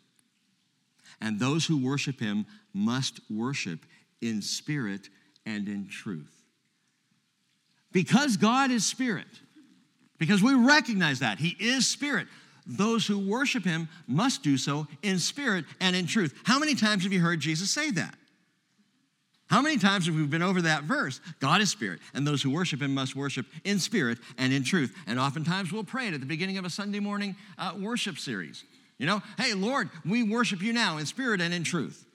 and 1.22 1.40
those 1.40 1.66
who 1.66 1.78
worship 1.78 2.20
him 2.20 2.48
must 2.74 3.20
worship 3.30 3.86
in 4.22 4.42
spirit 4.42 5.10
and 5.46 5.68
in 5.68 5.88
truth. 5.88 6.32
Because 7.92 8.36
God 8.36 8.72
is 8.72 8.86
spirit, 8.86 9.28
because 10.18 10.42
we 10.42 10.54
recognize 10.54 11.20
that 11.20 11.40
He 11.40 11.56
is 11.60 11.88
spirit, 11.88 12.28
those 12.66 13.06
who 13.06 13.20
worship 13.20 13.64
Him 13.64 13.88
must 14.08 14.44
do 14.44 14.58
so 14.58 14.88
in 15.04 15.20
spirit 15.20 15.66
and 15.80 15.96
in 15.96 16.08
truth. 16.08 16.34
How 16.44 16.60
many 16.60 16.76
times 16.76 17.04
have 17.04 17.14
you 17.14 17.22
heard 17.22 17.40
Jesus 17.40 17.72
say 17.72 17.92
that? 17.92 18.16
How 19.48 19.62
many 19.62 19.78
times 19.78 20.08
have 20.08 20.16
we 20.16 20.26
been 20.26 20.42
over 20.42 20.64
that 20.64 20.84
verse? 20.84 21.22
God 21.40 21.62
is 21.62 21.70
spirit, 21.70 22.00
and 22.14 22.26
those 22.26 22.42
who 22.42 22.50
worship 22.50 22.82
him 22.82 22.96
must 22.96 23.16
worship 23.16 23.46
in 23.64 23.78
spirit 23.78 24.18
and 24.40 24.52
in 24.52 24.64
truth. 24.64 24.96
And 25.06 25.20
oftentimes 25.20 25.72
we'll 25.72 25.84
pray 25.84 26.08
it 26.08 26.16
at 26.16 26.20
the 26.20 26.26
beginning 26.26 26.58
of 26.58 26.66
a 26.66 26.70
Sunday 26.70 27.00
morning 27.00 27.36
uh, 27.60 27.74
worship 27.80 28.18
series. 28.18 28.64
You 28.98 29.06
know, 29.06 29.22
hey, 29.38 29.54
Lord, 29.54 29.90
we 30.04 30.24
worship 30.24 30.62
you 30.62 30.74
now 30.74 30.98
in 30.98 31.06
spirit 31.06 31.42
and 31.42 31.54
in 31.54 31.64
truth. 31.64 32.06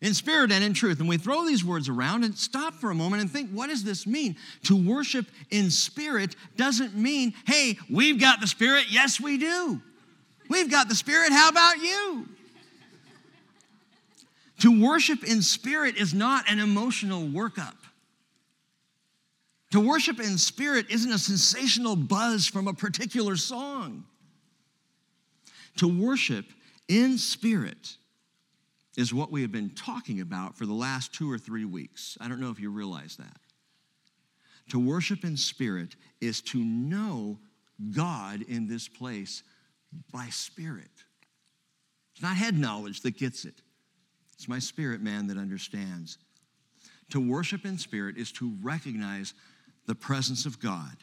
In 0.00 0.14
spirit 0.14 0.50
and 0.50 0.64
in 0.64 0.72
truth. 0.72 0.98
And 0.98 1.08
we 1.08 1.18
throw 1.18 1.44
these 1.44 1.64
words 1.64 1.88
around 1.88 2.24
and 2.24 2.36
stop 2.36 2.74
for 2.74 2.90
a 2.90 2.94
moment 2.94 3.20
and 3.20 3.30
think, 3.30 3.50
what 3.50 3.68
does 3.68 3.84
this 3.84 4.06
mean? 4.06 4.34
To 4.64 4.74
worship 4.74 5.26
in 5.50 5.70
spirit 5.70 6.34
doesn't 6.56 6.96
mean, 6.96 7.34
hey, 7.46 7.78
we've 7.90 8.18
got 8.18 8.40
the 8.40 8.46
spirit. 8.46 8.86
Yes, 8.88 9.20
we 9.20 9.36
do. 9.36 9.80
We've 10.50 10.68
got 10.68 10.88
the 10.88 10.96
spirit. 10.96 11.30
How 11.30 11.48
about 11.48 11.78
you? 11.78 12.28
To 14.58 14.82
worship 14.82 15.22
in 15.22 15.42
spirit 15.42 15.96
is 15.96 16.12
not 16.12 16.50
an 16.50 16.58
emotional 16.58 17.22
workup. 17.22 17.76
To 19.70 19.80
worship 19.80 20.18
in 20.18 20.36
spirit 20.36 20.86
isn't 20.90 21.12
a 21.12 21.18
sensational 21.18 21.94
buzz 21.94 22.48
from 22.48 22.66
a 22.66 22.74
particular 22.74 23.36
song. 23.36 24.04
To 25.76 25.86
worship 25.86 26.46
in 26.88 27.16
spirit 27.16 27.96
is 28.96 29.14
what 29.14 29.30
we 29.30 29.42
have 29.42 29.52
been 29.52 29.70
talking 29.70 30.20
about 30.20 30.58
for 30.58 30.66
the 30.66 30.74
last 30.74 31.14
two 31.14 31.30
or 31.30 31.38
three 31.38 31.64
weeks. 31.64 32.18
I 32.20 32.26
don't 32.26 32.40
know 32.40 32.50
if 32.50 32.58
you 32.58 32.70
realize 32.70 33.16
that. 33.18 33.36
To 34.70 34.80
worship 34.80 35.22
in 35.22 35.36
spirit 35.36 35.94
is 36.20 36.40
to 36.42 36.58
know 36.58 37.38
God 37.92 38.42
in 38.42 38.66
this 38.66 38.88
place 38.88 39.44
by 40.12 40.26
spirit. 40.30 40.90
It's 42.12 42.22
not 42.22 42.36
head 42.36 42.58
knowledge 42.58 43.00
that 43.02 43.16
gets 43.16 43.44
it. 43.44 43.54
It's 44.34 44.48
my 44.48 44.58
spirit 44.58 45.00
man 45.00 45.26
that 45.28 45.36
understands. 45.36 46.18
To 47.10 47.20
worship 47.20 47.64
in 47.64 47.78
spirit 47.78 48.16
is 48.16 48.32
to 48.32 48.56
recognize 48.62 49.34
the 49.86 49.94
presence 49.94 50.46
of 50.46 50.60
God, 50.60 50.96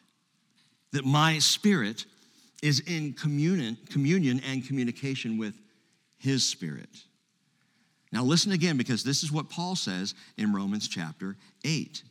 that 0.91 1.05
my 1.05 1.39
spirit 1.39 2.05
is 2.63 2.79
in 2.81 3.13
communion, 3.13 3.77
communion 3.89 4.41
and 4.47 4.65
communication 4.65 5.37
with 5.37 5.59
his 6.17 6.43
spirit. 6.43 6.89
Now, 8.11 8.23
listen 8.23 8.51
again 8.51 8.77
because 8.77 9.03
this 9.03 9.21
is 9.21 9.31
what 9.31 9.49
Paul 9.49 9.75
says 9.75 10.15
in 10.37 10.53
Romans 10.53 10.87
chapter 10.87 11.35
8. 11.65 12.01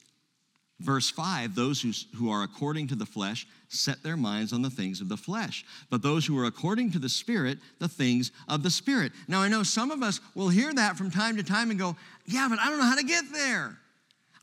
Verse 0.78 1.10
5 1.10 1.54
those 1.54 1.80
who, 1.80 1.92
who 2.16 2.30
are 2.30 2.42
according 2.42 2.88
to 2.88 2.94
the 2.94 3.06
flesh 3.06 3.46
set 3.68 4.02
their 4.02 4.16
minds 4.16 4.52
on 4.52 4.62
the 4.62 4.70
things 4.70 5.00
of 5.00 5.08
the 5.08 5.16
flesh, 5.16 5.64
but 5.90 6.02
those 6.02 6.26
who 6.26 6.38
are 6.38 6.44
according 6.44 6.92
to 6.92 6.98
the 6.98 7.08
Spirit, 7.08 7.58
the 7.78 7.88
things 7.88 8.30
of 8.48 8.62
the 8.62 8.70
Spirit. 8.70 9.12
Now, 9.26 9.40
I 9.40 9.48
know 9.48 9.62
some 9.62 9.90
of 9.90 10.02
us 10.02 10.20
will 10.34 10.48
hear 10.48 10.72
that 10.74 10.96
from 10.96 11.10
time 11.10 11.36
to 11.36 11.42
time 11.42 11.70
and 11.70 11.78
go, 11.78 11.96
Yeah, 12.26 12.46
but 12.48 12.58
I 12.58 12.68
don't 12.68 12.78
know 12.78 12.84
how 12.84 12.96
to 12.96 13.04
get 13.04 13.24
there. 13.32 13.78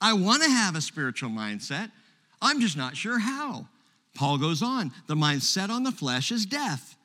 I 0.02 0.14
want 0.14 0.44
to 0.44 0.50
have 0.50 0.76
a 0.76 0.82
spiritual 0.82 1.30
mindset, 1.30 1.92
I'm 2.42 2.60
just 2.60 2.76
not 2.76 2.98
sure 2.98 3.20
how. 3.20 3.68
Paul 4.16 4.38
goes 4.38 4.62
on 4.62 4.92
the 5.08 5.16
mind 5.16 5.44
set 5.44 5.70
on 5.70 5.84
the 5.84 5.92
flesh 5.92 6.32
is 6.32 6.46
death, 6.46 6.96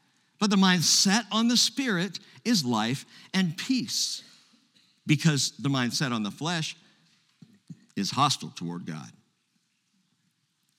but 0.41 0.51
the 0.51 0.57
mind 0.57 0.85
set 0.85 1.27
on 1.31 1.49
the 1.49 1.57
Spirit 1.57 2.19
is 2.45 2.65
life 2.65 3.05
and 3.35 3.57
peace. 3.57 4.23
Because 5.07 5.53
the 5.59 5.71
mind 5.71 5.95
set 5.95 6.13
on 6.13 6.23
the 6.23 6.31
flesh 6.31 6.77
is 7.97 8.11
hostile 8.11 8.53
toward 8.55 8.85
God. 8.85 9.11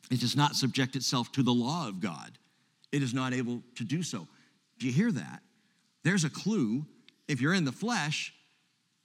It 0.10 0.20
does 0.20 0.36
not 0.36 0.56
subject 0.56 0.96
itself 0.96 1.32
to 1.34 1.44
the 1.44 1.54
law 1.54 1.88
of 1.88 2.00
God. 2.00 2.38
It 2.92 3.04
is 3.04 3.14
not 3.14 3.34
able 3.34 3.62
to 3.76 3.84
do 3.84 4.02
so. 4.02 4.28
Do 4.80 4.88
you 4.88 4.94
hear 4.94 5.12
that? 5.12 5.42
There's 6.04 6.24
a 6.24 6.30
clue. 6.30 6.86
If 7.28 7.42
you're 7.42 7.54
in 7.54 7.66
the 7.66 7.72
flesh, 7.72 8.34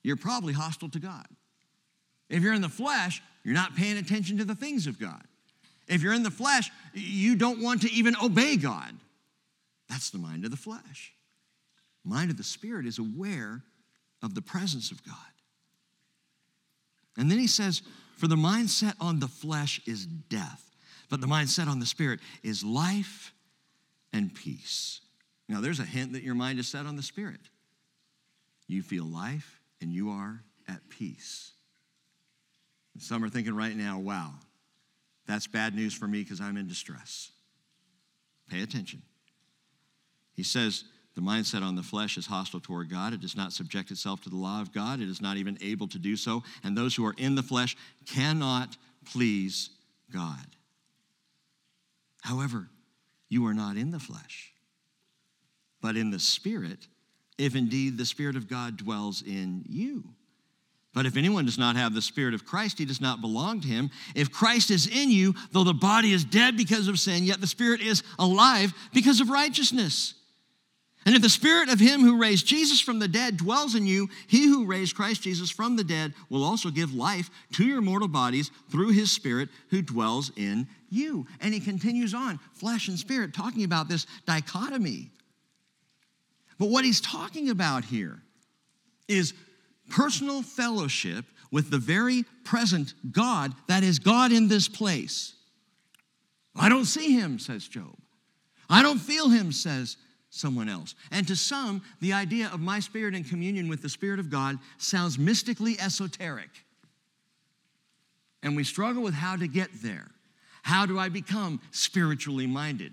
you're 0.02 0.16
probably 0.16 0.52
hostile 0.52 0.88
to 0.90 0.98
God. 0.98 1.26
If 2.30 2.42
you're 2.42 2.54
in 2.54 2.62
the 2.62 2.68
flesh, 2.68 3.22
you're 3.42 3.54
not 3.54 3.76
paying 3.76 3.98
attention 3.98 4.38
to 4.38 4.44
the 4.44 4.54
things 4.54 4.86
of 4.86 4.98
God. 4.98 5.22
If 5.86 6.02
you're 6.02 6.14
in 6.14 6.22
the 6.22 6.30
flesh, 6.30 6.70
you 6.94 7.36
don't 7.36 7.60
want 7.60 7.82
to 7.82 7.92
even 7.92 8.16
obey 8.22 8.56
God. 8.56 8.94
That's 9.88 10.10
the 10.10 10.18
mind 10.18 10.44
of 10.44 10.50
the 10.50 10.56
flesh. 10.56 11.12
Mind 12.04 12.30
of 12.30 12.36
the 12.36 12.44
spirit 12.44 12.86
is 12.86 12.98
aware 12.98 13.62
of 14.22 14.34
the 14.34 14.42
presence 14.42 14.90
of 14.90 15.04
God. 15.04 15.14
And 17.16 17.30
then 17.30 17.38
he 17.38 17.46
says, 17.46 17.82
For 18.16 18.26
the 18.26 18.36
mindset 18.36 18.94
on 19.00 19.20
the 19.20 19.28
flesh 19.28 19.80
is 19.86 20.06
death. 20.06 20.63
But 21.08 21.20
the 21.20 21.26
mind 21.26 21.50
set 21.50 21.68
on 21.68 21.80
the 21.80 21.86
Spirit 21.86 22.20
is 22.42 22.64
life 22.64 23.32
and 24.12 24.34
peace. 24.34 25.00
Now, 25.48 25.60
there's 25.60 25.80
a 25.80 25.84
hint 25.84 26.12
that 26.12 26.22
your 26.22 26.34
mind 26.34 26.58
is 26.58 26.68
set 26.68 26.86
on 26.86 26.96
the 26.96 27.02
Spirit. 27.02 27.40
You 28.66 28.82
feel 28.82 29.04
life 29.04 29.60
and 29.80 29.92
you 29.92 30.10
are 30.10 30.42
at 30.68 30.88
peace. 30.88 31.52
And 32.94 33.02
some 33.02 33.22
are 33.24 33.28
thinking 33.28 33.54
right 33.54 33.76
now, 33.76 33.98
wow, 33.98 34.30
that's 35.26 35.46
bad 35.46 35.74
news 35.74 35.94
for 35.94 36.06
me 36.06 36.22
because 36.22 36.40
I'm 36.40 36.56
in 36.56 36.66
distress. 36.66 37.30
Pay 38.48 38.62
attention. 38.62 39.02
He 40.34 40.42
says, 40.42 40.84
the 41.14 41.20
mindset 41.20 41.62
on 41.62 41.76
the 41.76 41.82
flesh 41.82 42.16
is 42.16 42.26
hostile 42.26 42.60
toward 42.60 42.90
God. 42.90 43.12
It 43.12 43.20
does 43.20 43.36
not 43.36 43.52
subject 43.52 43.90
itself 43.90 44.20
to 44.22 44.30
the 44.30 44.36
law 44.36 44.60
of 44.60 44.72
God. 44.72 45.00
It 45.00 45.08
is 45.08 45.20
not 45.20 45.36
even 45.36 45.56
able 45.60 45.86
to 45.88 45.98
do 45.98 46.16
so. 46.16 46.42
And 46.64 46.76
those 46.76 46.94
who 46.94 47.06
are 47.06 47.14
in 47.16 47.36
the 47.36 47.42
flesh 47.42 47.76
cannot 48.06 48.76
please 49.04 49.70
God. 50.12 50.46
However, 52.24 52.70
you 53.28 53.46
are 53.46 53.54
not 53.54 53.76
in 53.76 53.90
the 53.90 54.00
flesh, 54.00 54.54
but 55.82 55.94
in 55.94 56.10
the 56.10 56.18
Spirit, 56.18 56.88
if 57.36 57.54
indeed 57.54 57.98
the 57.98 58.06
Spirit 58.06 58.34
of 58.34 58.48
God 58.48 58.78
dwells 58.78 59.22
in 59.22 59.62
you. 59.68 60.04
But 60.94 61.04
if 61.04 61.18
anyone 61.18 61.44
does 61.44 61.58
not 61.58 61.76
have 61.76 61.92
the 61.92 62.00
Spirit 62.00 62.32
of 62.32 62.46
Christ, 62.46 62.78
he 62.78 62.86
does 62.86 63.00
not 63.00 63.20
belong 63.20 63.60
to 63.60 63.68
him. 63.68 63.90
If 64.14 64.32
Christ 64.32 64.70
is 64.70 64.86
in 64.86 65.10
you, 65.10 65.34
though 65.52 65.64
the 65.64 65.74
body 65.74 66.12
is 66.12 66.24
dead 66.24 66.56
because 66.56 66.88
of 66.88 66.98
sin, 66.98 67.24
yet 67.24 67.42
the 67.42 67.46
Spirit 67.46 67.82
is 67.82 68.02
alive 68.18 68.72
because 68.94 69.20
of 69.20 69.28
righteousness. 69.28 70.14
And 71.06 71.14
if 71.14 71.20
the 71.20 71.28
Spirit 71.28 71.68
of 71.68 71.80
him 71.80 72.00
who 72.00 72.18
raised 72.18 72.46
Jesus 72.46 72.80
from 72.80 72.98
the 72.98 73.08
dead 73.08 73.36
dwells 73.36 73.74
in 73.74 73.86
you, 73.86 74.08
he 74.26 74.46
who 74.46 74.64
raised 74.64 74.96
Christ 74.96 75.22
Jesus 75.22 75.50
from 75.50 75.76
the 75.76 75.84
dead 75.84 76.14
will 76.30 76.42
also 76.42 76.70
give 76.70 76.94
life 76.94 77.28
to 77.52 77.64
your 77.64 77.82
mortal 77.82 78.08
bodies 78.08 78.50
through 78.70 78.90
his 78.90 79.12
Spirit 79.12 79.50
who 79.68 79.82
dwells 79.82 80.32
in 80.36 80.66
you. 80.88 81.26
And 81.40 81.52
he 81.52 81.60
continues 81.60 82.14
on, 82.14 82.40
flesh 82.54 82.88
and 82.88 82.98
spirit, 82.98 83.34
talking 83.34 83.64
about 83.64 83.88
this 83.88 84.06
dichotomy. 84.24 85.10
But 86.58 86.70
what 86.70 86.84
he's 86.84 87.00
talking 87.00 87.50
about 87.50 87.84
here 87.84 88.22
is 89.06 89.34
personal 89.90 90.42
fellowship 90.42 91.26
with 91.50 91.70
the 91.70 91.78
very 91.78 92.24
present 92.44 92.94
God 93.12 93.52
that 93.66 93.82
is 93.82 93.98
God 93.98 94.32
in 94.32 94.48
this 94.48 94.68
place. 94.68 95.34
I 96.56 96.70
don't 96.70 96.86
see 96.86 97.12
him, 97.12 97.38
says 97.38 97.68
Job. 97.68 97.94
I 98.70 98.82
don't 98.82 98.98
feel 98.98 99.28
him, 99.28 99.52
says 99.52 99.98
someone 100.34 100.68
else. 100.68 100.94
And 101.10 101.26
to 101.28 101.36
some, 101.36 101.82
the 102.00 102.12
idea 102.12 102.50
of 102.52 102.60
my 102.60 102.80
spirit 102.80 103.14
in 103.14 103.24
communion 103.24 103.68
with 103.68 103.82
the 103.82 103.88
Spirit 103.88 104.18
of 104.18 104.30
God 104.30 104.58
sounds 104.78 105.18
mystically 105.18 105.78
esoteric. 105.80 106.50
And 108.42 108.56
we 108.56 108.64
struggle 108.64 109.02
with 109.02 109.14
how 109.14 109.36
to 109.36 109.46
get 109.46 109.70
there. 109.82 110.10
How 110.62 110.86
do 110.86 110.98
I 110.98 111.08
become 111.08 111.60
spiritually 111.70 112.46
minded? 112.46 112.92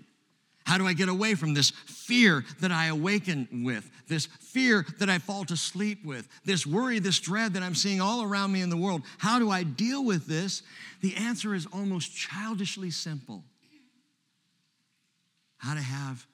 How 0.64 0.78
do 0.78 0.86
I 0.86 0.92
get 0.92 1.08
away 1.08 1.34
from 1.34 1.54
this 1.54 1.70
fear 1.86 2.44
that 2.60 2.70
I 2.70 2.86
awaken 2.86 3.64
with, 3.64 3.90
this 4.06 4.26
fear 4.26 4.86
that 5.00 5.10
I 5.10 5.18
fall 5.18 5.44
to 5.46 5.56
sleep 5.56 6.04
with, 6.04 6.28
this 6.44 6.64
worry, 6.64 7.00
this 7.00 7.18
dread 7.18 7.54
that 7.54 7.64
I'm 7.64 7.74
seeing 7.74 8.00
all 8.00 8.22
around 8.22 8.52
me 8.52 8.62
in 8.62 8.70
the 8.70 8.76
world? 8.76 9.02
How 9.18 9.40
do 9.40 9.50
I 9.50 9.64
deal 9.64 10.04
with 10.04 10.26
this? 10.26 10.62
The 11.00 11.16
answer 11.16 11.54
is 11.54 11.66
almost 11.72 12.14
childishly 12.14 12.92
simple. 12.92 13.42
How 15.58 15.74
to 15.74 15.80
have 15.80 16.24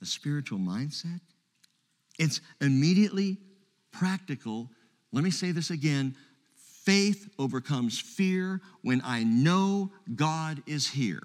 the 0.00 0.06
spiritual 0.06 0.58
mindset? 0.58 1.20
It's 2.18 2.40
immediately 2.60 3.38
practical. 3.92 4.70
Let 5.12 5.24
me 5.24 5.30
say 5.30 5.52
this 5.52 5.70
again 5.70 6.16
faith 6.56 7.28
overcomes 7.38 8.00
fear 8.00 8.60
when 8.82 9.02
I 9.04 9.22
know 9.22 9.92
God 10.14 10.62
is 10.66 10.88
here. 10.88 11.22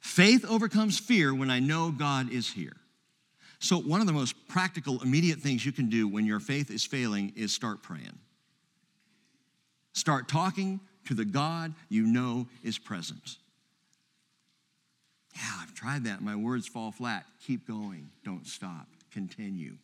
Faith 0.00 0.44
overcomes 0.48 0.98
fear 0.98 1.34
when 1.34 1.50
I 1.50 1.60
know 1.60 1.90
God 1.90 2.32
is 2.32 2.50
here. 2.50 2.76
So, 3.58 3.78
one 3.78 4.00
of 4.00 4.06
the 4.06 4.12
most 4.12 4.48
practical, 4.48 5.02
immediate 5.02 5.38
things 5.38 5.66
you 5.66 5.72
can 5.72 5.90
do 5.90 6.08
when 6.08 6.24
your 6.24 6.40
faith 6.40 6.70
is 6.70 6.84
failing 6.84 7.32
is 7.36 7.52
start 7.52 7.82
praying. 7.82 8.18
Start 9.92 10.28
talking 10.28 10.80
to 11.06 11.14
the 11.14 11.26
God 11.26 11.74
you 11.88 12.06
know 12.06 12.48
is 12.62 12.78
present. 12.78 13.36
Tried 15.80 16.04
that. 16.04 16.20
My 16.20 16.36
words 16.36 16.66
fall 16.66 16.92
flat. 16.92 17.24
Keep 17.46 17.66
going. 17.66 18.10
Don't 18.22 18.46
stop. 18.46 18.86
Continue. 19.10 19.76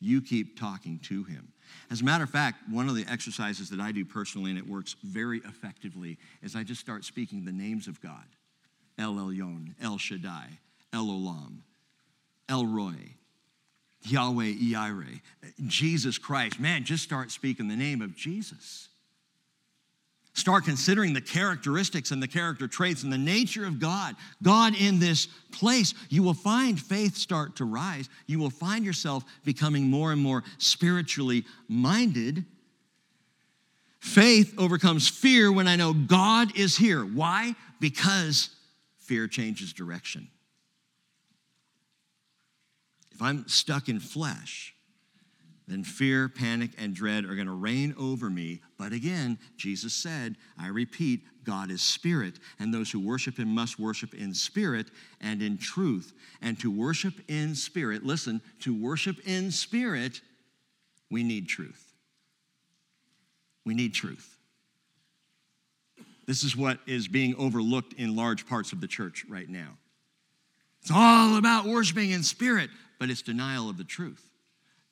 You 0.00 0.22
keep 0.22 0.58
talking 0.58 0.98
to 1.00 1.22
him. 1.24 1.52
As 1.90 2.00
a 2.00 2.04
matter 2.04 2.24
of 2.24 2.30
fact, 2.30 2.66
one 2.70 2.88
of 2.88 2.94
the 2.94 3.04
exercises 3.06 3.68
that 3.68 3.78
I 3.78 3.92
do 3.92 4.06
personally, 4.06 4.48
and 4.48 4.58
it 4.58 4.66
works 4.66 4.96
very 5.04 5.42
effectively, 5.44 6.16
is 6.42 6.56
I 6.56 6.62
just 6.62 6.80
start 6.80 7.04
speaking 7.04 7.44
the 7.44 7.52
names 7.52 7.88
of 7.88 8.00
God 8.00 8.24
El 8.98 9.16
Elyon, 9.16 9.74
El 9.82 9.98
Shaddai, 9.98 10.48
El 10.94 11.04
Olam, 11.04 11.58
El 12.48 12.64
Roi, 12.64 13.16
Yahweh 14.04 14.54
Yireh, 14.54 15.20
Jesus 15.66 16.16
Christ. 16.16 16.58
Man, 16.58 16.84
just 16.84 17.04
start 17.04 17.30
speaking 17.30 17.68
the 17.68 17.76
name 17.76 18.00
of 18.00 18.16
Jesus. 18.16 18.88
Start 20.40 20.64
considering 20.64 21.12
the 21.12 21.20
characteristics 21.20 22.12
and 22.12 22.22
the 22.22 22.26
character 22.26 22.66
traits 22.66 23.02
and 23.02 23.12
the 23.12 23.18
nature 23.18 23.66
of 23.66 23.78
God, 23.78 24.16
God 24.42 24.74
in 24.74 24.98
this 24.98 25.26
place. 25.52 25.92
You 26.08 26.22
will 26.22 26.32
find 26.32 26.80
faith 26.80 27.14
start 27.14 27.56
to 27.56 27.66
rise. 27.66 28.08
You 28.26 28.38
will 28.38 28.48
find 28.48 28.82
yourself 28.82 29.22
becoming 29.44 29.84
more 29.84 30.12
and 30.12 30.22
more 30.22 30.42
spiritually 30.56 31.44
minded. 31.68 32.46
Faith 33.98 34.54
overcomes 34.56 35.08
fear 35.08 35.52
when 35.52 35.68
I 35.68 35.76
know 35.76 35.92
God 35.92 36.56
is 36.56 36.74
here. 36.74 37.02
Why? 37.02 37.54
Because 37.78 38.48
fear 38.96 39.28
changes 39.28 39.74
direction. 39.74 40.28
If 43.12 43.20
I'm 43.20 43.46
stuck 43.46 43.90
in 43.90 44.00
flesh, 44.00 44.74
then 45.70 45.84
fear, 45.84 46.28
panic, 46.28 46.72
and 46.78 46.94
dread 46.94 47.24
are 47.24 47.36
going 47.36 47.46
to 47.46 47.52
reign 47.52 47.94
over 47.96 48.28
me. 48.28 48.60
But 48.76 48.92
again, 48.92 49.38
Jesus 49.56 49.94
said, 49.94 50.36
I 50.58 50.66
repeat, 50.66 51.20
God 51.44 51.70
is 51.70 51.80
spirit, 51.80 52.40
and 52.58 52.74
those 52.74 52.90
who 52.90 52.98
worship 52.98 53.38
him 53.38 53.54
must 53.54 53.78
worship 53.78 54.12
in 54.12 54.34
spirit 54.34 54.90
and 55.20 55.40
in 55.40 55.58
truth. 55.58 56.12
And 56.42 56.58
to 56.58 56.70
worship 56.72 57.14
in 57.28 57.54
spirit, 57.54 58.04
listen, 58.04 58.42
to 58.60 58.74
worship 58.74 59.16
in 59.24 59.52
spirit, 59.52 60.20
we 61.08 61.22
need 61.22 61.48
truth. 61.48 61.94
We 63.64 63.74
need 63.74 63.94
truth. 63.94 64.36
This 66.26 66.42
is 66.42 66.56
what 66.56 66.80
is 66.86 67.06
being 67.06 67.36
overlooked 67.36 67.92
in 67.94 68.16
large 68.16 68.46
parts 68.46 68.72
of 68.72 68.80
the 68.80 68.88
church 68.88 69.24
right 69.28 69.48
now. 69.48 69.76
It's 70.82 70.90
all 70.92 71.36
about 71.36 71.66
worshiping 71.66 72.10
in 72.10 72.22
spirit, 72.24 72.70
but 72.98 73.10
it's 73.10 73.22
denial 73.22 73.68
of 73.68 73.76
the 73.76 73.84
truth 73.84 74.29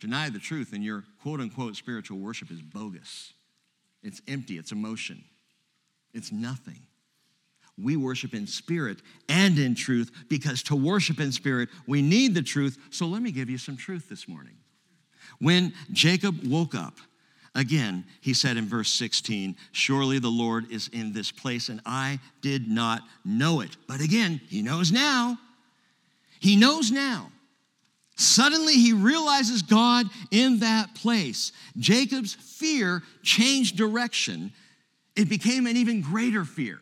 deny 0.00 0.30
the 0.30 0.38
truth 0.38 0.72
and 0.72 0.82
your 0.84 1.04
quote 1.22 1.40
unquote 1.40 1.76
spiritual 1.76 2.18
worship 2.18 2.50
is 2.50 2.60
bogus. 2.60 3.32
It's 4.02 4.22
empty, 4.28 4.58
it's 4.58 4.72
emotion, 4.72 5.24
it's 6.14 6.32
nothing. 6.32 6.80
We 7.80 7.96
worship 7.96 8.34
in 8.34 8.46
spirit 8.46 8.98
and 9.28 9.56
in 9.58 9.74
truth 9.74 10.10
because 10.28 10.64
to 10.64 10.76
worship 10.76 11.20
in 11.20 11.30
spirit, 11.30 11.68
we 11.86 12.02
need 12.02 12.34
the 12.34 12.42
truth. 12.42 12.76
So 12.90 13.06
let 13.06 13.22
me 13.22 13.30
give 13.30 13.48
you 13.48 13.58
some 13.58 13.76
truth 13.76 14.08
this 14.08 14.26
morning. 14.26 14.56
When 15.38 15.72
Jacob 15.92 16.44
woke 16.44 16.74
up, 16.74 16.98
again, 17.54 18.04
he 18.20 18.34
said 18.34 18.56
in 18.56 18.66
verse 18.66 18.90
16, 18.90 19.56
Surely 19.70 20.18
the 20.18 20.28
Lord 20.28 20.70
is 20.72 20.88
in 20.88 21.12
this 21.12 21.30
place, 21.30 21.68
and 21.68 21.80
I 21.86 22.18
did 22.40 22.68
not 22.68 23.02
know 23.24 23.60
it. 23.60 23.76
But 23.86 24.00
again, 24.00 24.40
he 24.48 24.62
knows 24.62 24.90
now. 24.90 25.38
He 26.40 26.56
knows 26.56 26.90
now. 26.90 27.30
Suddenly 28.18 28.74
he 28.74 28.92
realizes 28.92 29.62
God 29.62 30.06
in 30.32 30.58
that 30.58 30.92
place. 30.96 31.52
Jacob's 31.76 32.34
fear 32.34 33.04
changed 33.22 33.76
direction. 33.76 34.52
It 35.14 35.28
became 35.28 35.68
an 35.68 35.76
even 35.76 36.00
greater 36.00 36.44
fear. 36.44 36.80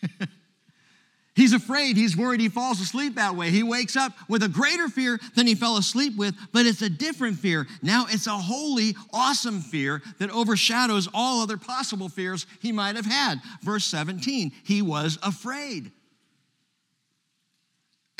he's 1.34 1.52
afraid, 1.52 1.96
he's 1.96 2.16
worried 2.16 2.38
he 2.38 2.48
falls 2.48 2.80
asleep 2.80 3.16
that 3.16 3.34
way. 3.34 3.50
He 3.50 3.64
wakes 3.64 3.96
up 3.96 4.12
with 4.28 4.44
a 4.44 4.48
greater 4.48 4.88
fear 4.88 5.18
than 5.34 5.48
he 5.48 5.56
fell 5.56 5.76
asleep 5.76 6.16
with, 6.16 6.36
but 6.52 6.66
it's 6.66 6.82
a 6.82 6.88
different 6.88 7.40
fear. 7.40 7.66
Now 7.82 8.06
it's 8.08 8.28
a 8.28 8.38
holy, 8.38 8.94
awesome 9.12 9.62
fear 9.62 10.00
that 10.20 10.30
overshadows 10.30 11.08
all 11.12 11.42
other 11.42 11.56
possible 11.56 12.08
fears 12.08 12.46
he 12.60 12.70
might 12.70 12.94
have 12.94 13.06
had. 13.06 13.40
Verse 13.62 13.86
17, 13.86 14.52
he 14.62 14.82
was 14.82 15.18
afraid. 15.24 15.90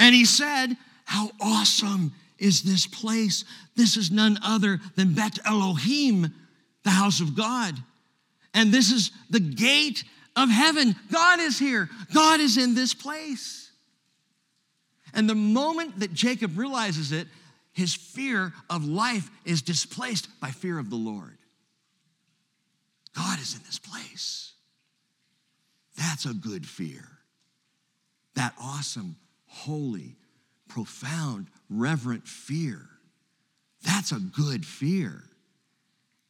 And 0.01 0.17
he 0.17 0.25
said, 0.25 0.77
How 1.05 1.31
awesome 1.41 2.13
is 2.41 2.63
this 2.63 2.87
place. 2.87 3.45
This 3.77 3.97
is 3.97 4.11
none 4.11 4.39
other 4.43 4.81
than 4.97 5.15
Bet 5.15 5.39
Elohim, 5.45 6.35
the 6.83 6.91
house 6.91 7.21
of 7.21 7.37
God. 7.37 7.75
And 8.55 8.73
this 8.73 8.91
is 8.91 9.13
the 9.29 9.41
gate 9.41 10.03
of 10.35 10.49
heaven. 10.49 10.97
God 11.13 11.39
is 11.39 11.59
here, 11.59 11.89
God 12.13 12.41
is 12.41 12.59
in 12.59 12.75
this 12.75 12.95
place. 12.95 13.71
And 15.13 15.29
the 15.29 15.35
moment 15.35 16.01
that 16.01 16.13
Jacob 16.13 16.57
realizes 16.57 17.13
it, 17.13 17.27
his 17.73 17.95
fear 17.95 18.53
of 18.69 18.85
life 18.85 19.29
is 19.45 19.63
displaced 19.63 20.29
by 20.41 20.51
fear 20.51 20.79
of 20.79 20.91
the 20.91 20.97
Lord. 20.97 21.37
God 23.17 23.41
is 23.41 23.55
in 23.55 23.63
this 23.65 23.79
place. 23.79 24.53
That's 25.97 26.27
a 26.27 26.35
good 26.35 26.67
fear. 26.67 27.05
That 28.35 28.55
awesome, 28.61 29.17
holy, 29.47 30.17
profound, 30.71 31.49
reverent 31.69 32.27
fear. 32.27 32.81
That's 33.85 34.13
a 34.13 34.21
good 34.21 34.65
fear. 34.65 35.25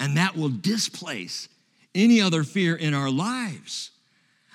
And 0.00 0.16
that 0.16 0.37
will 0.37 0.48
displace 0.48 1.48
any 1.94 2.20
other 2.20 2.42
fear 2.42 2.74
in 2.74 2.94
our 2.94 3.11
lives. 3.11 3.90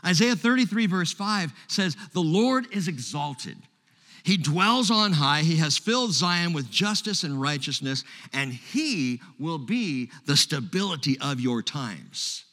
Isaiah 0.06 0.36
33, 0.36 0.88
verse 0.88 1.14
5 1.14 1.54
says, 1.68 1.96
The 2.14 2.22
Lord 2.22 2.68
is 2.72 2.88
exalted. 2.88 3.58
He 4.24 4.38
dwells 4.38 4.90
on 4.90 5.14
high. 5.14 5.42
He 5.42 5.58
has 5.58 5.78
filled 5.78 6.12
Zion 6.12 6.54
with 6.54 6.72
justice 6.72 7.24
and 7.24 7.40
righteousness, 7.40 8.04
and 8.34 8.52
He 8.52 9.22
will 9.40 9.60
be 9.60 10.10
the 10.26 10.36
stability 10.36 11.18
of 11.20 11.40
your 11.40 11.62
times. 11.62 12.44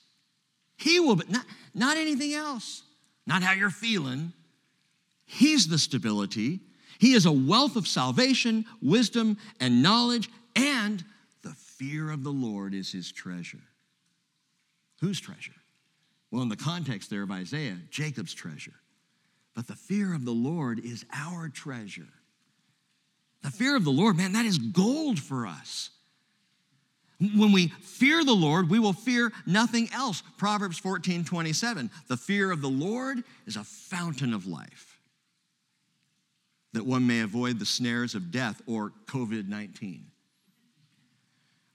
He 0.77 1.01
will 1.01 1.17
be, 1.17 1.25
not, 1.31 1.47
not 1.75 1.97
anything 1.97 2.35
else, 2.35 2.83
not 3.27 3.43
how 3.43 3.53
you're 3.53 3.71
feeling. 3.71 4.35
He's 5.25 5.69
the 5.69 5.79
stability. 5.79 6.61
He 7.03 7.15
is 7.15 7.27
a 7.27 7.33
wealth 7.33 7.75
of 7.75 7.89
salvation, 7.89 8.65
wisdom, 8.81 9.37
and 9.59 9.83
knowledge, 9.83 10.31
and 10.55 11.05
the 11.43 11.51
fear 11.51 12.13
of 12.13 12.23
the 12.23 12.31
Lord 12.31 12.75
is 12.75 12.93
his 12.93 13.11
treasure. 13.11 13.65
Whose 15.01 15.19
treasure? 15.19 15.57
Well, 16.31 16.43
in 16.43 16.49
the 16.49 16.55
context 16.55 17.11
there 17.11 17.25
of 17.25 17.33
Isaiah, 17.33 17.77
Jacob's 17.91 18.33
treasure. 18.33 18.77
But 19.53 19.67
the 19.67 19.75
fear 19.75 20.15
of 20.15 20.25
the 20.25 20.31
Lord 20.31 20.79
is 20.79 21.05
our 21.13 21.49
treasure. 21.49 22.07
The 23.43 23.51
fear 23.51 23.75
of 23.75 23.83
the 23.83 23.91
Lord, 23.91 24.17
man, 24.17 24.35
that 24.35 24.47
is 24.47 24.59
gold 24.59 25.19
for 25.19 25.45
us. 25.49 25.91
When 27.19 27.51
we 27.51 27.67
fear 27.81 28.23
the 28.23 28.33
Lord, 28.33 28.71
we 28.71 28.79
will 28.79 28.93
fear 28.93 29.33
nothing 29.45 29.89
else. 29.93 30.23
Proverbs 30.39 30.79
14 30.79 31.25
27. 31.25 31.91
The 32.07 32.17
fear 32.17 32.53
of 32.53 32.61
the 32.61 32.71
Lord 32.71 33.25
is 33.45 33.57
a 33.57 33.65
fountain 33.65 34.33
of 34.33 34.47
life, 34.47 34.92
that 36.73 36.87
one 36.87 37.07
may 37.07 37.21
avoid 37.21 37.59
the 37.59 37.67
snares 37.67 38.15
of 38.15 38.31
death 38.31 38.63
or 38.67 38.93
COVID 39.07 39.49
19. 39.49 40.07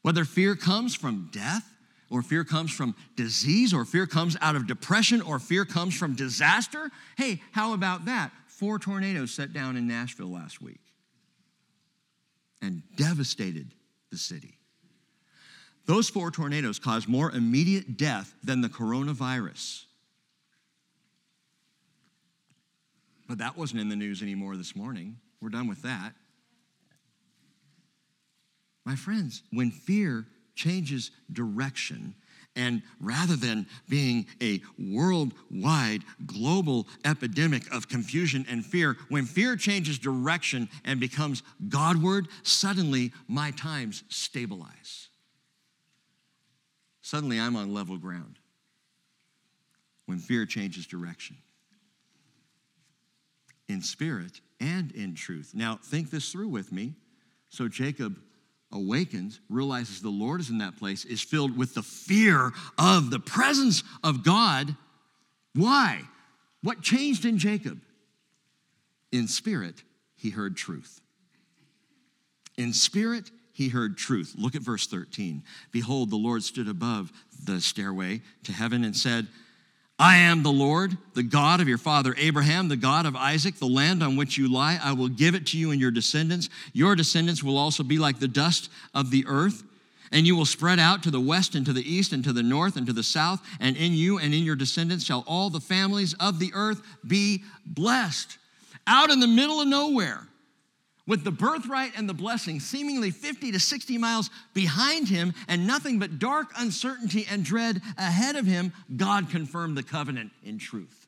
Whether 0.02 0.26
fear 0.26 0.56
comes 0.56 0.96
from 0.96 1.30
death, 1.32 1.66
or 2.10 2.22
fear 2.22 2.44
comes 2.44 2.72
from 2.72 2.96
disease, 3.16 3.74
or 3.74 3.84
fear 3.84 4.08
comes 4.08 4.38
out 4.40 4.56
of 4.56 4.66
depression, 4.66 5.22
or 5.22 5.40
fear 5.40 5.66
comes 5.66 5.98
from 5.98 6.16
disaster, 6.16 6.90
hey, 7.18 7.42
how 7.52 7.74
about 7.74 8.06
that? 8.06 8.32
Four 8.48 8.80
tornadoes 8.80 9.32
set 9.32 9.54
down 9.54 9.76
in 9.76 9.88
Nashville 9.88 10.32
last 10.32 10.62
week 10.62 10.80
and 12.62 12.82
devastated 12.96 13.74
the 14.10 14.18
city. 14.18 14.58
Those 15.86 16.10
four 16.10 16.32
tornadoes 16.32 16.80
caused 16.80 17.08
more 17.08 17.32
immediate 17.32 17.98
death 17.98 18.34
than 18.44 18.62
the 18.62 18.70
coronavirus. 18.70 19.87
But 23.28 23.40
that 23.40 23.58
wasn't 23.58 23.82
in 23.82 23.90
the 23.90 23.96
news 23.96 24.22
anymore 24.22 24.56
this 24.56 24.76
morning. 24.76 25.18
We're 25.42 25.50
done 25.50 25.68
with 25.68 25.82
that. 25.84 26.14
My 28.86 28.96
friends, 28.96 29.44
when 29.52 29.70
fear 29.70 30.26
changes 30.56 31.12
direction, 31.32 32.16
and 32.56 32.82
rather 33.00 33.36
than 33.36 33.68
being 33.90 34.26
a 34.42 34.62
worldwide, 34.80 36.04
global 36.26 36.88
epidemic 37.06 37.72
of 37.72 37.90
confusion 37.90 38.46
and 38.50 38.66
fear, 38.66 38.98
when 39.10 39.26
fear 39.26 39.56
changes 39.56 40.00
direction 40.00 40.70
and 40.86 41.00
becomes 41.00 41.44
Godward, 41.68 42.30
suddenly 42.44 43.12
my 43.28 43.52
times 43.52 44.04
stabilize 44.10 45.10
suddenly 47.08 47.40
I'm 47.40 47.56
on 47.56 47.74
level 47.74 47.98
ground 47.98 48.38
when 50.08 50.20
fear 50.20 50.46
changes 50.46 50.86
direction 50.86 51.38
in 53.68 53.82
spirit 53.82 54.42
and 54.60 54.92
in 54.92 55.16
truth. 55.16 55.52
Now, 55.54 55.80
think 55.84 56.10
this 56.10 56.32
through 56.32 56.50
with 56.50 56.72
me. 56.72 56.96
So, 57.50 57.68
Jacob 57.68 58.18
awakens, 58.72 59.40
realizes 59.50 60.02
the 60.02 60.10
Lord 60.10 60.42
is 60.42 60.50
in 60.50 60.58
that 60.58 60.78
place, 60.78 61.06
is 61.06 61.22
filled 61.22 61.58
with 61.58 61.74
the 61.74 61.84
fear 61.84 62.52
of 62.78 63.10
the 63.10 63.20
presence 63.20 63.84
of 64.04 64.24
God. 64.24 64.76
Why? 65.54 66.02
What 66.62 66.82
changed 66.82 67.26
in 67.26 67.38
Jacob? 67.38 67.80
In 69.12 69.28
spirit, 69.28 69.84
he 70.16 70.30
heard 70.30 70.58
truth. 70.58 71.00
In 72.58 72.74
spirit, 72.74 73.32
he 73.54 73.70
heard 73.70 73.98
truth. 73.98 74.36
Look 74.38 74.56
at 74.56 74.62
verse 74.62 74.88
13. 74.88 75.44
Behold, 75.72 76.10
the 76.10 76.18
Lord 76.18 76.44
stood 76.44 76.68
above 76.68 77.12
the 77.44 77.62
stairway 77.62 78.22
to 78.44 78.52
heaven 78.52 78.84
and 78.84 78.96
said, 78.96 79.28
I 80.00 80.18
am 80.18 80.44
the 80.44 80.52
Lord, 80.52 80.96
the 81.16 81.24
God 81.24 81.60
of 81.60 81.68
your 81.68 81.80
father 81.80 82.14
Abraham, 82.18 82.68
the 82.68 82.78
God 82.78 83.08
of 83.08 83.16
Isaac, 83.16 83.56
the 83.56 83.66
land 83.66 84.04
on 84.04 84.16
which 84.16 84.38
you 84.38 84.52
lie. 84.52 84.80
I 84.82 84.94
will 84.94 85.08
give 85.08 85.34
it 85.34 85.48
to 85.48 85.58
you 85.58 85.72
and 85.72 85.82
your 85.82 85.90
descendants. 85.90 86.50
Your 86.72 86.96
descendants 86.96 87.44
will 87.44 87.58
also 87.58 87.84
be 87.84 87.98
like 87.98 88.20
the 88.20 88.28
dust 88.28 88.70
of 88.94 89.10
the 89.10 89.26
earth. 89.28 89.64
And 90.12 90.28
you 90.28 90.36
will 90.36 90.46
spread 90.46 90.80
out 90.80 91.04
to 91.04 91.12
the 91.12 91.20
west 91.20 91.56
and 91.56 91.66
to 91.66 91.74
the 91.74 91.82
east 91.82 92.14
and 92.14 92.24
to 92.24 92.32
the 92.32 92.44
north 92.44 92.78
and 92.78 92.86
to 92.86 92.94
the 92.94 93.04
south. 93.04 93.42
And 93.60 93.76
in 93.76 93.94
you 93.94 94.20
and 94.20 94.34
in 94.34 94.44
your 94.44 94.56
descendants 94.56 95.04
shall 95.04 95.24
all 95.28 95.50
the 95.50 95.60
families 95.60 96.14
of 96.20 96.38
the 96.38 96.52
earth 96.54 96.82
be 97.06 97.44
blessed. 97.66 98.38
Out 98.86 99.10
in 99.10 99.20
the 99.20 99.28
middle 99.28 99.60
of 99.60 99.68
nowhere, 99.68 100.28
with 101.08 101.24
the 101.24 101.32
birthright 101.32 101.94
and 101.96 102.08
the 102.08 102.14
blessing 102.14 102.60
seemingly 102.60 103.10
50 103.10 103.54
to 103.54 103.60
60 103.60 103.98
miles 103.98 104.30
behind 104.54 105.08
him 105.08 105.34
and 105.48 105.66
nothing 105.66 105.98
but 105.98 106.20
dark 106.20 106.52
uncertainty 106.58 107.26
and 107.32 107.44
dread 107.44 107.82
ahead 107.98 108.36
of 108.36 108.46
him, 108.46 108.74
God 108.96 109.30
confirmed 109.30 109.78
the 109.78 109.84
covenant 109.84 110.32
in 110.44 110.60
truth. 110.60 111.08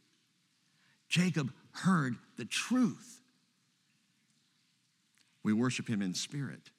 Jacob 1.09 1.51
heard 1.71 2.15
the 2.37 2.45
truth. 2.45 3.21
We 5.43 5.53
worship 5.53 5.87
him 5.87 6.01
in 6.01 6.13
spirit 6.13 6.71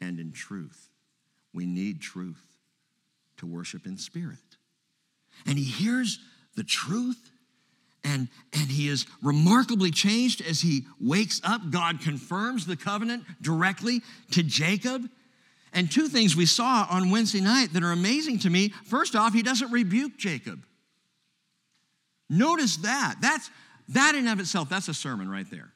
and 0.00 0.20
in 0.20 0.32
truth. 0.32 0.90
We 1.54 1.66
need 1.66 2.00
truth 2.00 2.58
to 3.38 3.46
worship 3.46 3.86
in 3.86 3.96
spirit. 3.96 4.38
And 5.46 5.56
he 5.56 5.64
hears 5.64 6.18
the 6.56 6.64
truth 6.64 7.30
and, 8.04 8.28
and 8.52 8.70
he 8.70 8.88
is 8.88 9.06
remarkably 9.22 9.90
changed 9.90 10.40
as 10.40 10.60
he 10.60 10.86
wakes 11.00 11.40
up. 11.44 11.70
God 11.70 12.00
confirms 12.00 12.66
the 12.66 12.76
covenant 12.76 13.24
directly 13.42 14.02
to 14.32 14.42
Jacob. 14.42 15.08
And 15.72 15.90
two 15.90 16.08
things 16.08 16.34
we 16.34 16.46
saw 16.46 16.86
on 16.90 17.10
Wednesday 17.10 17.40
night 17.40 17.72
that 17.74 17.82
are 17.82 17.92
amazing 17.92 18.38
to 18.40 18.50
me. 18.50 18.70
First 18.86 19.14
off, 19.14 19.34
he 19.34 19.42
doesn't 19.42 19.70
rebuke 19.70 20.16
Jacob. 20.16 20.64
Notice 22.30 22.78
that. 22.78 23.16
That's 23.20 23.50
that 23.90 24.14
in 24.14 24.28
of 24.28 24.40
itself, 24.40 24.68
that's 24.68 24.88
a 24.88 24.94
sermon 24.94 25.30
right 25.30 25.50
there. 25.50 25.72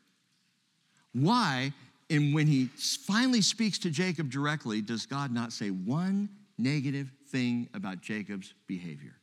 Why, 1.12 1.72
and 2.10 2.34
when 2.34 2.46
he 2.46 2.66
finally 2.66 3.40
speaks 3.40 3.78
to 3.80 3.90
Jacob 3.90 4.30
directly, 4.30 4.80
does 4.80 5.06
God 5.06 5.32
not 5.32 5.52
say 5.52 5.68
one 5.68 6.28
negative 6.58 7.10
thing 7.28 7.68
about 7.74 8.00
Jacob's 8.00 8.54
behavior? 8.66 9.14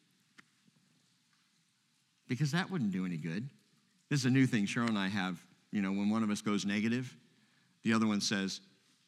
Because 2.29 2.51
that 2.51 2.71
wouldn't 2.71 2.93
do 2.93 3.05
any 3.05 3.17
good. 3.17 3.49
This 4.09 4.21
is 4.21 4.25
a 4.25 4.29
new 4.29 4.45
thing 4.45 4.65
Cheryl 4.65 4.87
and 4.87 4.97
I 4.97 5.09
have. 5.09 5.43
You 5.71 5.81
know, 5.81 5.91
when 5.91 6.09
one 6.09 6.23
of 6.23 6.29
us 6.29 6.41
goes 6.41 6.65
negative, 6.65 7.13
the 7.83 7.91
other 7.93 8.07
one 8.07 8.21
says, 8.21 8.61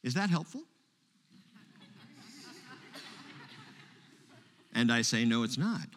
Is 0.04 0.16
that 0.16 0.30
helpful? 0.30 0.64
and 4.74 4.92
I 4.92 5.02
say, 5.04 5.24
No, 5.24 5.44
it's 5.44 5.58
not. 5.58 5.88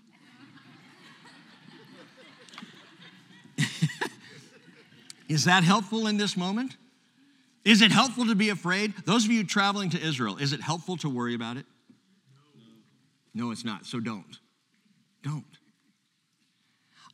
is 5.28 5.44
that 5.44 5.64
helpful 5.64 6.06
in 6.06 6.16
this 6.16 6.36
moment? 6.36 6.76
Is 7.64 7.80
it 7.80 7.90
helpful 7.90 8.26
to 8.26 8.34
be 8.34 8.50
afraid? 8.50 8.92
Those 9.06 9.24
of 9.24 9.30
you 9.30 9.42
traveling 9.44 9.88
to 9.90 10.00
Israel, 10.00 10.36
is 10.36 10.52
it 10.52 10.60
helpful 10.60 10.98
to 10.98 11.08
worry 11.08 11.34
about 11.34 11.56
it? 11.56 11.64
No, 13.32 13.50
it's 13.50 13.64
not. 13.64 13.86
So 13.86 14.00
don't. 14.00 14.38
Don't. 15.22 15.53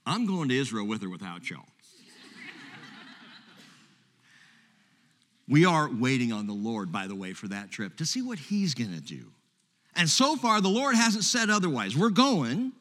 I'm 0.07 0.27
going 0.27 0.49
to 0.49 0.57
Israel 0.57 0.87
with 0.87 1.03
or 1.03 1.11
without 1.11 1.49
y'all. 1.49 1.67
we 5.49 5.65
are 5.65 5.91
waiting 5.91 6.33
on 6.33 6.47
the 6.47 6.53
Lord, 6.53 6.93
by 6.93 7.07
the 7.07 7.15
way, 7.15 7.33
for 7.33 7.49
that 7.49 7.71
trip 7.71 7.97
to 7.97 8.07
see 8.07 8.23
what 8.23 8.39
He's 8.39 8.75
going 8.75 8.95
to 8.95 9.01
do. 9.01 9.27
And 9.97 10.09
so 10.09 10.37
far, 10.37 10.61
the 10.61 10.69
Lord 10.69 10.95
hasn't 10.95 11.25
said 11.25 11.51
otherwise. 11.51 11.97
We're 11.97 12.11
going 12.11 12.73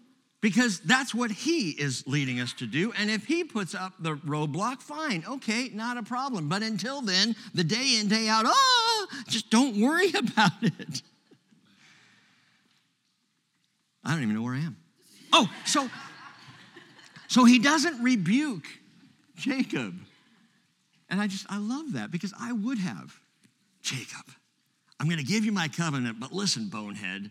because 0.41 0.79
that's 0.79 1.13
what 1.13 1.31
He 1.31 1.71
is 1.71 2.03
leading 2.07 2.39
us 2.39 2.53
to 2.53 2.67
do. 2.67 2.93
And 2.97 3.09
if 3.09 3.25
He 3.25 3.43
puts 3.43 3.75
up 3.75 3.93
the 3.99 4.15
roadblock, 4.15 4.81
fine, 4.81 5.23
okay, 5.27 5.69
not 5.73 5.97
a 5.97 6.03
problem. 6.03 6.47
But 6.47 6.63
until 6.63 7.01
then, 7.01 7.35
the 7.53 7.63
day 7.63 7.97
in, 7.99 8.07
day 8.07 8.27
out, 8.27 8.45
oh, 8.47 9.07
just 9.27 9.49
don't 9.49 9.79
worry 9.81 10.09
about 10.15 10.51
it. 10.61 11.01
I 14.03 14.13
don't 14.13 14.23
even 14.23 14.35
know 14.35 14.43
where 14.43 14.55
I 14.55 14.59
am. 14.59 14.77
Oh, 15.33 15.49
so 15.65 15.89
so 17.29 17.45
he 17.45 17.59
doesn't 17.59 18.03
rebuke 18.03 18.65
Jacob. 19.35 19.93
And 21.09 21.21
I 21.21 21.27
just, 21.27 21.45
I 21.47 21.57
love 21.57 21.93
that 21.93 22.11
because 22.11 22.33
I 22.39 22.51
would 22.51 22.79
have. 22.79 23.17
Jacob, 23.81 24.25
I'm 24.99 25.07
going 25.07 25.19
to 25.19 25.25
give 25.25 25.45
you 25.45 25.51
my 25.51 25.67
covenant, 25.67 26.19
but 26.19 26.33
listen, 26.33 26.69
bonehead, 26.69 27.29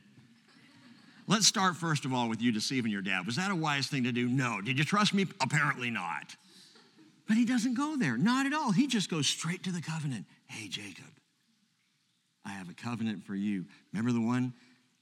let's 1.26 1.46
start 1.46 1.76
first 1.76 2.04
of 2.04 2.14
all 2.14 2.28
with 2.28 2.40
you 2.40 2.52
deceiving 2.52 2.90
your 2.90 3.02
dad. 3.02 3.26
Was 3.26 3.36
that 3.36 3.50
a 3.50 3.56
wise 3.56 3.88
thing 3.88 4.04
to 4.04 4.12
do? 4.12 4.28
No. 4.28 4.60
Did 4.60 4.78
you 4.78 4.84
trust 4.84 5.12
me? 5.12 5.26
Apparently 5.40 5.90
not. 5.90 6.36
But 7.26 7.36
he 7.36 7.44
doesn't 7.44 7.74
go 7.74 7.96
there, 7.96 8.16
not 8.16 8.46
at 8.46 8.54
all. 8.54 8.70
He 8.70 8.86
just 8.86 9.10
goes 9.10 9.26
straight 9.26 9.64
to 9.64 9.72
the 9.72 9.82
covenant. 9.82 10.26
Hey, 10.46 10.68
Jacob, 10.68 11.12
I 12.46 12.50
have 12.50 12.70
a 12.70 12.74
covenant 12.74 13.24
for 13.24 13.34
you. 13.34 13.66
Remember 13.92 14.12
the 14.12 14.24
one 14.24 14.54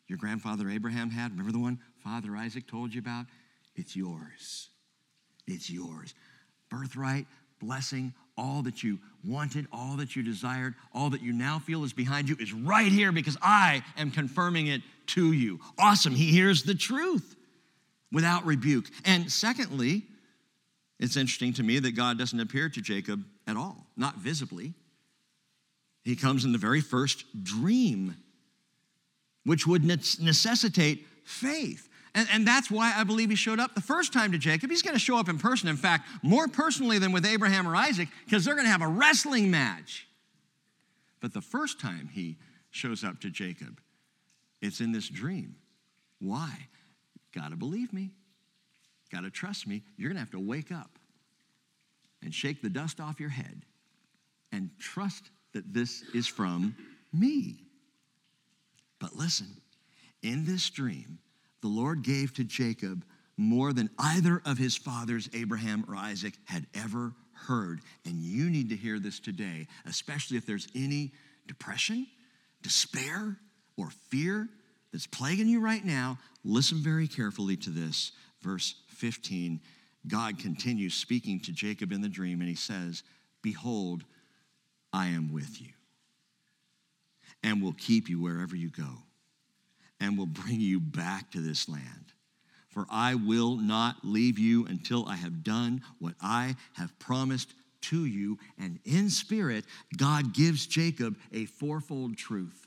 your 0.08 0.18
grandfather 0.18 0.68
Abraham 0.70 1.10
had? 1.10 1.32
Remember 1.32 1.52
the 1.52 1.58
one 1.58 1.78
Father 2.02 2.34
Isaac 2.34 2.66
told 2.66 2.94
you 2.94 3.00
about? 3.00 3.26
It's 3.76 3.94
yours. 3.94 4.70
It's 5.46 5.70
yours. 5.70 6.14
Birthright, 6.70 7.26
blessing, 7.60 8.12
all 8.36 8.62
that 8.62 8.82
you 8.82 8.98
wanted, 9.24 9.66
all 9.72 9.96
that 9.96 10.14
you 10.14 10.22
desired, 10.22 10.74
all 10.92 11.10
that 11.10 11.22
you 11.22 11.32
now 11.32 11.58
feel 11.58 11.84
is 11.84 11.92
behind 11.92 12.28
you 12.28 12.36
is 12.38 12.52
right 12.52 12.90
here 12.90 13.12
because 13.12 13.36
I 13.40 13.82
am 13.96 14.10
confirming 14.10 14.66
it 14.66 14.82
to 15.08 15.32
you. 15.32 15.60
Awesome. 15.78 16.14
He 16.14 16.26
hears 16.26 16.64
the 16.64 16.74
truth 16.74 17.36
without 18.12 18.44
rebuke. 18.44 18.86
And 19.04 19.30
secondly, 19.30 20.02
it's 20.98 21.16
interesting 21.16 21.52
to 21.54 21.62
me 21.62 21.78
that 21.78 21.92
God 21.92 22.18
doesn't 22.18 22.40
appear 22.40 22.68
to 22.68 22.80
Jacob 22.80 23.24
at 23.46 23.56
all, 23.56 23.86
not 23.96 24.16
visibly. 24.16 24.74
He 26.04 26.16
comes 26.16 26.44
in 26.44 26.52
the 26.52 26.58
very 26.58 26.80
first 26.80 27.24
dream, 27.42 28.16
which 29.44 29.66
would 29.66 29.84
necessitate 29.84 31.06
faith. 31.24 31.85
And, 32.16 32.26
and 32.32 32.48
that's 32.48 32.70
why 32.70 32.94
I 32.96 33.04
believe 33.04 33.28
he 33.28 33.36
showed 33.36 33.60
up 33.60 33.74
the 33.74 33.82
first 33.82 34.10
time 34.10 34.32
to 34.32 34.38
Jacob. 34.38 34.70
He's 34.70 34.80
going 34.80 34.94
to 34.94 35.00
show 35.00 35.18
up 35.18 35.28
in 35.28 35.38
person, 35.38 35.68
in 35.68 35.76
fact, 35.76 36.08
more 36.22 36.48
personally 36.48 36.98
than 36.98 37.12
with 37.12 37.26
Abraham 37.26 37.68
or 37.68 37.76
Isaac, 37.76 38.08
because 38.24 38.42
they're 38.44 38.54
going 38.54 38.66
to 38.66 38.72
have 38.72 38.80
a 38.80 38.88
wrestling 38.88 39.50
match. 39.50 40.08
But 41.20 41.34
the 41.34 41.42
first 41.42 41.78
time 41.78 42.08
he 42.10 42.38
shows 42.70 43.04
up 43.04 43.20
to 43.20 43.30
Jacob, 43.30 43.80
it's 44.62 44.80
in 44.80 44.92
this 44.92 45.10
dream. 45.10 45.56
Why? 46.18 46.68
Got 47.34 47.50
to 47.50 47.56
believe 47.56 47.92
me. 47.92 48.12
Got 49.12 49.24
to 49.24 49.30
trust 49.30 49.66
me. 49.66 49.82
You're 49.98 50.08
going 50.08 50.16
to 50.16 50.20
have 50.20 50.30
to 50.30 50.40
wake 50.40 50.72
up 50.72 50.98
and 52.22 52.34
shake 52.34 52.62
the 52.62 52.70
dust 52.70 52.98
off 52.98 53.20
your 53.20 53.28
head 53.28 53.62
and 54.52 54.70
trust 54.78 55.24
that 55.52 55.74
this 55.74 56.02
is 56.14 56.26
from 56.26 56.74
me. 57.12 57.56
But 58.98 59.14
listen, 59.14 59.48
in 60.22 60.46
this 60.46 60.70
dream, 60.70 61.18
the 61.60 61.68
Lord 61.68 62.02
gave 62.02 62.34
to 62.34 62.44
Jacob 62.44 63.04
more 63.36 63.72
than 63.72 63.90
either 63.98 64.40
of 64.44 64.58
his 64.58 64.76
fathers, 64.76 65.28
Abraham 65.34 65.84
or 65.88 65.96
Isaac, 65.96 66.34
had 66.44 66.66
ever 66.74 67.12
heard. 67.32 67.80
And 68.04 68.16
you 68.16 68.48
need 68.48 68.70
to 68.70 68.76
hear 68.76 68.98
this 68.98 69.20
today, 69.20 69.66
especially 69.84 70.36
if 70.36 70.46
there's 70.46 70.68
any 70.74 71.12
depression, 71.46 72.06
despair, 72.62 73.36
or 73.76 73.90
fear 74.08 74.48
that's 74.92 75.06
plaguing 75.06 75.48
you 75.48 75.60
right 75.60 75.84
now. 75.84 76.18
Listen 76.44 76.78
very 76.78 77.06
carefully 77.06 77.56
to 77.58 77.70
this. 77.70 78.12
Verse 78.40 78.74
15 78.88 79.60
God 80.08 80.38
continues 80.38 80.94
speaking 80.94 81.40
to 81.40 81.52
Jacob 81.52 81.90
in 81.90 82.00
the 82.00 82.08
dream, 82.08 82.40
and 82.40 82.48
he 82.48 82.54
says, 82.54 83.02
Behold, 83.42 84.04
I 84.92 85.08
am 85.08 85.32
with 85.32 85.60
you 85.60 85.70
and 87.42 87.60
will 87.60 87.72
keep 87.72 88.08
you 88.08 88.20
wherever 88.20 88.54
you 88.54 88.70
go 88.70 89.02
and 90.00 90.16
will 90.16 90.26
bring 90.26 90.60
you 90.60 90.80
back 90.80 91.30
to 91.32 91.40
this 91.40 91.68
land. 91.68 92.12
For 92.68 92.86
I 92.90 93.14
will 93.14 93.56
not 93.56 94.04
leave 94.04 94.38
you 94.38 94.66
until 94.66 95.06
I 95.06 95.16
have 95.16 95.42
done 95.42 95.82
what 95.98 96.14
I 96.20 96.56
have 96.74 96.98
promised 96.98 97.54
to 97.82 98.04
you. 98.04 98.38
And 98.58 98.78
in 98.84 99.08
spirit, 99.08 99.64
God 99.96 100.34
gives 100.34 100.66
Jacob 100.66 101.16
a 101.32 101.46
fourfold 101.46 102.18
truth. 102.18 102.66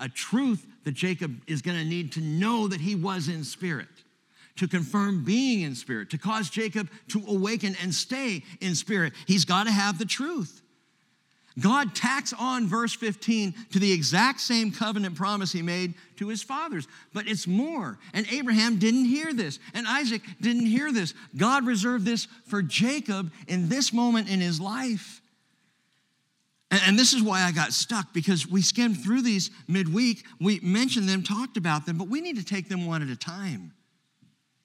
A 0.00 0.08
truth 0.08 0.66
that 0.84 0.94
Jacob 0.94 1.42
is 1.46 1.62
going 1.62 1.78
to 1.78 1.84
need 1.84 2.12
to 2.12 2.20
know 2.20 2.66
that 2.66 2.80
he 2.80 2.94
was 2.94 3.28
in 3.28 3.44
spirit, 3.44 3.86
to 4.56 4.66
confirm 4.66 5.24
being 5.24 5.60
in 5.60 5.74
spirit, 5.74 6.10
to 6.10 6.18
cause 6.18 6.50
Jacob 6.50 6.88
to 7.08 7.22
awaken 7.28 7.76
and 7.82 7.94
stay 7.94 8.42
in 8.60 8.74
spirit. 8.74 9.12
He's 9.26 9.44
got 9.44 9.64
to 9.66 9.70
have 9.72 9.98
the 9.98 10.06
truth. 10.06 10.62
God 11.60 11.94
tacks 11.94 12.32
on 12.38 12.66
verse 12.66 12.94
15 12.94 13.54
to 13.72 13.78
the 13.78 13.92
exact 13.92 14.40
same 14.40 14.72
covenant 14.72 15.14
promise 15.14 15.52
he 15.52 15.62
made 15.62 15.94
to 16.16 16.28
his 16.28 16.42
fathers. 16.42 16.88
But 17.12 17.28
it's 17.28 17.46
more. 17.46 17.98
And 18.14 18.26
Abraham 18.30 18.78
didn't 18.78 19.04
hear 19.04 19.32
this, 19.32 19.58
and 19.74 19.86
Isaac 19.86 20.22
didn't 20.40 20.66
hear 20.66 20.92
this. 20.92 21.14
God 21.36 21.66
reserved 21.66 22.04
this 22.04 22.26
for 22.46 22.62
Jacob 22.62 23.30
in 23.48 23.68
this 23.68 23.92
moment 23.92 24.28
in 24.28 24.40
his 24.40 24.60
life. 24.60 25.20
And, 26.70 26.96
this 26.96 27.12
is 27.12 27.20
why 27.20 27.42
I 27.42 27.50
got 27.50 27.72
stuck 27.72 28.12
because 28.12 28.46
we 28.46 28.62
skimmed 28.62 29.02
through 29.02 29.22
these 29.22 29.50
midweek. 29.66 30.24
We 30.40 30.60
mentioned 30.60 31.08
them, 31.08 31.24
talked 31.24 31.56
about 31.56 31.84
them, 31.84 31.98
but 31.98 32.06
we 32.06 32.20
need 32.20 32.36
to 32.36 32.44
take 32.44 32.68
them 32.68 32.86
one 32.86 33.02
at 33.02 33.08
a 33.08 33.16
time. 33.16 33.72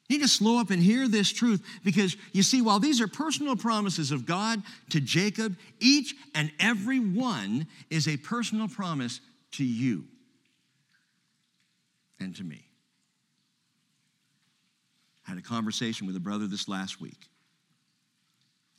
You 0.07 0.17
need 0.17 0.23
to 0.23 0.29
slow 0.29 0.59
up 0.59 0.69
and 0.69 0.81
hear 0.81 1.07
this 1.07 1.31
truth 1.31 1.65
because 1.83 2.15
you 2.31 2.43
see, 2.43 2.61
while 2.61 2.79
these 2.79 3.01
are 3.01 3.07
personal 3.07 3.55
promises 3.55 4.11
of 4.11 4.25
God 4.25 4.61
to 4.91 5.01
Jacob, 5.01 5.57
each 5.79 6.13
and 6.35 6.51
every 6.59 6.99
one 6.99 7.67
is 7.89 8.07
a 8.07 8.17
personal 8.17 8.67
promise 8.67 9.19
to 9.53 9.63
you 9.63 10.05
and 12.19 12.35
to 12.35 12.43
me. 12.43 12.65
I 15.25 15.31
had 15.31 15.39
a 15.39 15.41
conversation 15.41 16.05
with 16.05 16.15
a 16.15 16.19
brother 16.19 16.45
this 16.45 16.67
last 16.67 17.01
week. 17.01 17.29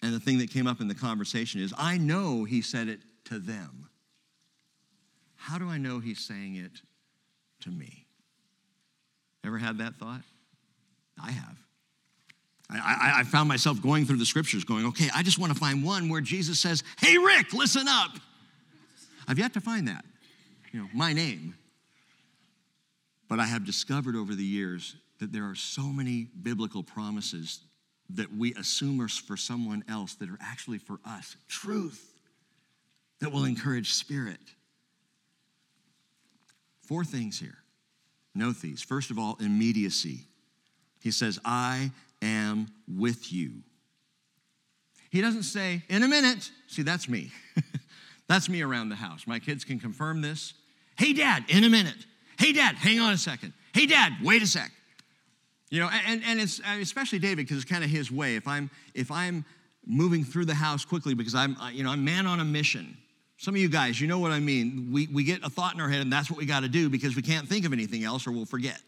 And 0.02 0.14
the 0.14 0.20
thing 0.20 0.38
that 0.38 0.50
came 0.50 0.68
up 0.68 0.80
in 0.80 0.86
the 0.86 0.94
conversation 0.94 1.60
is 1.60 1.74
I 1.76 1.98
know 1.98 2.44
he 2.44 2.62
said 2.62 2.86
it 2.86 3.00
to 3.24 3.40
them. 3.40 3.88
How 5.34 5.58
do 5.58 5.68
I 5.68 5.78
know 5.78 5.98
he's 5.98 6.20
saying 6.20 6.54
it 6.54 6.82
to 7.62 7.70
me? 7.70 8.06
Ever 9.44 9.58
had 9.58 9.78
that 9.78 9.96
thought? 9.96 10.22
I 11.22 11.30
have. 11.30 11.56
I, 12.68 13.12
I, 13.20 13.22
found 13.22 13.48
myself 13.48 13.80
going 13.80 14.06
through 14.06 14.16
the 14.16 14.26
scriptures 14.26 14.64
going, 14.64 14.86
okay, 14.86 15.08
I 15.14 15.22
just 15.22 15.38
want 15.38 15.52
to 15.52 15.58
find 15.58 15.84
one 15.84 16.08
where 16.08 16.20
Jesus 16.20 16.58
says, 16.58 16.82
hey, 16.98 17.16
Rick, 17.16 17.52
listen 17.52 17.86
up. 17.86 18.10
I've 19.28 19.38
yet 19.38 19.52
to 19.54 19.60
find 19.60 19.86
that, 19.86 20.04
you 20.72 20.80
know, 20.80 20.88
my 20.92 21.12
name. 21.12 21.54
But 23.28 23.38
I 23.38 23.46
have 23.46 23.64
discovered 23.64 24.16
over 24.16 24.34
the 24.34 24.44
years 24.44 24.96
that 25.20 25.32
there 25.32 25.44
are 25.44 25.54
so 25.54 25.82
many 25.82 26.26
biblical 26.42 26.82
promises 26.82 27.60
that 28.10 28.32
we 28.36 28.52
assume 28.54 29.00
are 29.00 29.08
for 29.08 29.36
someone 29.36 29.84
else 29.88 30.14
that 30.14 30.28
are 30.28 30.38
actually 30.40 30.78
for 30.78 30.98
us. 31.04 31.36
Truth 31.48 32.14
that 33.20 33.32
will 33.32 33.44
encourage 33.44 33.92
spirit. 33.92 34.40
Four 36.82 37.04
things 37.04 37.38
here. 37.38 37.58
Note 38.34 38.60
these. 38.60 38.82
First 38.82 39.10
of 39.10 39.18
all, 39.18 39.36
immediacy. 39.40 40.20
He 41.06 41.12
says, 41.12 41.38
I 41.44 41.92
am 42.20 42.66
with 42.92 43.32
you. 43.32 43.62
He 45.08 45.20
doesn't 45.20 45.44
say, 45.44 45.84
in 45.88 46.02
a 46.02 46.08
minute. 46.08 46.50
See, 46.66 46.82
that's 46.82 47.08
me. 47.08 47.30
that's 48.28 48.48
me 48.48 48.60
around 48.60 48.88
the 48.88 48.96
house. 48.96 49.24
My 49.24 49.38
kids 49.38 49.62
can 49.62 49.78
confirm 49.78 50.20
this. 50.20 50.54
Hey, 50.98 51.12
dad, 51.12 51.44
in 51.46 51.62
a 51.62 51.68
minute. 51.68 51.94
Hey, 52.40 52.52
dad, 52.52 52.74
hang 52.74 52.98
on 52.98 53.12
a 53.12 53.16
second. 53.16 53.52
Hey, 53.72 53.86
dad, 53.86 54.14
wait 54.20 54.42
a 54.42 54.48
sec. 54.48 54.72
You 55.70 55.78
know, 55.78 55.88
and, 56.08 56.20
and 56.26 56.40
it's 56.40 56.58
uh, 56.58 56.78
especially 56.80 57.20
David 57.20 57.46
because 57.46 57.58
it's 57.58 57.70
kind 57.70 57.84
of 57.84 57.90
his 57.90 58.10
way. 58.10 58.34
If 58.34 58.48
I'm 58.48 58.68
if 58.92 59.12
I'm 59.12 59.44
moving 59.86 60.24
through 60.24 60.46
the 60.46 60.54
house 60.54 60.84
quickly 60.84 61.14
because 61.14 61.36
I'm 61.36 61.56
uh, 61.58 61.68
you 61.68 61.84
know 61.84 61.90
I'm 61.90 62.04
man 62.04 62.26
on 62.26 62.40
a 62.40 62.44
mission. 62.44 62.96
Some 63.36 63.54
of 63.54 63.60
you 63.60 63.68
guys, 63.68 64.00
you 64.00 64.08
know 64.08 64.18
what 64.18 64.32
I 64.32 64.40
mean. 64.40 64.88
We 64.90 65.06
we 65.06 65.22
get 65.22 65.44
a 65.44 65.50
thought 65.50 65.74
in 65.74 65.80
our 65.80 65.88
head 65.88 66.00
and 66.00 66.12
that's 66.12 66.28
what 66.28 66.36
we 66.36 66.46
got 66.46 66.60
to 66.64 66.68
do 66.68 66.88
because 66.88 67.14
we 67.14 67.22
can't 67.22 67.48
think 67.48 67.64
of 67.64 67.72
anything 67.72 68.02
else 68.02 68.26
or 68.26 68.32
we'll 68.32 68.44
forget. 68.44 68.80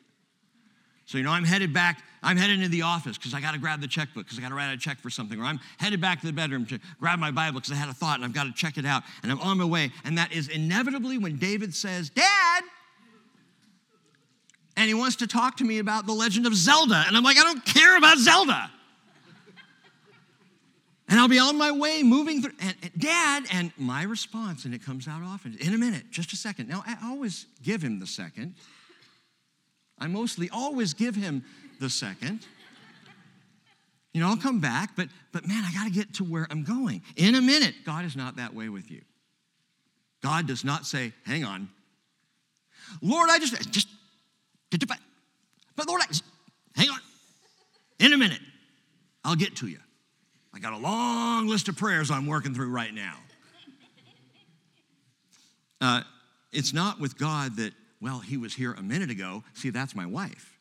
So, 1.09 1.17
you 1.17 1.25
know, 1.25 1.31
I'm 1.31 1.45
headed 1.45 1.73
back, 1.73 2.03
I'm 2.23 2.37
headed 2.37 2.57
into 2.57 2.69
the 2.69 2.83
office 2.83 3.17
because 3.17 3.33
I 3.33 3.41
got 3.41 3.53
to 3.53 3.59
grab 3.59 3.81
the 3.81 3.89
checkbook 3.89 4.27
because 4.27 4.39
I 4.39 4.43
got 4.43 4.51
to 4.51 4.55
write 4.55 4.71
a 4.71 4.77
check 4.77 4.99
for 4.99 5.09
something. 5.09 5.41
Or 5.41 5.45
I'm 5.45 5.59
headed 5.79 6.03
back 6.03 6.21
to 6.21 6.27
the 6.27 6.35
bedroom 6.35 6.67
to 6.67 6.79
grab 7.01 7.19
my 7.19 7.31
Bible 7.31 7.61
because 7.61 7.73
I 7.73 7.77
had 7.77 7.89
a 7.89 7.95
thought 7.95 8.17
and 8.17 8.27
I've 8.27 8.35
got 8.35 8.45
to 8.45 8.53
check 8.53 8.77
it 8.77 8.85
out. 8.85 9.05
And 9.23 9.33
I'm 9.33 9.41
on 9.41 9.57
my 9.57 9.65
way. 9.65 9.91
And 10.05 10.19
that 10.19 10.33
is 10.33 10.49
inevitably 10.49 11.17
when 11.17 11.39
David 11.39 11.75
says, 11.75 12.11
Dad, 12.11 12.63
and 14.77 14.87
he 14.87 14.93
wants 14.93 15.17
to 15.17 15.27
talk 15.27 15.57
to 15.57 15.65
me 15.65 15.79
about 15.79 16.05
the 16.05 16.13
legend 16.13 16.47
of 16.47 16.55
Zelda. 16.55 17.03
And 17.07 17.17
I'm 17.17 17.25
like, 17.25 17.39
I 17.39 17.43
don't 17.43 17.65
care 17.65 17.97
about 17.97 18.19
Zelda. 18.19 18.71
and 21.09 21.19
I'll 21.19 21.27
be 21.27 21.39
on 21.39 21.57
my 21.57 21.73
way 21.73 22.03
moving 22.03 22.43
through, 22.43 22.53
and, 22.61 22.75
and, 22.83 22.93
Dad, 22.99 23.45
and 23.51 23.73
my 23.79 24.03
response, 24.03 24.67
and 24.67 24.75
it 24.75 24.85
comes 24.85 25.09
out 25.09 25.23
often, 25.23 25.57
in 25.59 25.73
a 25.73 25.79
minute, 25.79 26.11
just 26.11 26.35
a 26.35 26.37
second. 26.37 26.69
Now, 26.69 26.85
I 26.87 26.99
always 27.03 27.47
give 27.63 27.81
him 27.81 27.99
the 27.99 28.07
second 28.07 28.57
I 30.01 30.07
mostly 30.07 30.49
always 30.51 30.95
give 30.95 31.15
him 31.15 31.45
the 31.81 31.91
second. 31.91 32.47
You 34.13 34.21
know, 34.21 34.29
I'll 34.29 34.37
come 34.37 34.61
back, 34.61 34.97
but 34.97 35.09
but 35.33 35.47
man, 35.47 35.65
I 35.65 35.73
got 35.73 35.85
to 35.85 35.93
get 35.93 36.15
to 36.15 36.25
where 36.25 36.47
I'm 36.51 36.65
going. 36.65 37.03
In 37.17 37.35
a 37.35 37.43
minute, 37.43 37.75
God 37.85 38.05
is 38.05 38.17
not 38.17 38.37
that 38.37 38.55
way 38.55 38.69
with 38.69 38.91
you. 38.91 39.03
God 40.23 40.47
does 40.47 40.65
not 40.65 40.87
say, 40.87 41.13
"Hang 41.25 41.45
on." 41.45 41.69
Lord, 43.03 43.29
I 43.31 43.39
just 43.39 43.71
just 43.71 43.89
but 45.79 45.87
Lord, 45.87 46.03
I, 46.03 46.07
hang 46.77 46.91
on. 46.91 46.99
In 48.01 48.13
a 48.13 48.19
minute, 48.19 48.41
I'll 49.25 49.37
get 49.37 49.57
to 49.57 49.69
you. 49.69 49.79
I 50.53 50.59
got 50.59 50.73
a 50.73 50.77
long 50.77 51.47
list 51.47 51.69
of 51.69 51.77
prayers 51.77 52.11
I'm 52.11 52.27
working 52.27 52.53
through 52.53 52.71
right 52.71 52.93
now. 52.93 53.15
Uh, 55.81 56.03
it's 56.53 56.73
not 56.73 56.99
with 56.99 57.17
God 57.17 57.57
that 57.57 57.73
Well, 58.01 58.21
he 58.21 58.37
was 58.37 58.55
here 58.55 58.73
a 58.73 58.83
minute 58.83 59.11
ago. 59.11 59.43
See, 59.55 59.71
that's 59.71 59.95
my 59.95 60.07
wife. 60.07 60.59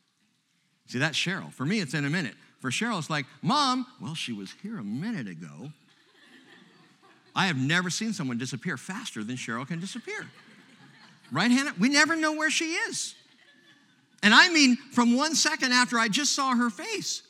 See, 0.87 0.99
that's 0.99 1.17
Cheryl. 1.17 1.51
For 1.53 1.65
me, 1.65 1.79
it's 1.79 1.93
in 1.93 2.05
a 2.05 2.09
minute. 2.09 2.33
For 2.59 2.71
Cheryl, 2.71 2.97
it's 2.97 3.09
like, 3.09 3.25
Mom, 3.41 3.85
well, 4.01 4.15
she 4.15 4.33
was 4.33 4.53
here 4.63 4.79
a 4.79 4.83
minute 4.83 5.27
ago. 5.27 5.71
I 7.35 7.45
have 7.45 7.57
never 7.57 7.91
seen 7.91 8.13
someone 8.13 8.39
disappear 8.39 8.77
faster 8.77 9.23
than 9.23 9.35
Cheryl 9.35 9.67
can 9.67 9.79
disappear. 9.79 10.27
Right, 11.31 11.51
Hannah? 11.51 11.73
We 11.79 11.89
never 11.89 12.15
know 12.15 12.33
where 12.33 12.49
she 12.49 12.71
is. 12.73 13.13
And 14.23 14.33
I 14.33 14.49
mean, 14.49 14.75
from 14.91 15.15
one 15.15 15.35
second 15.35 15.71
after 15.71 15.99
I 15.99 16.07
just 16.07 16.33
saw 16.33 16.55
her 16.55 16.71
face, 16.71 17.21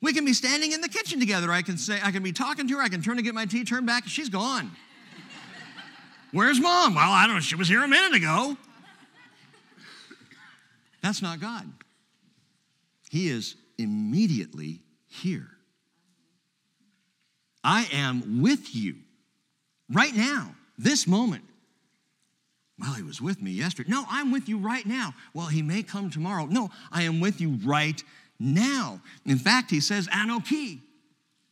we 0.00 0.14
can 0.14 0.24
be 0.24 0.32
standing 0.32 0.72
in 0.72 0.80
the 0.80 0.88
kitchen 0.88 1.20
together. 1.20 1.52
I 1.52 1.60
can 1.60 1.76
say, 1.76 2.00
I 2.02 2.10
can 2.10 2.22
be 2.22 2.32
talking 2.32 2.66
to 2.68 2.76
her, 2.76 2.82
I 2.82 2.88
can 2.88 3.02
turn 3.02 3.16
to 3.16 3.22
get 3.22 3.34
my 3.34 3.44
tea, 3.44 3.64
turn 3.64 3.84
back, 3.84 4.04
and 4.04 4.10
she's 4.10 4.30
gone. 4.30 4.70
Where's 6.32 6.60
mom? 6.60 6.94
Well, 6.94 7.10
I 7.10 7.26
don't 7.26 7.36
know. 7.36 7.40
She 7.40 7.56
was 7.56 7.68
here 7.68 7.82
a 7.82 7.88
minute 7.88 8.14
ago. 8.16 8.56
That's 11.02 11.22
not 11.22 11.40
God. 11.40 11.70
He 13.10 13.28
is 13.28 13.56
immediately 13.78 14.80
here. 15.06 15.48
I 17.64 17.88
am 17.92 18.42
with 18.42 18.74
you 18.74 18.96
right 19.92 20.14
now, 20.14 20.54
this 20.78 21.06
moment. 21.06 21.44
Well, 22.78 22.94
he 22.94 23.02
was 23.02 23.20
with 23.20 23.42
me 23.42 23.50
yesterday. 23.50 23.90
No, 23.90 24.04
I'm 24.08 24.32
with 24.32 24.48
you 24.48 24.56
right 24.56 24.86
now. 24.86 25.14
Well, 25.34 25.46
he 25.46 25.60
may 25.60 25.82
come 25.82 26.08
tomorrow. 26.08 26.46
No, 26.46 26.70
I 26.90 27.02
am 27.02 27.20
with 27.20 27.40
you 27.40 27.58
right 27.64 28.02
now. 28.38 29.02
In 29.26 29.38
fact, 29.38 29.70
he 29.70 29.80
says 29.80 30.08
anoki. 30.08 30.80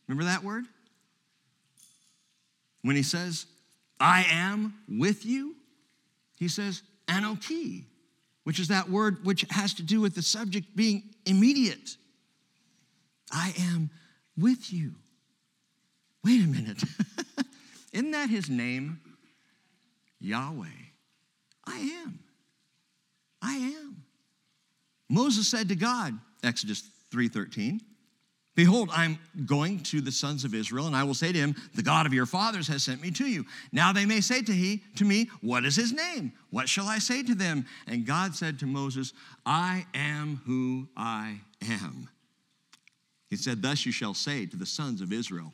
Remember 0.07 0.23
that 0.23 0.43
word? 0.43 0.65
When 2.81 2.95
he 2.95 3.03
says, 3.03 3.45
I 3.99 4.25
am 4.31 4.73
with 4.87 5.25
you, 5.25 5.55
he 6.37 6.47
says 6.47 6.81
anoki, 7.07 7.83
which 8.49 8.59
is 8.59 8.69
that 8.69 8.89
word 8.89 9.23
which 9.23 9.45
has 9.51 9.75
to 9.75 9.83
do 9.83 10.01
with 10.01 10.15
the 10.15 10.23
subject 10.23 10.75
being 10.75 11.03
immediate. 11.27 11.97
I 13.31 13.53
am 13.59 13.91
with 14.35 14.73
you. 14.73 14.95
Wait 16.23 16.43
a 16.43 16.47
minute. 16.47 16.81
Isn't 17.93 18.09
that 18.09 18.27
his 18.27 18.49
name? 18.49 19.01
Yahweh. 20.19 20.65
I 21.67 21.77
am. 22.03 22.19
I 23.39 23.53
am. 23.53 24.01
Moses 25.09 25.47
said 25.47 25.69
to 25.69 25.75
God, 25.75 26.17
Exodus 26.41 26.81
3:13, 27.13 27.81
Behold, 28.59 28.89
I'm 28.91 29.17
going 29.45 29.79
to 29.83 30.01
the 30.01 30.11
sons 30.11 30.43
of 30.43 30.53
Israel, 30.53 30.85
and 30.85 30.93
I 30.93 31.05
will 31.05 31.13
say 31.13 31.31
to 31.31 31.39
him, 31.39 31.55
The 31.75 31.81
God 31.81 32.05
of 32.05 32.13
your 32.13 32.25
fathers 32.25 32.67
has 32.67 32.83
sent 32.83 33.01
me 33.01 33.09
to 33.11 33.25
you. 33.25 33.45
Now 33.71 33.93
they 33.93 34.05
may 34.05 34.19
say 34.19 34.41
to, 34.41 34.51
he, 34.51 34.83
to 34.97 35.05
me, 35.05 35.29
What 35.39 35.63
is 35.63 35.77
his 35.77 35.93
name? 35.93 36.33
What 36.49 36.67
shall 36.67 36.85
I 36.85 36.99
say 36.99 37.23
to 37.23 37.33
them? 37.33 37.65
And 37.87 38.05
God 38.05 38.35
said 38.35 38.59
to 38.59 38.65
Moses, 38.65 39.13
I 39.45 39.85
am 39.93 40.41
who 40.45 40.89
I 40.97 41.39
am. 41.69 42.09
He 43.29 43.37
said, 43.37 43.61
Thus 43.61 43.85
you 43.85 43.93
shall 43.93 44.13
say 44.13 44.45
to 44.47 44.57
the 44.57 44.65
sons 44.65 44.99
of 44.99 45.13
Israel, 45.13 45.53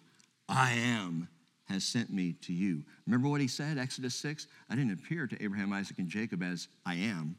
I 0.49 0.71
am 0.71 1.27
has 1.65 1.83
sent 1.83 2.11
me 2.11 2.33
to 2.41 2.53
you. 2.53 2.81
Remember 3.05 3.29
what 3.29 3.39
he 3.39 3.47
said, 3.47 3.77
Exodus 3.77 4.15
6? 4.15 4.47
I 4.67 4.75
didn't 4.75 4.93
appear 4.93 5.27
to 5.27 5.43
Abraham, 5.43 5.71
Isaac, 5.73 5.99
and 5.99 6.09
Jacob 6.09 6.41
as 6.41 6.69
I 6.87 6.95
am, 6.95 7.35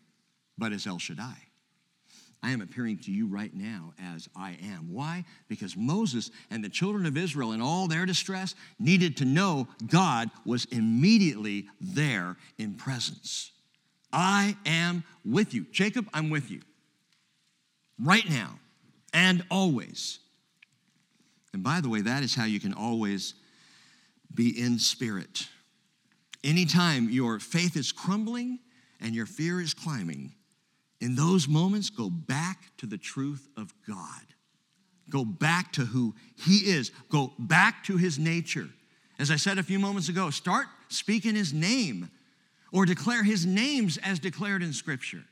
but 0.57 0.73
as 0.73 0.87
El 0.87 1.01
Shaddai. 1.01 1.39
I 2.47 2.53
am 2.53 2.61
appearing 2.61 2.99
to 2.99 3.11
you 3.11 3.26
right 3.26 3.53
now 3.53 3.92
as 4.14 4.28
I 4.36 4.57
am. 4.62 4.92
Why? 4.92 5.24
Because 5.49 5.76
Moses 5.76 6.30
and 6.49 6.62
the 6.62 6.68
children 6.68 7.05
of 7.05 7.16
Israel, 7.16 7.51
in 7.51 7.61
all 7.61 7.88
their 7.88 8.07
distress, 8.07 8.55
needed 8.78 9.16
to 9.16 9.24
know 9.24 9.66
God 9.84 10.30
was 10.44 10.64
immediately 10.66 11.66
there 11.80 12.36
in 12.57 12.74
presence. 12.74 13.51
I 14.12 14.57
am 14.64 15.03
with 15.24 15.55
you. 15.55 15.66
Jacob, 15.72 16.09
I'm 16.14 16.30
with 16.30 16.49
you. 16.49 16.61
Right 17.99 18.28
now 18.30 18.61
and 19.12 19.42
always. 19.51 20.20
And 21.53 21.64
by 21.64 21.80
the 21.80 21.88
way, 21.88 22.03
that 22.03 22.22
is 22.22 22.36
how 22.36 22.44
you 22.44 22.61
can 22.61 22.74
always 22.74 23.34
be 24.32 24.62
in 24.62 24.78
spirit. 24.78 25.49
Anytime 26.44 27.11
your 27.11 27.40
faith 27.40 27.76
is 27.76 27.90
crumbling 27.90 28.61
and 29.01 29.16
your 29.16 29.26
fear 29.26 29.61
is 29.61 29.74
climbing, 29.74 30.36
in 31.01 31.14
those 31.14 31.47
moments, 31.47 31.90
go 31.90 32.11
back 32.11 32.70
to 32.78 32.86
the 32.86 32.99
truth 32.99 33.49
of 33.57 33.72
God. 33.86 34.22
Go 35.11 35.24
back 35.24 35.72
to 35.74 35.84
who 35.84 36.14
He 36.36 36.70
is. 36.70 36.90
Go 37.11 37.32
back 37.38 37.84
to 37.84 37.97
His 37.97 38.18
nature. 38.18 38.68
As 39.18 39.30
I 39.30 39.36
said 39.36 39.59
a 39.59 39.62
few 39.62 39.78
moments 39.78 40.09
ago, 40.09 40.30
start 40.30 40.66
speaking 40.88 41.34
His 41.34 41.53
name 41.53 42.11
or 42.72 42.86
declare 42.86 43.22
His 43.22 43.47
names 43.47 43.99
as 43.99 44.18
declared 44.18 44.62
in 44.62 44.72
Scripture. 44.72 45.22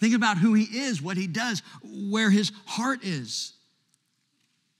Think 0.00 0.14
about 0.14 0.38
who 0.38 0.54
He 0.54 0.64
is, 0.64 1.00
what 1.00 1.16
He 1.16 1.26
does, 1.26 1.62
where 1.82 2.30
His 2.30 2.52
heart 2.66 3.02
is. 3.02 3.54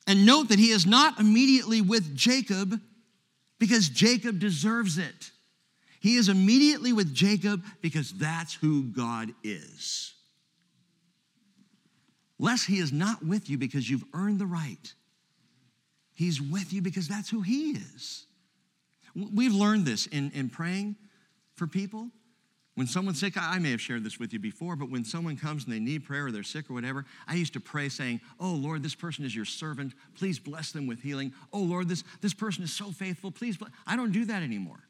And 0.06 0.26
note 0.26 0.48
that 0.48 0.58
he 0.58 0.70
is 0.70 0.86
not 0.86 1.20
immediately 1.20 1.80
with 1.80 2.16
Jacob 2.16 2.80
because 3.58 3.88
Jacob 3.88 4.38
deserves 4.38 4.98
it. 4.98 5.30
He 6.02 6.16
is 6.16 6.28
immediately 6.28 6.92
with 6.92 7.14
Jacob 7.14 7.62
because 7.80 8.10
that's 8.10 8.52
who 8.52 8.82
God 8.82 9.30
is. 9.44 10.14
Lest 12.40 12.66
he 12.66 12.80
is 12.80 12.92
not 12.92 13.24
with 13.24 13.48
you 13.48 13.56
because 13.56 13.88
you've 13.88 14.04
earned 14.12 14.40
the 14.40 14.46
right. 14.46 14.92
He's 16.12 16.42
with 16.42 16.72
you 16.72 16.82
because 16.82 17.06
that's 17.06 17.30
who 17.30 17.42
he 17.42 17.70
is. 17.70 18.26
We've 19.14 19.54
learned 19.54 19.86
this 19.86 20.08
in, 20.08 20.32
in 20.34 20.50
praying 20.50 20.96
for 21.54 21.68
people. 21.68 22.08
When 22.74 22.88
someone's 22.88 23.20
sick, 23.20 23.34
I 23.36 23.60
may 23.60 23.70
have 23.70 23.80
shared 23.80 24.02
this 24.02 24.18
with 24.18 24.32
you 24.32 24.40
before, 24.40 24.74
but 24.74 24.90
when 24.90 25.04
someone 25.04 25.36
comes 25.36 25.64
and 25.64 25.72
they 25.72 25.78
need 25.78 26.04
prayer 26.04 26.26
or 26.26 26.32
they're 26.32 26.42
sick 26.42 26.68
or 26.68 26.74
whatever, 26.74 27.04
I 27.28 27.34
used 27.34 27.52
to 27.52 27.60
pray 27.60 27.88
saying, 27.88 28.20
Oh 28.40 28.50
Lord, 28.50 28.82
this 28.82 28.96
person 28.96 29.24
is 29.24 29.36
your 29.36 29.44
servant. 29.44 29.92
Please 30.16 30.40
bless 30.40 30.72
them 30.72 30.88
with 30.88 31.00
healing. 31.00 31.32
Oh 31.52 31.60
Lord, 31.60 31.88
this, 31.88 32.02
this 32.22 32.34
person 32.34 32.64
is 32.64 32.72
so 32.72 32.90
faithful. 32.90 33.30
Please, 33.30 33.56
bless. 33.56 33.70
I 33.86 33.94
don't 33.94 34.10
do 34.10 34.24
that 34.24 34.42
anymore. 34.42 34.80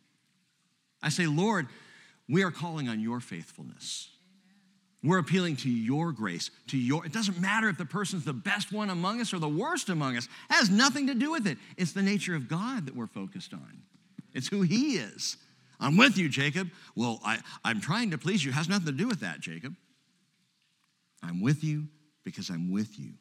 I 1.02 1.08
say, 1.08 1.26
Lord, 1.26 1.66
we 2.28 2.42
are 2.42 2.50
calling 2.50 2.88
on 2.88 3.00
your 3.00 3.20
faithfulness. 3.20 4.08
We're 5.04 5.18
appealing 5.18 5.56
to 5.56 5.70
your 5.70 6.12
grace, 6.12 6.50
to 6.68 6.78
your, 6.78 7.04
it 7.04 7.12
doesn't 7.12 7.40
matter 7.40 7.68
if 7.68 7.76
the 7.76 7.84
person's 7.84 8.24
the 8.24 8.32
best 8.32 8.72
one 8.72 8.88
among 8.88 9.20
us 9.20 9.34
or 9.34 9.40
the 9.40 9.48
worst 9.48 9.88
among 9.88 10.16
us. 10.16 10.26
It 10.48 10.54
has 10.54 10.70
nothing 10.70 11.08
to 11.08 11.14
do 11.14 11.32
with 11.32 11.46
it. 11.48 11.58
It's 11.76 11.92
the 11.92 12.02
nature 12.02 12.36
of 12.36 12.48
God 12.48 12.86
that 12.86 12.94
we're 12.94 13.08
focused 13.08 13.52
on. 13.52 13.82
It's 14.32 14.46
who 14.46 14.62
he 14.62 14.96
is. 14.96 15.36
I'm 15.80 15.96
with 15.96 16.16
you, 16.16 16.28
Jacob. 16.28 16.70
Well, 16.94 17.20
I, 17.24 17.40
I'm 17.64 17.80
trying 17.80 18.12
to 18.12 18.18
please 18.18 18.44
you. 18.44 18.52
It 18.52 18.54
has 18.54 18.68
nothing 18.68 18.86
to 18.86 18.92
do 18.92 19.08
with 19.08 19.20
that, 19.20 19.40
Jacob. 19.40 19.74
I'm 21.20 21.40
with 21.40 21.64
you 21.64 21.88
because 22.22 22.48
I'm 22.48 22.70
with 22.70 22.98
you. 22.98 23.14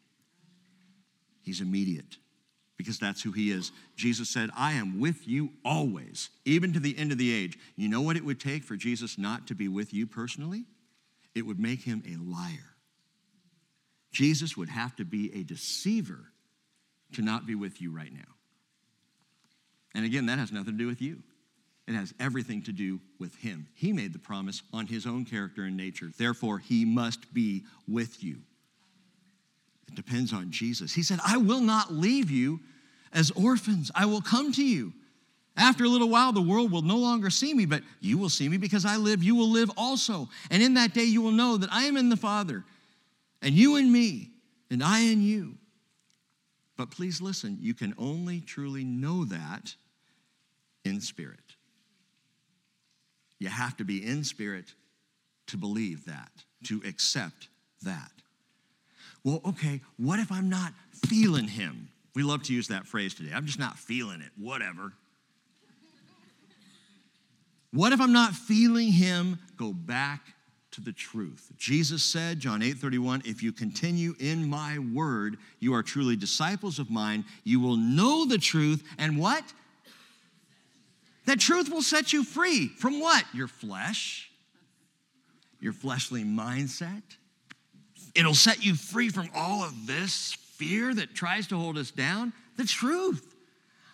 He's 1.41 1.61
immediate 1.61 2.17
because 2.81 2.99
that's 2.99 3.21
who 3.21 3.31
he 3.31 3.51
is. 3.51 3.71
Jesus 3.95 4.29
said, 4.29 4.49
I 4.57 4.73
am 4.73 4.99
with 4.99 5.27
you 5.27 5.51
always, 5.63 6.29
even 6.45 6.73
to 6.73 6.79
the 6.79 6.97
end 6.97 7.11
of 7.11 7.17
the 7.17 7.33
age. 7.33 7.57
You 7.75 7.87
know 7.89 8.01
what 8.01 8.17
it 8.17 8.25
would 8.25 8.39
take 8.39 8.63
for 8.63 8.75
Jesus 8.75 9.17
not 9.17 9.47
to 9.47 9.55
be 9.55 9.67
with 9.67 9.93
you 9.93 10.07
personally? 10.07 10.65
It 11.35 11.45
would 11.45 11.59
make 11.59 11.81
him 11.81 12.03
a 12.07 12.17
liar. 12.17 12.75
Jesus 14.11 14.57
would 14.57 14.69
have 14.69 14.95
to 14.97 15.05
be 15.05 15.31
a 15.33 15.43
deceiver 15.43 16.31
to 17.13 17.21
not 17.21 17.45
be 17.45 17.55
with 17.55 17.81
you 17.81 17.91
right 17.91 18.11
now. 18.11 18.19
And 19.93 20.05
again, 20.05 20.25
that 20.25 20.39
has 20.39 20.51
nothing 20.51 20.73
to 20.73 20.77
do 20.77 20.87
with 20.87 21.01
you. 21.01 21.21
It 21.87 21.93
has 21.93 22.13
everything 22.19 22.63
to 22.63 22.71
do 22.71 22.99
with 23.19 23.35
him. 23.35 23.67
He 23.75 23.91
made 23.91 24.13
the 24.13 24.19
promise 24.19 24.61
on 24.73 24.87
his 24.87 25.05
own 25.05 25.25
character 25.25 25.63
and 25.63 25.77
nature. 25.77 26.09
Therefore, 26.17 26.57
he 26.57 26.85
must 26.85 27.33
be 27.33 27.63
with 27.87 28.23
you. 28.23 28.37
It 29.91 29.95
depends 29.95 30.31
on 30.31 30.51
Jesus. 30.51 30.93
He 30.93 31.03
said, 31.03 31.19
I 31.25 31.37
will 31.37 31.61
not 31.61 31.91
leave 31.91 32.31
you 32.31 32.61
as 33.13 33.29
orphans, 33.31 33.91
I 33.93 34.05
will 34.05 34.21
come 34.21 34.53
to 34.53 34.63
you. 34.63 34.93
After 35.57 35.83
a 35.83 35.89
little 35.89 36.07
while, 36.07 36.31
the 36.31 36.41
world 36.41 36.71
will 36.71 36.81
no 36.81 36.95
longer 36.95 37.29
see 37.29 37.53
me, 37.53 37.65
but 37.65 37.83
you 37.99 38.17
will 38.17 38.29
see 38.29 38.47
me 38.47 38.55
because 38.55 38.85
I 38.85 38.95
live. 38.95 39.21
You 39.21 39.35
will 39.35 39.49
live 39.49 39.69
also. 39.75 40.29
And 40.49 40.63
in 40.63 40.75
that 40.75 40.93
day, 40.93 41.03
you 41.03 41.21
will 41.21 41.31
know 41.31 41.57
that 41.57 41.71
I 41.73 41.83
am 41.83 41.97
in 41.97 42.07
the 42.07 42.15
Father, 42.15 42.63
and 43.41 43.53
you 43.53 43.75
in 43.75 43.91
me, 43.91 44.29
and 44.69 44.81
I 44.81 45.01
in 45.01 45.21
you. 45.21 45.55
But 46.77 46.89
please 46.89 47.19
listen, 47.19 47.57
you 47.59 47.73
can 47.73 47.93
only 47.97 48.39
truly 48.39 48.85
know 48.85 49.25
that 49.25 49.75
in 50.85 51.01
spirit. 51.01 51.39
You 53.39 53.49
have 53.49 53.75
to 53.77 53.83
be 53.83 54.05
in 54.05 54.23
spirit 54.23 54.73
to 55.47 55.57
believe 55.57 56.05
that, 56.05 56.31
to 56.63 56.81
accept 56.87 57.49
that. 57.81 58.20
Well, 59.23 59.41
okay, 59.45 59.81
what 59.97 60.19
if 60.19 60.31
I'm 60.31 60.49
not 60.49 60.73
feeling 61.07 61.47
him? 61.47 61.89
We 62.15 62.23
love 62.23 62.43
to 62.43 62.53
use 62.53 62.67
that 62.69 62.87
phrase 62.87 63.13
today. 63.13 63.31
I'm 63.33 63.45
just 63.45 63.59
not 63.59 63.77
feeling 63.77 64.21
it, 64.21 64.31
whatever. 64.37 64.93
What 67.73 67.93
if 67.93 68.01
I'm 68.01 68.11
not 68.11 68.33
feeling 68.33 68.91
him? 68.91 69.39
Go 69.55 69.71
back 69.71 70.33
to 70.71 70.81
the 70.81 70.91
truth. 70.91 71.51
Jesus 71.57 72.03
said, 72.03 72.39
John 72.39 72.61
8 72.61 72.77
31, 72.77 73.21
if 73.25 73.43
you 73.43 73.51
continue 73.51 74.15
in 74.19 74.49
my 74.49 74.79
word, 74.79 75.37
you 75.59 75.73
are 75.73 75.83
truly 75.83 76.15
disciples 76.15 76.79
of 76.79 76.89
mine. 76.89 77.23
You 77.43 77.59
will 77.59 77.77
know 77.77 78.25
the 78.25 78.37
truth, 78.37 78.83
and 78.97 79.17
what? 79.17 79.43
That 81.25 81.39
truth 81.39 81.69
will 81.69 81.81
set 81.81 82.11
you 82.11 82.23
free 82.23 82.67
from 82.67 82.99
what? 82.99 83.23
Your 83.33 83.47
flesh. 83.47 84.29
your 85.61 85.73
fleshly 85.73 86.23
mindset. 86.23 87.03
It'll 88.15 88.35
set 88.35 88.63
you 88.63 88.75
free 88.75 89.09
from 89.09 89.29
all 89.35 89.63
of 89.63 89.87
this 89.87 90.33
fear 90.55 90.93
that 90.93 91.15
tries 91.15 91.47
to 91.47 91.57
hold 91.57 91.77
us 91.77 91.91
down. 91.91 92.33
The 92.57 92.65
truth. 92.65 93.35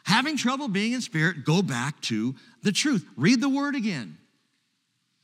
Having 0.03 0.38
trouble 0.38 0.68
being 0.70 0.93
in 0.93 1.01
spirit, 1.01 1.43
go 1.43 1.61
back 1.61 1.99
to 2.03 2.36
the 2.63 2.72
truth. 2.72 3.05
Read 3.18 3.41
the 3.41 3.49
word 3.49 3.76
again. 3.76 4.18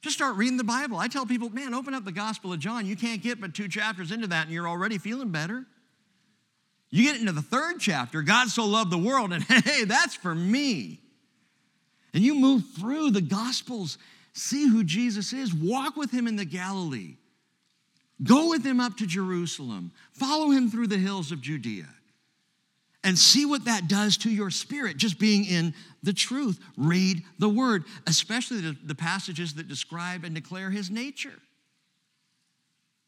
Just 0.02 0.18
start 0.18 0.36
reading 0.36 0.58
the 0.58 0.66
Bible. 0.66 0.98
I 0.98 1.08
tell 1.08 1.26
people, 1.26 1.50
man, 1.50 1.74
open 1.74 1.94
up 1.94 2.04
the 2.04 2.12
Gospel 2.12 2.52
of 2.52 2.60
John. 2.60 2.86
You 2.86 2.98
can't 2.98 3.22
get 3.22 3.40
but 3.40 3.54
two 3.54 3.70
chapters 3.70 4.12
into 4.12 4.28
that, 4.28 4.44
and 4.44 4.54
you're 4.54 4.68
already 4.68 4.98
feeling 4.98 5.30
better. 5.30 5.66
You 6.90 7.04
get 7.04 7.20
into 7.20 7.32
the 7.32 7.42
third 7.42 7.80
chapter, 7.80 8.22
God 8.22 8.50
so 8.50 8.66
loved 8.66 8.92
the 8.92 8.98
world, 8.98 9.32
and 9.32 9.44
hey, 9.66 9.86
that's 9.86 10.16
for 10.16 10.36
me. 10.36 11.00
And 12.14 12.22
you 12.22 12.36
move 12.36 12.64
through 12.78 13.12
the 13.12 13.22
Gospels, 13.22 13.98
see 14.34 14.68
who 14.68 14.84
Jesus 14.84 15.32
is, 15.32 15.54
walk 15.54 15.96
with 15.96 16.12
him 16.12 16.28
in 16.28 16.36
the 16.36 16.46
Galilee, 16.46 17.16
go 18.24 18.50
with 18.50 18.66
him 18.66 18.80
up 18.80 18.98
to 18.98 19.08
Jerusalem, 19.08 19.92
follow 20.12 20.50
him 20.50 20.70
through 20.70 20.88
the 20.88 20.98
hills 20.98 21.32
of 21.32 21.42
Judea 21.42 21.88
and 23.04 23.18
see 23.18 23.46
what 23.46 23.66
that 23.66 23.88
does 23.88 24.18
to 24.18 24.30
your 24.30 24.50
spirit, 24.50 24.98
just 24.98 25.20
being 25.20 25.46
in 25.46 25.74
the 26.04 26.14
truth. 26.14 26.60
Read 26.78 27.24
the 27.38 27.50
word, 27.50 27.84
especially 28.08 28.62
the, 28.62 28.78
the, 28.86 28.96
passages 28.96 29.56
that 29.56 29.68
describe 29.68 30.24
and 30.24 30.34
declare 30.34 30.70
his 30.70 30.90
nature. 30.90 31.40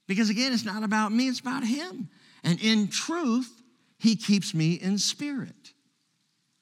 Because 0.07 0.30
again, 0.30 0.53
it's 0.53 0.66
not 0.66 0.84
about 0.84 1.11
me, 1.11 1.30
it's 1.30 1.39
about 1.39 1.63
him. 1.63 2.09
And 2.43 2.61
in 2.61 2.89
truth, 2.89 3.49
he 3.97 4.16
keeps 4.16 4.53
me 4.53 4.74
in 4.74 4.97
spirit. 4.97 5.74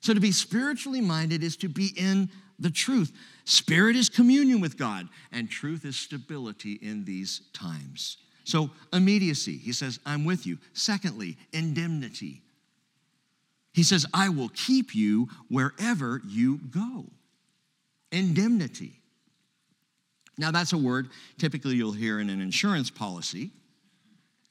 So 0.02 0.14
to 0.14 0.20
be 0.20 0.32
spiritually 0.32 1.02
minded 1.02 1.44
is 1.44 1.58
to 1.58 1.70
be 1.70 1.92
in 1.98 2.30
the 2.60 2.70
truth. 2.70 3.12
Spirit 3.46 3.96
is 3.96 4.10
communion 4.10 4.62
with 4.62 4.78
God, 4.78 5.08
and 5.32 5.50
truth 5.50 5.86
is 5.86 5.96
stability 5.96 6.74
in 6.74 7.04
these 7.04 7.42
times. 7.54 8.18
So, 8.44 8.70
immediacy, 8.92 9.58
he 9.58 9.72
says, 9.72 10.00
I'm 10.06 10.26
with 10.26 10.46
you. 10.46 10.58
Secondly, 10.74 11.38
indemnity. 11.54 12.42
He 13.74 13.84
says, 13.84 14.06
I 14.14 14.30
will 14.30 14.50
keep 14.50 14.94
you 14.94 15.30
wherever 15.48 16.22
you 16.28 16.60
go. 16.70 17.06
Indemnity. 18.12 19.00
Now, 20.38 20.52
that's 20.52 20.74
a 20.74 20.78
word 20.78 21.10
typically 21.38 21.76
you'll 21.76 21.94
hear 21.94 22.20
in 22.20 22.30
an 22.30 22.42
insurance 22.42 22.90
policy, 22.90 23.52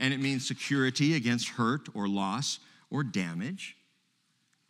and 0.00 0.14
it 0.14 0.20
means 0.20 0.46
security 0.46 1.14
against 1.14 1.48
hurt 1.50 1.88
or 1.94 2.08
loss 2.08 2.60
or 2.90 3.02
damage. 3.02 3.76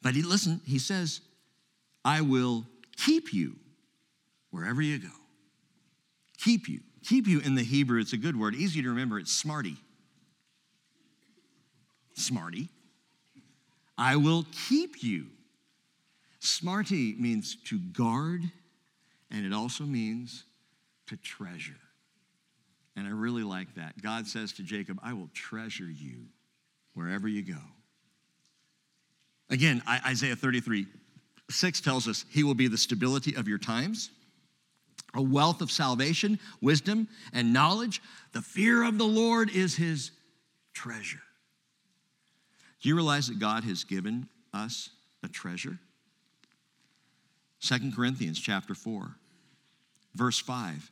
But 0.03 0.15
he, 0.15 0.23
listen, 0.23 0.61
he 0.67 0.79
says, 0.79 1.21
I 2.05 2.23
will 2.23 2.67
keep 2.97 3.33
you 3.33 3.57
wherever 4.51 4.83
you 4.83 4.99
go. 4.99 5.09
Keep 6.39 6.69
you. 6.69 6.81
Keep 7.05 7.27
you 7.27 7.41
in 7.41 7.55
the 7.55 7.63
Hebrew, 7.63 8.01
it's 8.01 8.13
a 8.13 8.17
good 8.17 8.39
word, 8.39 8.55
easy 8.55 8.83
to 8.83 8.89
remember, 8.89 9.19
it's 9.19 9.33
smarty. 9.33 9.77
Smarty. 12.15 12.69
I 13.99 14.17
will 14.17 14.47
keep 14.69 15.03
you. 15.03 15.27
Smarty 16.41 17.15
means 17.19 17.57
to 17.67 17.79
guard, 17.79 18.43
and 19.31 19.47
it 19.47 19.53
also 19.53 19.85
means 19.85 20.45
to 21.07 21.17
treasure. 21.17 21.79
And 22.97 23.07
I 23.07 23.11
really 23.11 23.43
like 23.43 23.75
that. 23.77 24.01
God 24.03 24.27
says 24.27 24.53
to 24.55 24.63
Jacob, 24.63 24.99
I 25.03 25.13
will 25.13 25.31
treasure 25.33 25.91
you 25.91 26.27
wherever 26.95 27.29
you 27.29 27.43
go. 27.43 27.61
Again, 29.51 29.83
Isaiah 29.87 30.37
33 30.37 30.87
6 31.51 31.81
tells 31.81 32.09
us 32.09 32.25
he 32.31 32.45
will 32.45 32.55
be 32.55 32.69
the 32.69 32.79
stability 32.79 33.37
of 33.37 33.47
your 33.47 33.59
times, 33.59 34.11
a 35.15 35.23
wealth 35.23 35.61
of 35.61 35.71
salvation, 35.71 36.39
wisdom, 36.61 37.09
and 37.33 37.53
knowledge. 37.53 38.03
The 38.33 38.43
fear 38.43 38.83
of 38.85 38.99
the 38.99 39.05
Lord 39.05 39.51
is 39.51 39.77
his 39.77 40.11
treasure. 40.73 41.23
Do 42.81 42.89
you 42.89 42.97
realize 42.97 43.29
that 43.29 43.39
God 43.39 43.65
has 43.65 43.85
given 43.85 44.29
us 44.53 44.91
a 45.23 45.29
treasure? 45.29 45.79
Second 47.61 47.95
Corinthians 47.95 48.41
chapter 48.41 48.75
4, 48.75 49.15
verse 50.15 50.39
5 50.39 50.91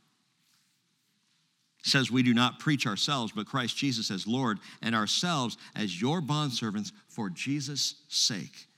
says, 1.82 2.10
We 2.10 2.22
do 2.22 2.34
not 2.34 2.60
preach 2.60 2.86
ourselves, 2.86 3.32
but 3.34 3.46
Christ 3.46 3.76
Jesus 3.76 4.10
as 4.10 4.26
Lord, 4.26 4.58
and 4.82 4.94
ourselves 4.94 5.56
as 5.74 6.00
your 6.00 6.20
bondservants 6.20 6.92
for 7.08 7.28
Jesus' 7.28 7.96
sake. 8.08 8.68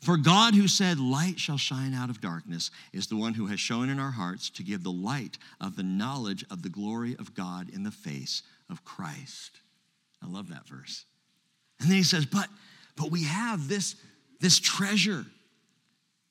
For 0.00 0.16
God, 0.16 0.54
who 0.54 0.66
said, 0.66 0.98
Light 0.98 1.38
shall 1.38 1.58
shine 1.58 1.92
out 1.92 2.08
of 2.08 2.20
darkness, 2.22 2.70
is 2.92 3.06
the 3.06 3.16
one 3.16 3.34
who 3.34 3.46
has 3.46 3.60
shown 3.60 3.90
in 3.90 3.98
our 3.98 4.10
hearts 4.10 4.48
to 4.50 4.62
give 4.62 4.82
the 4.82 4.90
light 4.90 5.36
of 5.60 5.76
the 5.76 5.82
knowledge 5.82 6.44
of 6.50 6.62
the 6.62 6.70
glory 6.70 7.16
of 7.18 7.34
God 7.34 7.68
in 7.68 7.82
the 7.82 7.90
face 7.90 8.42
of 8.70 8.84
Christ. 8.84 9.60
I 10.22 10.26
love 10.26 10.48
that 10.48 10.66
verse. 10.66 11.04
And 11.80 11.88
then 11.88 11.96
he 11.96 12.02
says, 12.02 12.24
but, 12.24 12.48
but 12.96 13.10
we 13.10 13.24
have 13.24 13.68
this, 13.68 13.94
this 14.40 14.58
treasure. 14.58 15.26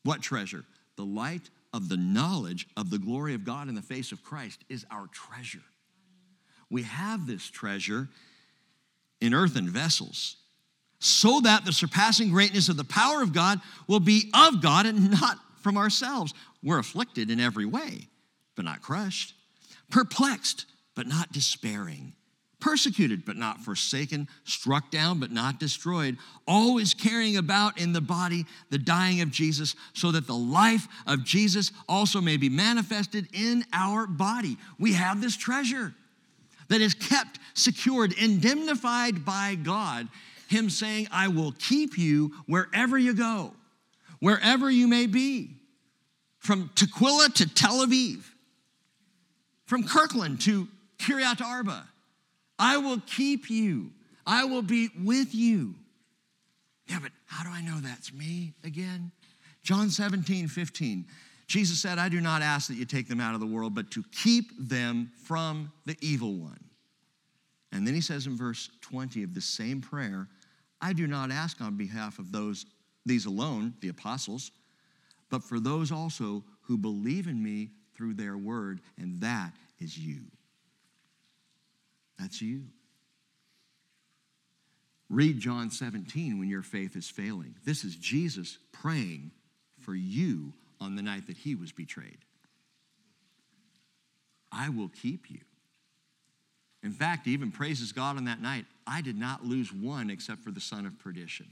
What 0.03 0.21
treasure? 0.21 0.65
The 0.95 1.05
light 1.05 1.49
of 1.71 1.89
the 1.89 1.97
knowledge 1.97 2.67
of 2.75 2.89
the 2.89 2.97
glory 2.97 3.35
of 3.35 3.45
God 3.45 3.67
in 3.67 3.75
the 3.75 3.81
face 3.81 4.11
of 4.11 4.23
Christ 4.23 4.63
is 4.69 4.85
our 4.89 5.07
treasure. 5.07 5.63
We 6.71 6.83
have 6.83 7.27
this 7.27 7.47
treasure 7.47 8.09
in 9.21 9.33
earthen 9.35 9.69
vessels 9.69 10.37
so 10.99 11.41
that 11.41 11.65
the 11.65 11.73
surpassing 11.73 12.29
greatness 12.29 12.69
of 12.69 12.77
the 12.77 12.83
power 12.83 13.21
of 13.21 13.33
God 13.33 13.59
will 13.87 13.99
be 13.99 14.29
of 14.33 14.61
God 14.61 14.85
and 14.85 15.11
not 15.11 15.37
from 15.61 15.77
ourselves. 15.77 16.33
We're 16.61 16.79
afflicted 16.79 17.31
in 17.31 17.39
every 17.39 17.65
way, 17.65 18.07
but 18.55 18.65
not 18.65 18.81
crushed, 18.81 19.33
perplexed, 19.89 20.65
but 20.95 21.07
not 21.07 21.31
despairing 21.31 22.13
persecuted 22.59 23.25
but 23.25 23.37
not 23.37 23.61
forsaken, 23.61 24.27
struck 24.43 24.91
down 24.91 25.19
but 25.19 25.31
not 25.31 25.59
destroyed, 25.59 26.17
always 26.47 26.93
carrying 26.93 27.37
about 27.37 27.79
in 27.79 27.93
the 27.93 28.01
body 28.01 28.45
the 28.69 28.77
dying 28.77 29.21
of 29.21 29.31
Jesus, 29.31 29.75
so 29.93 30.11
that 30.11 30.27
the 30.27 30.35
life 30.35 30.87
of 31.07 31.23
Jesus 31.23 31.71
also 31.87 32.21
may 32.21 32.37
be 32.37 32.49
manifested 32.49 33.27
in 33.33 33.63
our 33.73 34.07
body. 34.07 34.57
We 34.77 34.93
have 34.93 35.21
this 35.21 35.37
treasure 35.37 35.93
that 36.67 36.81
is 36.81 36.93
kept, 36.93 37.39
secured, 37.53 38.13
indemnified 38.13 39.25
by 39.25 39.55
God. 39.55 40.07
Him 40.49 40.69
saying, 40.69 41.07
I 41.11 41.27
will 41.27 41.53
keep 41.53 41.97
you 41.97 42.33
wherever 42.47 42.97
you 42.97 43.13
go, 43.13 43.53
wherever 44.19 44.69
you 44.69 44.87
may 44.87 45.05
be, 45.05 45.51
from 46.39 46.69
Tukwila 46.75 47.33
to 47.35 47.53
Tel 47.53 47.85
Aviv, 47.85 48.23
from 49.65 49.83
Kirkland 49.83 50.41
to 50.41 50.67
Kiryat 50.97 51.41
Arba 51.41 51.87
I 52.59 52.77
will 52.77 52.99
keep 53.07 53.49
you. 53.49 53.91
I 54.27 54.43
will 54.43 54.61
be 54.61 54.89
with 55.01 55.33
you. 55.33 55.75
Yeah, 56.87 56.99
but 57.01 57.11
how 57.25 57.43
do 57.43 57.49
I 57.49 57.61
know 57.61 57.79
that's 57.79 58.11
me 58.11 58.53
again? 58.65 59.11
John 59.63 59.89
17, 59.89 60.49
15. 60.49 61.05
Jesus 61.47 61.79
said, 61.79 61.97
I 61.97 62.09
do 62.09 62.19
not 62.19 62.41
ask 62.41 62.67
that 62.67 62.75
you 62.75 62.85
take 62.85 63.07
them 63.07 63.21
out 63.21 63.33
of 63.33 63.39
the 63.39 63.47
world, 63.47 63.73
but 63.73 63.89
to 63.91 64.03
keep 64.11 64.51
them 64.59 65.11
from 65.23 65.71
the 65.85 65.97
evil 66.01 66.33
one. 66.33 66.59
And 67.71 67.87
then 67.87 67.93
he 67.93 68.01
says 68.01 68.27
in 68.27 68.35
verse 68.35 68.69
20 68.81 69.23
of 69.23 69.33
the 69.33 69.41
same 69.41 69.79
prayer, 69.79 70.27
I 70.81 70.93
do 70.93 71.07
not 71.07 71.31
ask 71.31 71.61
on 71.61 71.77
behalf 71.77 72.19
of 72.19 72.31
those, 72.31 72.65
these 73.05 73.25
alone, 73.25 73.73
the 73.81 73.89
apostles, 73.89 74.51
but 75.29 75.43
for 75.43 75.59
those 75.59 75.91
also 75.91 76.43
who 76.61 76.77
believe 76.77 77.27
in 77.27 77.41
me 77.41 77.69
through 77.95 78.13
their 78.13 78.37
word, 78.37 78.79
and 78.97 79.19
that 79.21 79.51
is 79.79 79.97
you. 79.97 80.21
That's 82.17 82.41
you. 82.41 82.63
Read 85.09 85.39
John 85.39 85.71
17 85.71 86.37
when 86.37 86.49
your 86.49 86.61
faith 86.61 86.95
is 86.95 87.09
failing. 87.09 87.55
This 87.65 87.83
is 87.83 87.95
Jesus 87.95 88.59
praying 88.71 89.31
for 89.79 89.95
you 89.95 90.53
on 90.79 90.95
the 90.95 91.01
night 91.01 91.27
that 91.27 91.37
he 91.37 91.55
was 91.55 91.71
betrayed. 91.71 92.19
I 94.51 94.69
will 94.69 94.89
keep 94.89 95.29
you. 95.29 95.39
In 96.83 96.91
fact, 96.91 97.25
he 97.25 97.33
even 97.33 97.51
praises 97.51 97.91
God 97.91 98.17
on 98.17 98.25
that 98.25 98.41
night. 98.41 98.65
I 98.87 99.01
did 99.01 99.17
not 99.17 99.45
lose 99.45 99.73
one 99.73 100.09
except 100.09 100.43
for 100.43 100.51
the 100.51 100.61
son 100.61 100.85
of 100.85 100.97
perdition. 100.99 101.47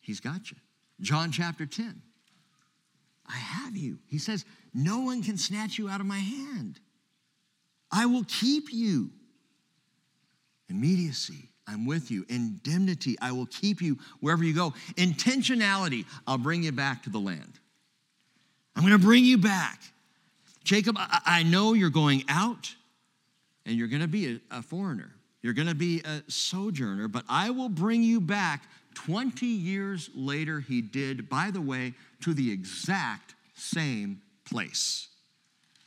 He's 0.00 0.20
got 0.20 0.50
you. 0.50 0.56
John 1.00 1.32
chapter 1.32 1.66
10. 1.66 2.00
I 3.26 3.36
have 3.36 3.76
you. 3.76 3.98
He 4.06 4.18
says, 4.18 4.44
No 4.72 5.00
one 5.00 5.22
can 5.22 5.36
snatch 5.36 5.78
you 5.78 5.88
out 5.88 6.00
of 6.00 6.06
my 6.06 6.18
hand. 6.18 6.78
I 7.90 8.06
will 8.06 8.24
keep 8.28 8.72
you. 8.72 9.10
Immediacy, 10.68 11.48
I'm 11.66 11.86
with 11.86 12.10
you. 12.10 12.24
Indemnity, 12.28 13.16
I 13.20 13.32
will 13.32 13.46
keep 13.46 13.80
you 13.80 13.98
wherever 14.20 14.44
you 14.44 14.54
go. 14.54 14.74
Intentionality, 14.94 16.04
I'll 16.26 16.38
bring 16.38 16.62
you 16.62 16.72
back 16.72 17.02
to 17.04 17.10
the 17.10 17.18
land. 17.18 17.60
I'm 18.76 18.82
going 18.82 18.98
to 18.98 19.04
bring 19.04 19.24
you 19.24 19.38
back. 19.38 19.80
Jacob, 20.64 20.96
I 20.98 21.42
know 21.42 21.74
you're 21.74 21.90
going 21.90 22.24
out 22.28 22.74
and 23.66 23.76
you're 23.76 23.88
going 23.88 24.02
to 24.02 24.08
be 24.08 24.40
a, 24.50 24.62
foreigner. 24.62 25.10
You're 25.42 25.52
going 25.52 25.68
to 25.68 25.74
be 25.74 26.02
a 26.04 26.22
sojourner, 26.28 27.08
but 27.08 27.24
I 27.28 27.50
will 27.50 27.68
bring 27.68 28.02
you 28.02 28.20
back 28.20 28.64
20 28.94 29.46
years 29.46 30.10
later, 30.14 30.60
he 30.60 30.80
did, 30.80 31.28
by 31.28 31.50
the 31.50 31.60
way, 31.60 31.94
to 32.22 32.32
the 32.32 32.50
exact 32.50 33.34
same 33.54 34.22
place. 34.44 35.08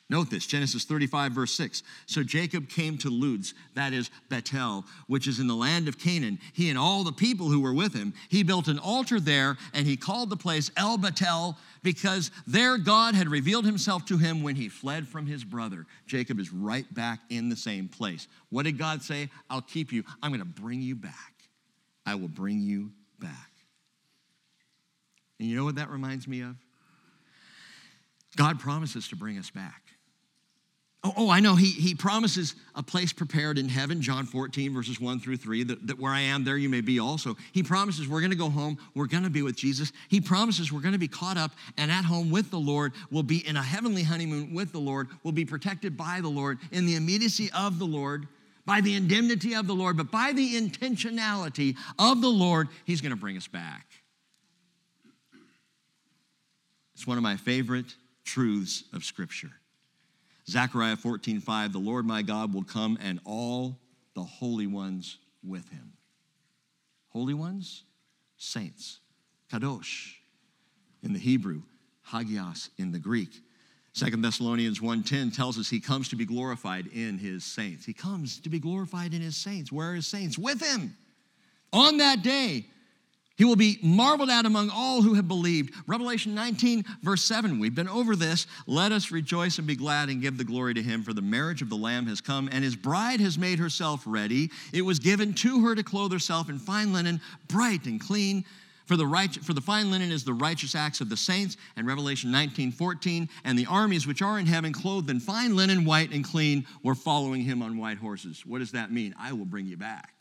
Note 0.10 0.30
this 0.30 0.48
Genesis 0.48 0.86
35, 0.86 1.34
verse 1.34 1.52
6. 1.56 1.84
So 2.06 2.24
Jacob 2.24 2.70
came 2.70 2.98
to 3.00 3.10
Luz, 3.10 3.54
that 3.76 3.92
is 3.92 4.10
Bethel, 4.30 4.86
which 5.08 5.28
is 5.28 5.40
in 5.40 5.48
the 5.48 5.56
land 5.56 5.90
of 5.90 6.00
Canaan. 6.00 6.40
He 6.54 6.70
and 6.70 6.80
all 6.80 7.04
the 7.04 7.12
people 7.12 7.50
who 7.50 7.60
were 7.60 7.74
with 7.74 7.94
him. 7.94 8.14
He 8.30 8.42
built 8.42 8.70
an 8.70 8.80
altar 8.80 9.20
there, 9.20 9.58
and 9.74 9.86
he 9.86 9.98
called 9.98 10.30
the 10.30 10.38
place 10.38 10.72
El 10.78 10.98
Bethel 10.98 11.58
because 11.84 12.32
there 12.46 12.78
God 12.78 13.16
had 13.16 13.28
revealed 13.28 13.66
himself 13.66 14.06
to 14.06 14.18
him 14.18 14.44
when 14.44 14.56
he 14.56 14.70
fled 14.70 15.10
from 15.10 15.26
his 15.26 15.44
brother. 15.44 15.86
Jacob 16.06 16.40
is 16.40 16.54
right 16.54 16.92
back 16.94 17.20
in 17.30 17.50
the 17.50 17.58
same 17.58 17.90
place. 17.90 18.30
What 18.50 18.64
did 18.64 18.78
God 18.78 19.02
say? 19.02 19.30
I'll 19.50 19.62
keep 19.62 19.92
you. 19.92 20.06
I'm 20.24 20.32
going 20.32 20.40
to 20.40 20.46
bring 20.46 20.82
you 20.82 20.96
back. 20.96 21.34
I 22.06 22.16
will 22.16 22.30
bring 22.30 22.62
you 22.62 22.92
back. 23.20 23.52
And 25.38 25.50
you 25.50 25.58
know 25.58 25.66
what 25.66 25.76
that 25.76 25.90
reminds 25.90 26.30
me 26.30 26.42
of? 26.42 26.56
God 28.38 28.60
promises 28.60 29.10
to 29.10 29.18
bring 29.18 29.38
us 29.38 29.50
back. 29.50 29.87
Oh, 31.08 31.14
oh, 31.16 31.30
I 31.30 31.40
know. 31.40 31.56
He, 31.56 31.68
he 31.68 31.96
promises 31.96 32.54
a 32.76 32.84
place 32.84 33.14
prepared 33.14 33.58
in 33.58 33.70
heaven, 33.70 34.02
John 34.02 34.26
14, 34.26 34.74
verses 34.74 35.00
1 35.00 35.22
through 35.22 35.38
3, 35.38 35.64
that, 35.64 35.88
that 35.88 35.98
where 35.98 36.12
I 36.12 36.20
am, 36.20 36.44
there 36.44 36.58
you 36.58 36.68
may 36.68 36.82
be 36.82 37.00
also. 37.00 37.38
He 37.54 37.64
promises 37.64 38.10
we're 38.10 38.20
going 38.20 38.32
to 38.32 38.38
go 38.38 38.50
home. 38.50 38.78
We're 38.94 39.08
going 39.08 39.24
to 39.24 39.30
be 39.30 39.42
with 39.42 39.56
Jesus. 39.56 39.94
He 40.10 40.20
promises 40.20 40.70
we're 40.70 40.82
going 40.82 40.94
to 40.94 41.00
be 41.00 41.08
caught 41.08 41.38
up 41.38 41.52
and 41.78 41.90
at 41.90 42.04
home 42.04 42.30
with 42.30 42.52
the 42.52 42.60
Lord. 42.60 42.92
We'll 43.10 43.24
be 43.24 43.48
in 43.48 43.56
a 43.56 43.64
heavenly 43.64 44.04
honeymoon 44.04 44.54
with 44.54 44.74
the 44.74 44.80
Lord. 44.80 45.08
We'll 45.24 45.32
be 45.32 45.46
protected 45.46 45.96
by 45.96 46.20
the 46.20 46.28
Lord 46.28 46.58
in 46.74 46.86
the 46.86 46.96
immediacy 46.96 47.50
of 47.56 47.80
the 47.80 47.86
Lord, 47.86 48.28
by 48.66 48.82
the 48.82 48.96
indemnity 48.96 49.56
of 49.56 49.66
the 49.66 49.76
Lord, 49.76 49.96
but 49.96 50.12
by 50.12 50.34
the 50.34 50.56
intentionality 50.56 51.78
of 51.98 52.22
the 52.22 52.28
Lord, 52.28 52.68
He's 52.84 53.00
going 53.00 53.14
to 53.14 53.16
bring 53.16 53.38
us 53.38 53.48
back. 53.48 53.86
It's 56.96 57.08
one 57.08 57.16
of 57.16 57.24
my 57.24 57.38
favorite 57.38 57.96
truths 58.26 58.84
of 58.92 59.06
Scripture. 59.06 59.52
Zechariah 60.50 60.96
14, 60.96 61.42
5, 61.42 61.74
the 61.74 61.78
Lord 61.78 62.06
my 62.06 62.22
God 62.22 62.54
will 62.54 62.64
come 62.64 62.98
and 63.02 63.20
all 63.26 63.80
the 64.14 64.24
holy 64.24 64.68
ones 64.68 65.18
with 65.44 65.68
him. 65.70 65.94
Holy 67.10 67.34
ones? 67.34 67.84
Saints. 68.38 69.00
Kadosh 69.52 70.14
in 71.04 71.14
the 71.14 71.20
Hebrew, 71.20 71.64
Hagios 72.12 72.70
in 72.78 72.92
the 72.92 73.00
Greek. 73.00 73.42
Second 73.94 74.22
Thessalonians 74.22 74.80
1:10 74.80 75.34
tells 75.36 75.58
us 75.58 75.70
he 75.70 75.80
comes 75.80 76.10
to 76.10 76.16
be 76.16 76.26
glorified 76.26 76.88
in 76.88 77.18
his 77.18 77.44
saints. 77.44 77.86
He 77.86 77.94
comes 77.94 78.40
to 78.42 78.50
be 78.50 78.60
glorified 78.60 79.14
in 79.14 79.22
his 79.22 79.36
saints. 79.36 79.72
Where 79.72 79.92
are 79.92 79.96
his 79.96 80.08
saints? 80.08 80.38
With 80.38 80.62
him. 80.62 80.96
On 81.74 81.98
that 81.98 82.22
day, 82.22 82.68
he 83.38 83.46
will 83.46 83.56
be 83.56 83.78
marveled 83.84 84.30
at 84.30 84.46
among 84.46 84.72
all 84.72 85.04
who 85.04 85.14
have 85.14 85.28
believed. 85.28 85.74
Revelation 85.86 86.34
19, 86.34 86.84
verse 87.04 87.24
7. 87.24 87.60
We've 87.60 87.76
been 87.76 87.88
over 87.88 88.16
this. 88.16 88.48
Let 88.66 88.92
us 88.92 89.12
rejoice 89.12 89.60
and 89.60 89.68
be 89.68 89.76
glad 89.76 90.10
and 90.10 90.22
give 90.22 90.38
the 90.38 90.44
glory 90.44 90.74
to 90.74 90.82
him, 90.82 91.04
for 91.04 91.14
the 91.14 91.22
marriage 91.22 91.62
of 91.62 91.70
the 91.70 91.76
Lamb 91.76 92.08
has 92.08 92.20
come, 92.20 92.50
and 92.52 92.64
his 92.64 92.76
bride 92.76 93.20
has 93.20 93.38
made 93.38 93.60
herself 93.60 94.04
ready. 94.08 94.50
It 94.74 94.82
was 94.82 94.98
given 94.98 95.34
to 95.36 95.64
her 95.66 95.76
to 95.76 95.84
clothe 95.84 96.12
herself 96.12 96.50
in 96.50 96.58
fine 96.58 96.94
linen, 96.94 97.22
bright 97.48 97.86
and 97.86 98.02
clean. 98.02 98.44
For 98.86 98.96
the, 98.96 99.06
right, 99.06 99.32
for 99.32 99.54
the 99.54 99.62
fine 99.62 99.92
linen 99.92 100.12
is 100.14 100.24
the 100.24 100.34
righteous 100.34 100.74
acts 100.74 101.02
of 101.02 101.10
the 101.10 101.18
saints, 101.18 101.58
and 101.76 101.86
Revelation 101.86 102.32
19, 102.32 102.72
14, 102.72 103.30
and 103.44 103.60
the 103.60 103.66
armies 103.66 104.08
which 104.08 104.22
are 104.22 104.40
in 104.40 104.46
heaven, 104.46 104.72
clothed 104.72 105.10
in 105.10 105.20
fine 105.20 105.58
linen, 105.58 105.84
white 105.84 106.12
and 106.12 106.24
clean, 106.24 106.66
were 106.84 106.96
following 106.96 107.42
him 107.42 107.62
on 107.62 107.78
white 107.78 107.98
horses. 107.98 108.46
What 108.46 108.60
does 108.60 108.72
that 108.72 108.92
mean? 108.92 109.14
I 109.20 109.34
will 109.34 109.46
bring 109.46 109.68
you 109.68 109.76
back. 109.76 110.17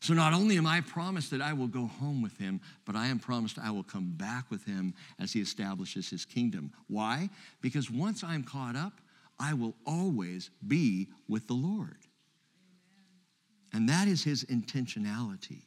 So 0.00 0.14
not 0.14 0.32
only 0.32 0.56
am 0.56 0.66
I 0.66 0.80
promised 0.80 1.30
that 1.32 1.42
I 1.42 1.52
will 1.52 1.66
go 1.66 1.86
home 1.86 2.22
with 2.22 2.36
him, 2.38 2.60
but 2.84 2.94
I 2.94 3.08
am 3.08 3.18
promised 3.18 3.58
I 3.58 3.70
will 3.70 3.82
come 3.82 4.12
back 4.16 4.50
with 4.50 4.64
him 4.64 4.94
as 5.18 5.32
he 5.32 5.40
establishes 5.40 6.08
his 6.08 6.24
kingdom. 6.24 6.72
Why? 6.86 7.30
Because 7.60 7.90
once 7.90 8.22
I'm 8.22 8.44
caught 8.44 8.76
up, 8.76 9.00
I 9.40 9.54
will 9.54 9.74
always 9.86 10.50
be 10.66 11.08
with 11.28 11.46
the 11.46 11.54
Lord. 11.54 11.96
And 13.72 13.88
that 13.88 14.08
is 14.08 14.22
his 14.22 14.44
intentionality. 14.44 15.62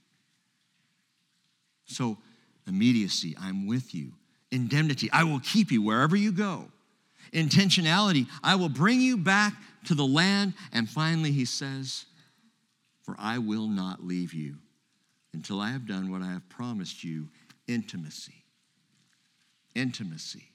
So, 1.86 2.18
immediacy, 2.68 3.36
I'm 3.40 3.68
with 3.68 3.94
you. 3.94 4.14
Indemnity, 4.52 5.10
I 5.12 5.24
will 5.24 5.40
keep 5.40 5.72
you 5.72 5.82
wherever 5.82 6.16
you 6.16 6.32
go. 6.32 6.66
Intentionality, 7.34 8.28
I 8.44 8.56
will 8.56 8.70
bring 8.70 9.02
you 9.02 9.18
back 9.18 9.54
to 9.86 9.94
the 9.94 10.06
land. 10.06 10.54
And 10.74 10.90
finally, 10.90 11.32
he 11.32 11.46
says, 11.46 12.06
for 13.04 13.16
I 13.18 13.38
will 13.38 13.68
not 13.68 14.04
leave 14.04 14.34
you 14.34 14.58
until 15.34 15.60
I 15.60 15.72
have 15.72 15.88
done 15.88 16.12
what 16.12 16.22
I 16.22 16.32
have 16.32 16.48
promised 16.50 17.04
you 17.04 17.30
intimacy. 17.68 18.44
Intimacy. 19.76 20.52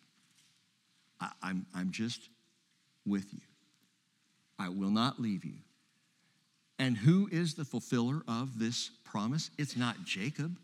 I, 1.20 1.30
I'm, 1.42 1.66
I'm 1.74 1.90
just 1.90 2.28
with 3.06 3.32
you. 3.32 3.40
I 4.58 4.68
will 4.68 4.90
not 4.90 5.20
leave 5.20 5.44
you. 5.44 5.58
And 6.78 6.96
who 6.96 7.28
is 7.32 7.54
the 7.54 7.64
fulfiller 7.64 8.22
of 8.28 8.58
this 8.58 8.90
promise? 9.04 9.50
It's 9.56 9.76
not 9.76 10.04
Jacob, 10.04 10.56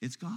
it's 0.00 0.16
God. 0.16 0.30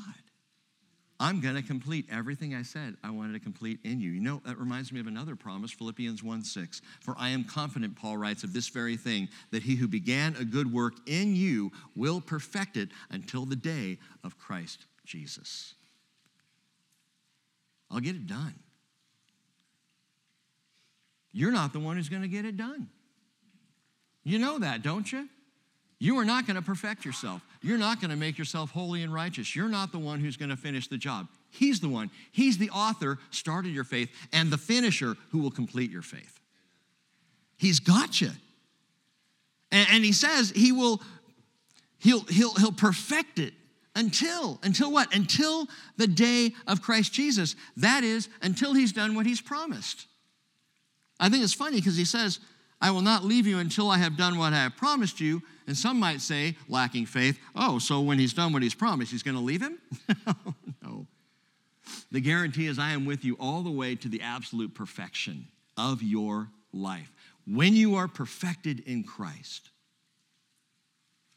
I'm 1.22 1.40
going 1.40 1.54
to 1.54 1.62
complete 1.62 2.08
everything 2.12 2.56
I 2.56 2.64
said 2.64 2.98
I 3.04 3.12
wanted 3.12 3.34
to 3.34 3.40
complete 3.40 3.78
in 3.84 4.02
you. 4.02 4.10
You 4.10 4.20
know, 4.20 4.42
that 4.44 4.58
reminds 4.58 4.92
me 4.92 5.00
of 5.00 5.06
another 5.06 5.36
promise, 5.36 5.72
Philippians 5.72 6.24
1 6.24 6.44
6. 6.44 6.82
For 7.00 7.14
I 7.16 7.30
am 7.30 7.44
confident, 7.44 7.96
Paul 7.96 8.18
writes, 8.18 8.44
of 8.44 8.54
this 8.54 8.70
very 8.70 8.98
thing, 8.98 9.30
that 9.52 9.62
he 9.62 9.76
who 9.76 9.88
began 9.88 10.36
a 10.40 10.44
good 10.44 10.74
work 10.74 10.96
in 11.06 11.36
you 11.36 11.72
will 11.96 12.22
perfect 12.22 12.76
it 12.76 12.90
until 13.12 13.46
the 13.46 13.56
day 13.56 14.00
of 14.24 14.40
Christ 14.40 14.88
Jesus. 15.06 15.76
I'll 17.92 18.00
get 18.00 18.16
it 18.16 18.26
done. 18.26 18.56
You're 21.32 21.52
not 21.52 21.72
the 21.72 21.80
one 21.80 21.98
who's 21.98 22.10
going 22.10 22.24
to 22.24 22.28
get 22.28 22.46
it 22.46 22.58
done. 22.58 22.90
You 24.24 24.40
know 24.40 24.58
that, 24.58 24.82
don't 24.82 25.12
you? 25.12 25.30
You 26.02 26.18
are 26.18 26.26
not 26.26 26.48
going 26.48 26.56
to 26.56 26.64
perfect 26.64 27.06
yourself. 27.06 27.44
You're 27.62 27.78
not 27.78 28.02
going 28.02 28.10
to 28.10 28.18
make 28.18 28.40
yourself 28.40 28.72
holy 28.72 29.04
and 29.04 29.14
righteous. 29.14 29.56
You're 29.56 29.70
not 29.70 29.92
the 29.92 30.00
one 30.00 30.20
who's 30.20 30.36
going 30.36 30.50
to 30.50 30.58
finish 30.58 30.88
the 30.88 30.98
job. 30.98 31.28
He's 31.52 31.80
the 31.80 31.90
one. 31.90 32.10
He's 32.32 32.58
the 32.58 32.72
author, 32.72 33.20
started 33.30 33.70
your 33.70 33.84
faith, 33.84 34.10
and 34.34 34.50
the 34.50 34.58
finisher 34.58 35.16
who 35.30 35.38
will 35.38 35.52
complete 35.52 35.92
your 35.92 36.02
faith. 36.02 36.40
He's 37.56 37.80
got 37.80 38.20
you. 38.20 38.32
And, 39.72 39.88
and 39.92 40.04
he 40.04 40.12
says 40.12 40.50
he 40.50 40.72
will, 40.72 41.04
he'll, 42.00 42.22
he'll, 42.22 42.56
he'll 42.56 42.72
perfect 42.72 43.38
it 43.38 43.54
until, 43.96 44.60
until 44.64 44.92
what? 44.92 45.14
Until 45.14 45.68
the 45.98 46.08
day 46.08 46.56
of 46.66 46.82
Christ 46.82 47.14
Jesus. 47.14 47.56
That 47.78 48.04
is, 48.04 48.28
until 48.42 48.74
he's 48.74 48.92
done 48.92 49.14
what 49.14 49.28
he's 49.28 49.40
promised. 49.40 50.08
I 51.20 51.30
think 51.30 51.44
it's 51.44 51.54
funny 51.54 51.76
because 51.76 51.96
he 51.96 52.06
says, 52.06 52.40
I 52.82 52.90
will 52.92 53.02
not 53.02 53.24
leave 53.24 53.46
you 53.46 53.60
until 53.60 53.92
I 53.92 53.98
have 54.00 54.18
done 54.18 54.38
what 54.38 54.54
I 54.54 54.64
have 54.64 54.76
promised 54.76 55.20
you. 55.22 55.44
And 55.68 55.78
some 55.78 56.00
might 56.00 56.20
say, 56.20 56.58
lacking 56.68 57.06
faith, 57.06 57.40
oh, 57.56 57.78
so 57.78 58.02
when 58.02 58.18
he's 58.18 58.34
done 58.34 58.52
what 58.52 58.64
he's 58.64 58.74
promised, 58.74 59.12
he's 59.12 59.24
going 59.24 59.38
to 59.38 59.42
leave 59.42 59.62
him? 59.62 59.78
no. 60.84 61.06
The 62.12 62.20
guarantee 62.20 62.66
is, 62.66 62.80
I 62.80 62.92
am 62.92 63.06
with 63.06 63.24
you 63.24 63.38
all 63.40 63.62
the 63.62 63.72
way 63.72 63.96
to 63.96 64.10
the 64.10 64.22
absolute 64.22 64.74
perfection 64.74 65.48
of 65.78 66.02
your 66.02 66.48
life. 66.74 67.12
When 67.46 67.76
you 67.76 67.96
are 67.96 68.08
perfected 68.08 68.82
in 68.82 69.04
Christ, 69.04 69.70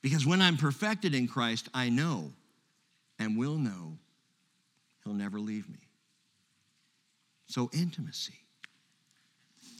because 0.02 0.26
when 0.26 0.40
I'm 0.40 0.56
perfected 0.56 1.14
in 1.14 1.28
Christ, 1.28 1.68
I 1.74 1.90
know 1.90 2.32
and 3.18 3.38
will 3.38 3.56
know 3.56 3.98
he'll 5.04 5.14
never 5.14 5.38
leave 5.38 5.68
me. 5.68 5.78
So, 7.46 7.70
intimacy. 7.72 8.43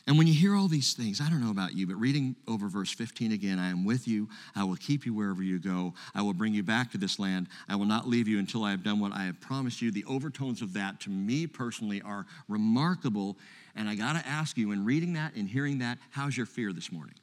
And 0.07 0.18
when 0.18 0.26
you 0.26 0.34
hear 0.34 0.55
all 0.55 0.68
these 0.68 0.92
things, 0.92 1.20
I 1.22 1.30
don't 1.30 1.42
know 1.42 1.50
about 1.50 1.74
you, 1.74 1.86
but 1.86 1.96
reading 1.96 2.36
over 2.46 2.68
verse 2.68 2.92
15 2.92 3.32
again, 3.32 3.59
I 3.59 3.70
am 3.70 3.86
with 3.86 4.07
you. 4.07 4.28
I 4.55 4.62
will 4.64 4.76
keep 4.76 5.07
you 5.07 5.14
wherever 5.14 5.42
you 5.42 5.59
go. 5.59 5.94
I 6.14 6.20
will 6.20 6.34
bring 6.34 6.52
you 6.52 6.62
back 6.62 6.90
to 6.90 6.98
this 6.98 7.18
land. 7.18 7.48
I 7.68 7.76
will 7.76 7.86
not 7.86 8.07
leave 8.07 8.28
you 8.28 8.38
until 8.38 8.64
I 8.64 8.70
have 8.72 8.82
done 8.82 9.00
what 9.00 9.12
I 9.12 9.24
have 9.24 9.40
promised 9.40 9.80
you. 9.80 9.90
The 9.90 10.05
overtones 10.05 10.61
of 10.61 10.74
that, 10.74 11.00
to 11.00 11.11
me 11.11 11.46
personally, 11.46 12.02
are 12.02 12.26
remarkable. 12.48 13.38
And 13.74 13.88
I 13.88 13.94
got 13.94 14.12
to 14.12 14.28
ask 14.28 14.59
you, 14.59 14.72
in 14.72 14.84
reading 14.84 15.14
that 15.14 15.36
and 15.36 15.48
hearing 15.48 15.78
that, 15.78 15.96
how's 16.11 16.36
your 16.36 16.46
fear 16.46 16.74
this 16.74 16.92
morning? 16.92 17.14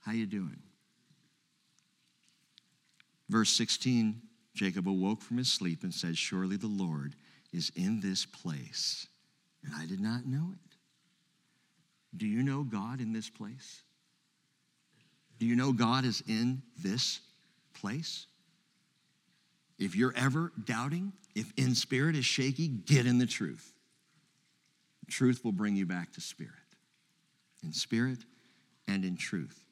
How 0.00 0.12
you 0.12 0.24
doing? 0.24 0.62
Verse 3.28 3.50
16, 3.50 4.22
Jacob 4.54 4.88
awoke 4.88 5.20
from 5.20 5.36
his 5.36 5.52
sleep 5.52 5.82
and 5.82 5.92
said, 5.92 6.16
Surely 6.16 6.56
the 6.56 6.66
Lord 6.66 7.16
is 7.52 7.70
in 7.76 8.00
this 8.00 8.24
place 8.24 9.07
and 9.64 9.74
I 9.76 9.86
did 9.86 10.00
not 10.00 10.26
know 10.26 10.52
it. 10.52 10.68
Do 12.16 12.26
you 12.26 12.42
know 12.42 12.62
God 12.62 13.00
in 13.00 13.12
this 13.12 13.28
place? 13.28 13.82
Do 15.38 15.46
you 15.46 15.56
know 15.56 15.72
God 15.72 16.04
is 16.04 16.22
in 16.26 16.62
this 16.82 17.20
place? 17.74 18.26
If 19.78 19.94
you're 19.94 20.14
ever 20.16 20.52
doubting, 20.64 21.12
if 21.34 21.52
in 21.56 21.74
spirit 21.74 22.16
is 22.16 22.24
shaky, 22.24 22.66
get 22.68 23.06
in 23.06 23.18
the 23.18 23.26
truth. 23.26 23.72
Truth 25.08 25.44
will 25.44 25.52
bring 25.52 25.76
you 25.76 25.86
back 25.86 26.12
to 26.14 26.20
spirit, 26.20 26.52
in 27.62 27.72
spirit 27.72 28.18
and 28.88 29.04
in 29.04 29.16
truth. 29.16 29.64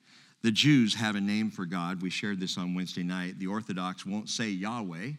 The 0.43 0.53
Jews 0.53 0.95
have 0.95 1.16
a 1.16 1.20
name 1.20 1.51
for 1.51 1.66
God. 1.66 2.01
We 2.03 2.11
shared 2.11 2.39
this 2.39 2.57
on 2.57 2.74
Wednesday 2.74 3.03
night. 3.03 3.39
The 3.39 3.49
Orthodox 3.49 4.07
won't 4.07 4.28
say 4.28 4.49
Yahweh. 4.49 5.12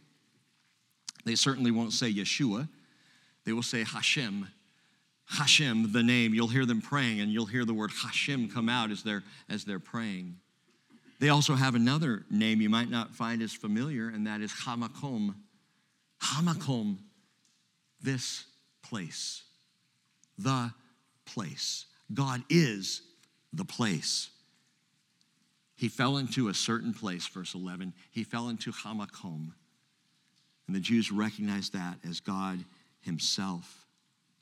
They 1.25 1.35
certainly 1.35 1.71
won't 1.71 1.91
say 1.91 2.11
Yeshua. 2.13 2.69
they 3.43 3.51
will 3.51 3.63
say 3.63 3.83
Hashem. 3.83 4.47
Hashem, 5.29 5.91
the 5.91 6.03
name. 6.03 6.33
You'll 6.33 6.47
hear 6.47 6.65
them 6.65 6.81
praying, 6.81 7.19
and 7.19 7.31
you'll 7.31 7.45
hear 7.45 7.65
the 7.65 7.73
word 7.73 7.91
Hashem 7.91 8.49
come 8.49 8.69
out 8.69 8.91
as 8.91 9.03
they're, 9.03 9.23
as 9.49 9.65
they're 9.65 9.79
praying. 9.79 10.37
They 11.19 11.29
also 11.29 11.55
have 11.55 11.75
another 11.75 12.25
name 12.29 12.61
you 12.61 12.69
might 12.69 12.89
not 12.89 13.15
find 13.15 13.41
as 13.41 13.51
familiar, 13.51 14.07
and 14.07 14.27
that 14.27 14.41
is 14.41 14.51
Hamakom. 14.51 15.35
Hamakom, 16.21 16.97
this 18.01 18.45
place, 18.83 19.43
the 20.37 20.71
place. 21.25 21.85
God 22.13 22.43
is 22.49 23.01
the 23.51 23.65
place. 23.65 24.29
He 25.75 25.89
fell 25.89 26.17
into 26.17 26.47
a 26.47 26.53
certain 26.53 26.93
place, 26.93 27.27
verse 27.27 27.53
11. 27.53 27.93
He 28.11 28.23
fell 28.23 28.49
into 28.49 28.71
Hamakom. 28.71 29.51
And 30.67 30.75
the 30.75 30.79
Jews 30.79 31.11
recognized 31.11 31.73
that 31.73 31.97
as 32.07 32.19
God 32.19 32.63
Himself. 33.01 33.86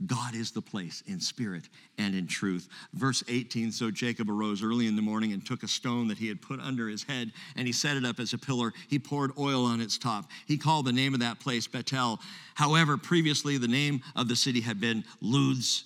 God 0.06 0.36
is 0.36 0.52
the 0.52 0.62
place 0.62 1.04
in 1.08 1.22
spirit 1.22 1.70
and 1.98 2.14
in 2.14 2.28
truth. 2.28 2.68
Verse 2.94 3.24
18 3.30 3.72
So 3.72 3.90
Jacob 3.90 4.30
arose 4.30 4.62
early 4.62 4.88
in 4.88 4.98
the 4.98 5.02
morning 5.02 5.32
and 5.32 5.46
took 5.46 5.64
a 5.64 5.70
stone 5.70 6.10
that 6.10 6.18
he 6.18 6.28
had 6.28 6.42
put 6.42 6.60
under 6.60 6.90
his 6.90 7.04
head, 7.04 7.32
and 7.56 7.66
he 7.66 7.72
set 7.72 7.96
it 7.96 8.06
up 8.06 8.20
as 8.20 8.34
a 8.34 8.38
pillar. 8.38 8.74
He 8.90 9.00
poured 9.00 9.32
oil 9.38 9.64
on 9.64 9.80
its 9.80 9.98
top. 9.98 10.26
He 10.48 10.58
called 10.58 10.86
the 10.86 10.92
name 10.92 11.14
of 11.14 11.22
that 11.22 11.40
place 11.40 11.66
Bethel. 11.66 12.20
However, 12.56 12.98
previously 12.98 13.58
the 13.58 13.70
name 13.70 14.02
of 14.18 14.28
the 14.28 14.36
city 14.36 14.60
had 14.60 14.82
been 14.82 15.06
Luz. 15.22 15.86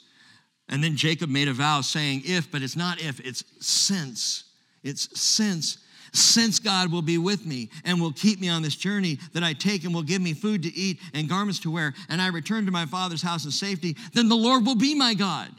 And 0.70 0.84
then 0.84 0.96
Jacob 0.96 1.30
made 1.30 1.48
a 1.48 1.54
vow 1.54 1.82
saying, 1.82 2.24
If, 2.26 2.52
but 2.52 2.64
it's 2.64 2.76
not 2.76 3.00
if, 3.02 3.20
it's 3.20 3.44
since. 3.60 4.46
It's 4.84 5.20
since 5.20 5.78
since 6.14 6.60
God 6.60 6.92
will 6.92 7.02
be 7.02 7.18
with 7.18 7.46
me 7.46 7.70
and 7.86 8.02
will 8.02 8.12
keep 8.12 8.40
me 8.40 8.50
on 8.50 8.62
this 8.62 8.76
journey 8.76 9.20
that 9.34 9.44
I 9.44 9.54
take 9.54 9.84
and 9.84 9.94
will 9.94 10.04
give 10.04 10.22
me 10.22 10.34
food 10.34 10.64
to 10.64 10.76
eat 10.76 11.00
and 11.14 11.30
garments 11.30 11.60
to 11.62 11.72
wear, 11.72 11.94
and 12.10 12.22
I 12.22 12.28
return 12.28 12.66
to 12.66 12.72
my 12.72 12.86
father's 12.86 13.22
house 13.22 13.46
in 13.46 13.52
safety, 13.52 13.96
then 14.14 14.30
the 14.30 14.36
Lord 14.36 14.66
will 14.66 14.76
be 14.76 14.96
my 14.96 15.14
God. 15.14 15.50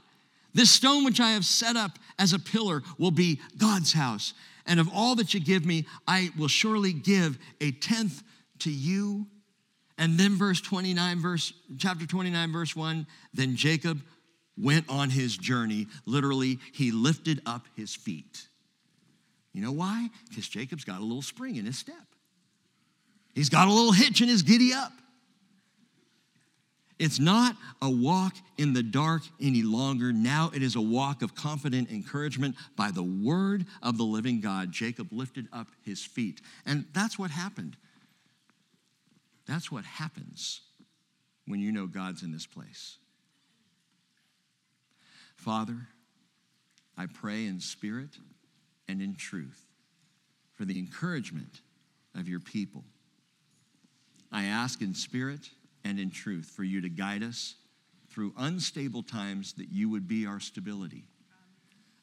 This 0.52 0.70
stone 0.70 1.04
which 1.04 1.20
I 1.20 1.30
have 1.32 1.44
set 1.44 1.76
up 1.76 1.98
as 2.18 2.32
a 2.32 2.38
pillar 2.38 2.82
will 2.98 3.10
be 3.10 3.40
God's 3.56 3.92
house. 3.92 4.34
And 4.66 4.80
of 4.80 4.88
all 4.92 5.14
that 5.16 5.34
you 5.34 5.40
give 5.40 5.64
me, 5.64 5.86
I 6.06 6.30
will 6.38 6.48
surely 6.48 6.92
give 6.92 7.38
a 7.60 7.72
tenth 7.72 8.22
to 8.60 8.70
you. 8.70 9.26
And 9.98 10.18
then 10.18 10.36
verse 10.36 10.60
29, 10.60 11.20
verse 11.20 11.52
chapter 11.78 12.06
29, 12.06 12.52
verse 12.52 12.74
1, 12.74 13.06
then 13.34 13.56
Jacob 13.56 14.00
went 14.56 14.88
on 14.88 15.10
his 15.10 15.36
journey. 15.36 15.86
Literally, 16.06 16.58
he 16.72 16.90
lifted 16.90 17.40
up 17.46 17.66
his 17.76 17.94
feet. 17.94 18.48
You 19.52 19.62
know 19.62 19.72
why? 19.72 20.08
Because 20.28 20.48
Jacob's 20.48 20.84
got 20.84 21.00
a 21.00 21.04
little 21.04 21.22
spring 21.22 21.56
in 21.56 21.64
his 21.64 21.78
step. 21.78 21.94
He's 23.34 23.48
got 23.48 23.68
a 23.68 23.72
little 23.72 23.92
hitch 23.92 24.20
in 24.20 24.28
his 24.28 24.42
giddy 24.42 24.72
up. 24.72 24.92
It's 26.98 27.18
not 27.18 27.56
a 27.80 27.88
walk 27.88 28.34
in 28.58 28.74
the 28.74 28.82
dark 28.82 29.22
any 29.40 29.62
longer. 29.62 30.12
Now 30.12 30.50
it 30.54 30.62
is 30.62 30.76
a 30.76 30.80
walk 30.82 31.22
of 31.22 31.34
confident 31.34 31.90
encouragement 31.90 32.56
by 32.76 32.90
the 32.90 33.02
word 33.02 33.64
of 33.82 33.96
the 33.96 34.04
living 34.04 34.40
God. 34.40 34.70
Jacob 34.70 35.08
lifted 35.10 35.48
up 35.50 35.68
his 35.82 36.04
feet. 36.04 36.42
And 36.66 36.84
that's 36.92 37.18
what 37.18 37.30
happened. 37.30 37.76
That's 39.46 39.72
what 39.72 39.84
happens 39.84 40.60
when 41.46 41.60
you 41.60 41.72
know 41.72 41.86
God's 41.86 42.22
in 42.22 42.32
this 42.32 42.46
place. 42.46 42.98
Father, 45.36 45.88
I 46.98 47.06
pray 47.06 47.46
in 47.46 47.60
spirit 47.60 48.10
and 48.90 49.00
in 49.00 49.14
truth 49.14 49.66
for 50.54 50.64
the 50.64 50.78
encouragement 50.78 51.60
of 52.14 52.28
your 52.28 52.40
people. 52.40 52.84
I 54.32 54.44
ask 54.44 54.82
in 54.82 54.94
spirit 54.94 55.48
and 55.84 55.98
in 55.98 56.10
truth 56.10 56.52
for 56.54 56.64
you 56.64 56.80
to 56.80 56.88
guide 56.88 57.22
us 57.22 57.54
through 58.10 58.34
unstable 58.36 59.02
times 59.02 59.52
that 59.54 59.70
you 59.70 59.88
would 59.88 60.08
be 60.08 60.26
our 60.26 60.40
stability. 60.40 61.04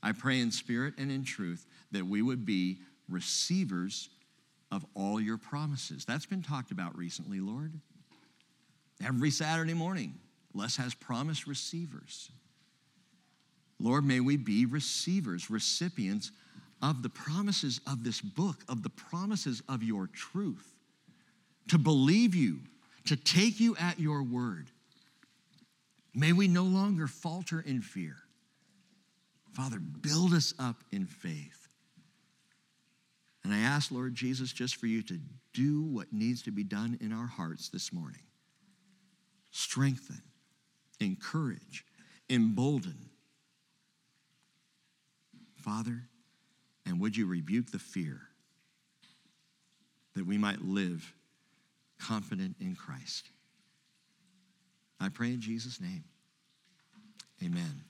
I 0.02 0.14
pray 0.14 0.40
in 0.40 0.52
spirit 0.52 0.94
and 0.98 1.12
in 1.12 1.24
truth 1.24 1.66
that 1.92 2.06
we 2.06 2.22
would 2.22 2.46
be 2.46 2.80
receivers 3.10 4.10
of 4.72 4.86
all 4.96 5.20
your 5.20 5.38
promises. 5.38 6.06
That's 6.06 6.26
been 6.26 6.42
talked 6.42 6.72
about 6.72 6.98
recently, 6.98 7.40
Lord. 7.40 7.74
Every 9.06 9.32
Saturday 9.32 9.74
morning, 9.74 10.16
Les 10.54 10.78
has 10.78 10.94
promised 10.94 11.48
receivers. 11.48 12.32
Lord, 13.80 14.06
may 14.06 14.20
we 14.20 14.38
be 14.38 14.66
receivers, 14.66 15.50
recipients 15.50 16.32
of 16.82 17.04
the 17.04 17.10
promises 17.10 17.82
of 17.88 18.04
this 18.04 18.22
book, 18.22 18.64
of 18.68 18.84
the 18.84 18.90
promises 18.90 19.62
of 19.68 19.84
your 19.84 20.08
truth, 20.08 20.74
to 21.70 21.78
believe 21.78 22.36
you, 22.36 22.60
to 23.06 23.16
take 23.16 23.60
you 23.60 23.76
at 23.78 24.00
your 24.00 24.24
word. 24.24 24.70
May 26.14 26.34
we 26.34 26.48
no 26.48 26.64
longer 26.64 27.08
falter 27.08 27.60
in 27.60 27.82
fear. 27.82 28.16
Father, 29.54 29.80
build 29.80 30.34
us 30.34 30.54
up 30.60 30.84
in 30.92 31.06
faith. 31.06 31.68
And 33.44 33.54
I 33.54 33.60
ask, 33.60 33.92
Lord 33.92 34.14
Jesus, 34.14 34.52
just 34.52 34.76
for 34.76 34.88
you 34.88 35.02
to 35.04 35.20
do 35.54 35.82
what 35.84 36.12
needs 36.12 36.44
to 36.44 36.52
be 36.52 36.64
done 36.64 36.98
in 37.02 37.12
our 37.12 37.28
hearts 37.28 37.70
this 37.70 37.94
morning. 37.94 38.22
Strengthen, 39.52 40.22
encourage, 41.00 41.86
embolden. 42.30 43.10
Father, 45.56 46.04
and 46.88 47.02
would 47.02 47.18
you 47.18 47.28
rebuke 47.28 47.72
the 47.72 47.80
fear 47.80 48.22
that 50.16 50.26
we 50.26 50.38
might 50.38 50.62
live 50.62 51.14
confident 52.00 52.56
in 52.60 52.76
Christ? 52.76 53.30
I 55.00 55.10
pray 55.10 55.28
in 55.28 55.42
Jesus' 55.42 55.82
name. 55.82 56.06
Amen. 57.44 57.84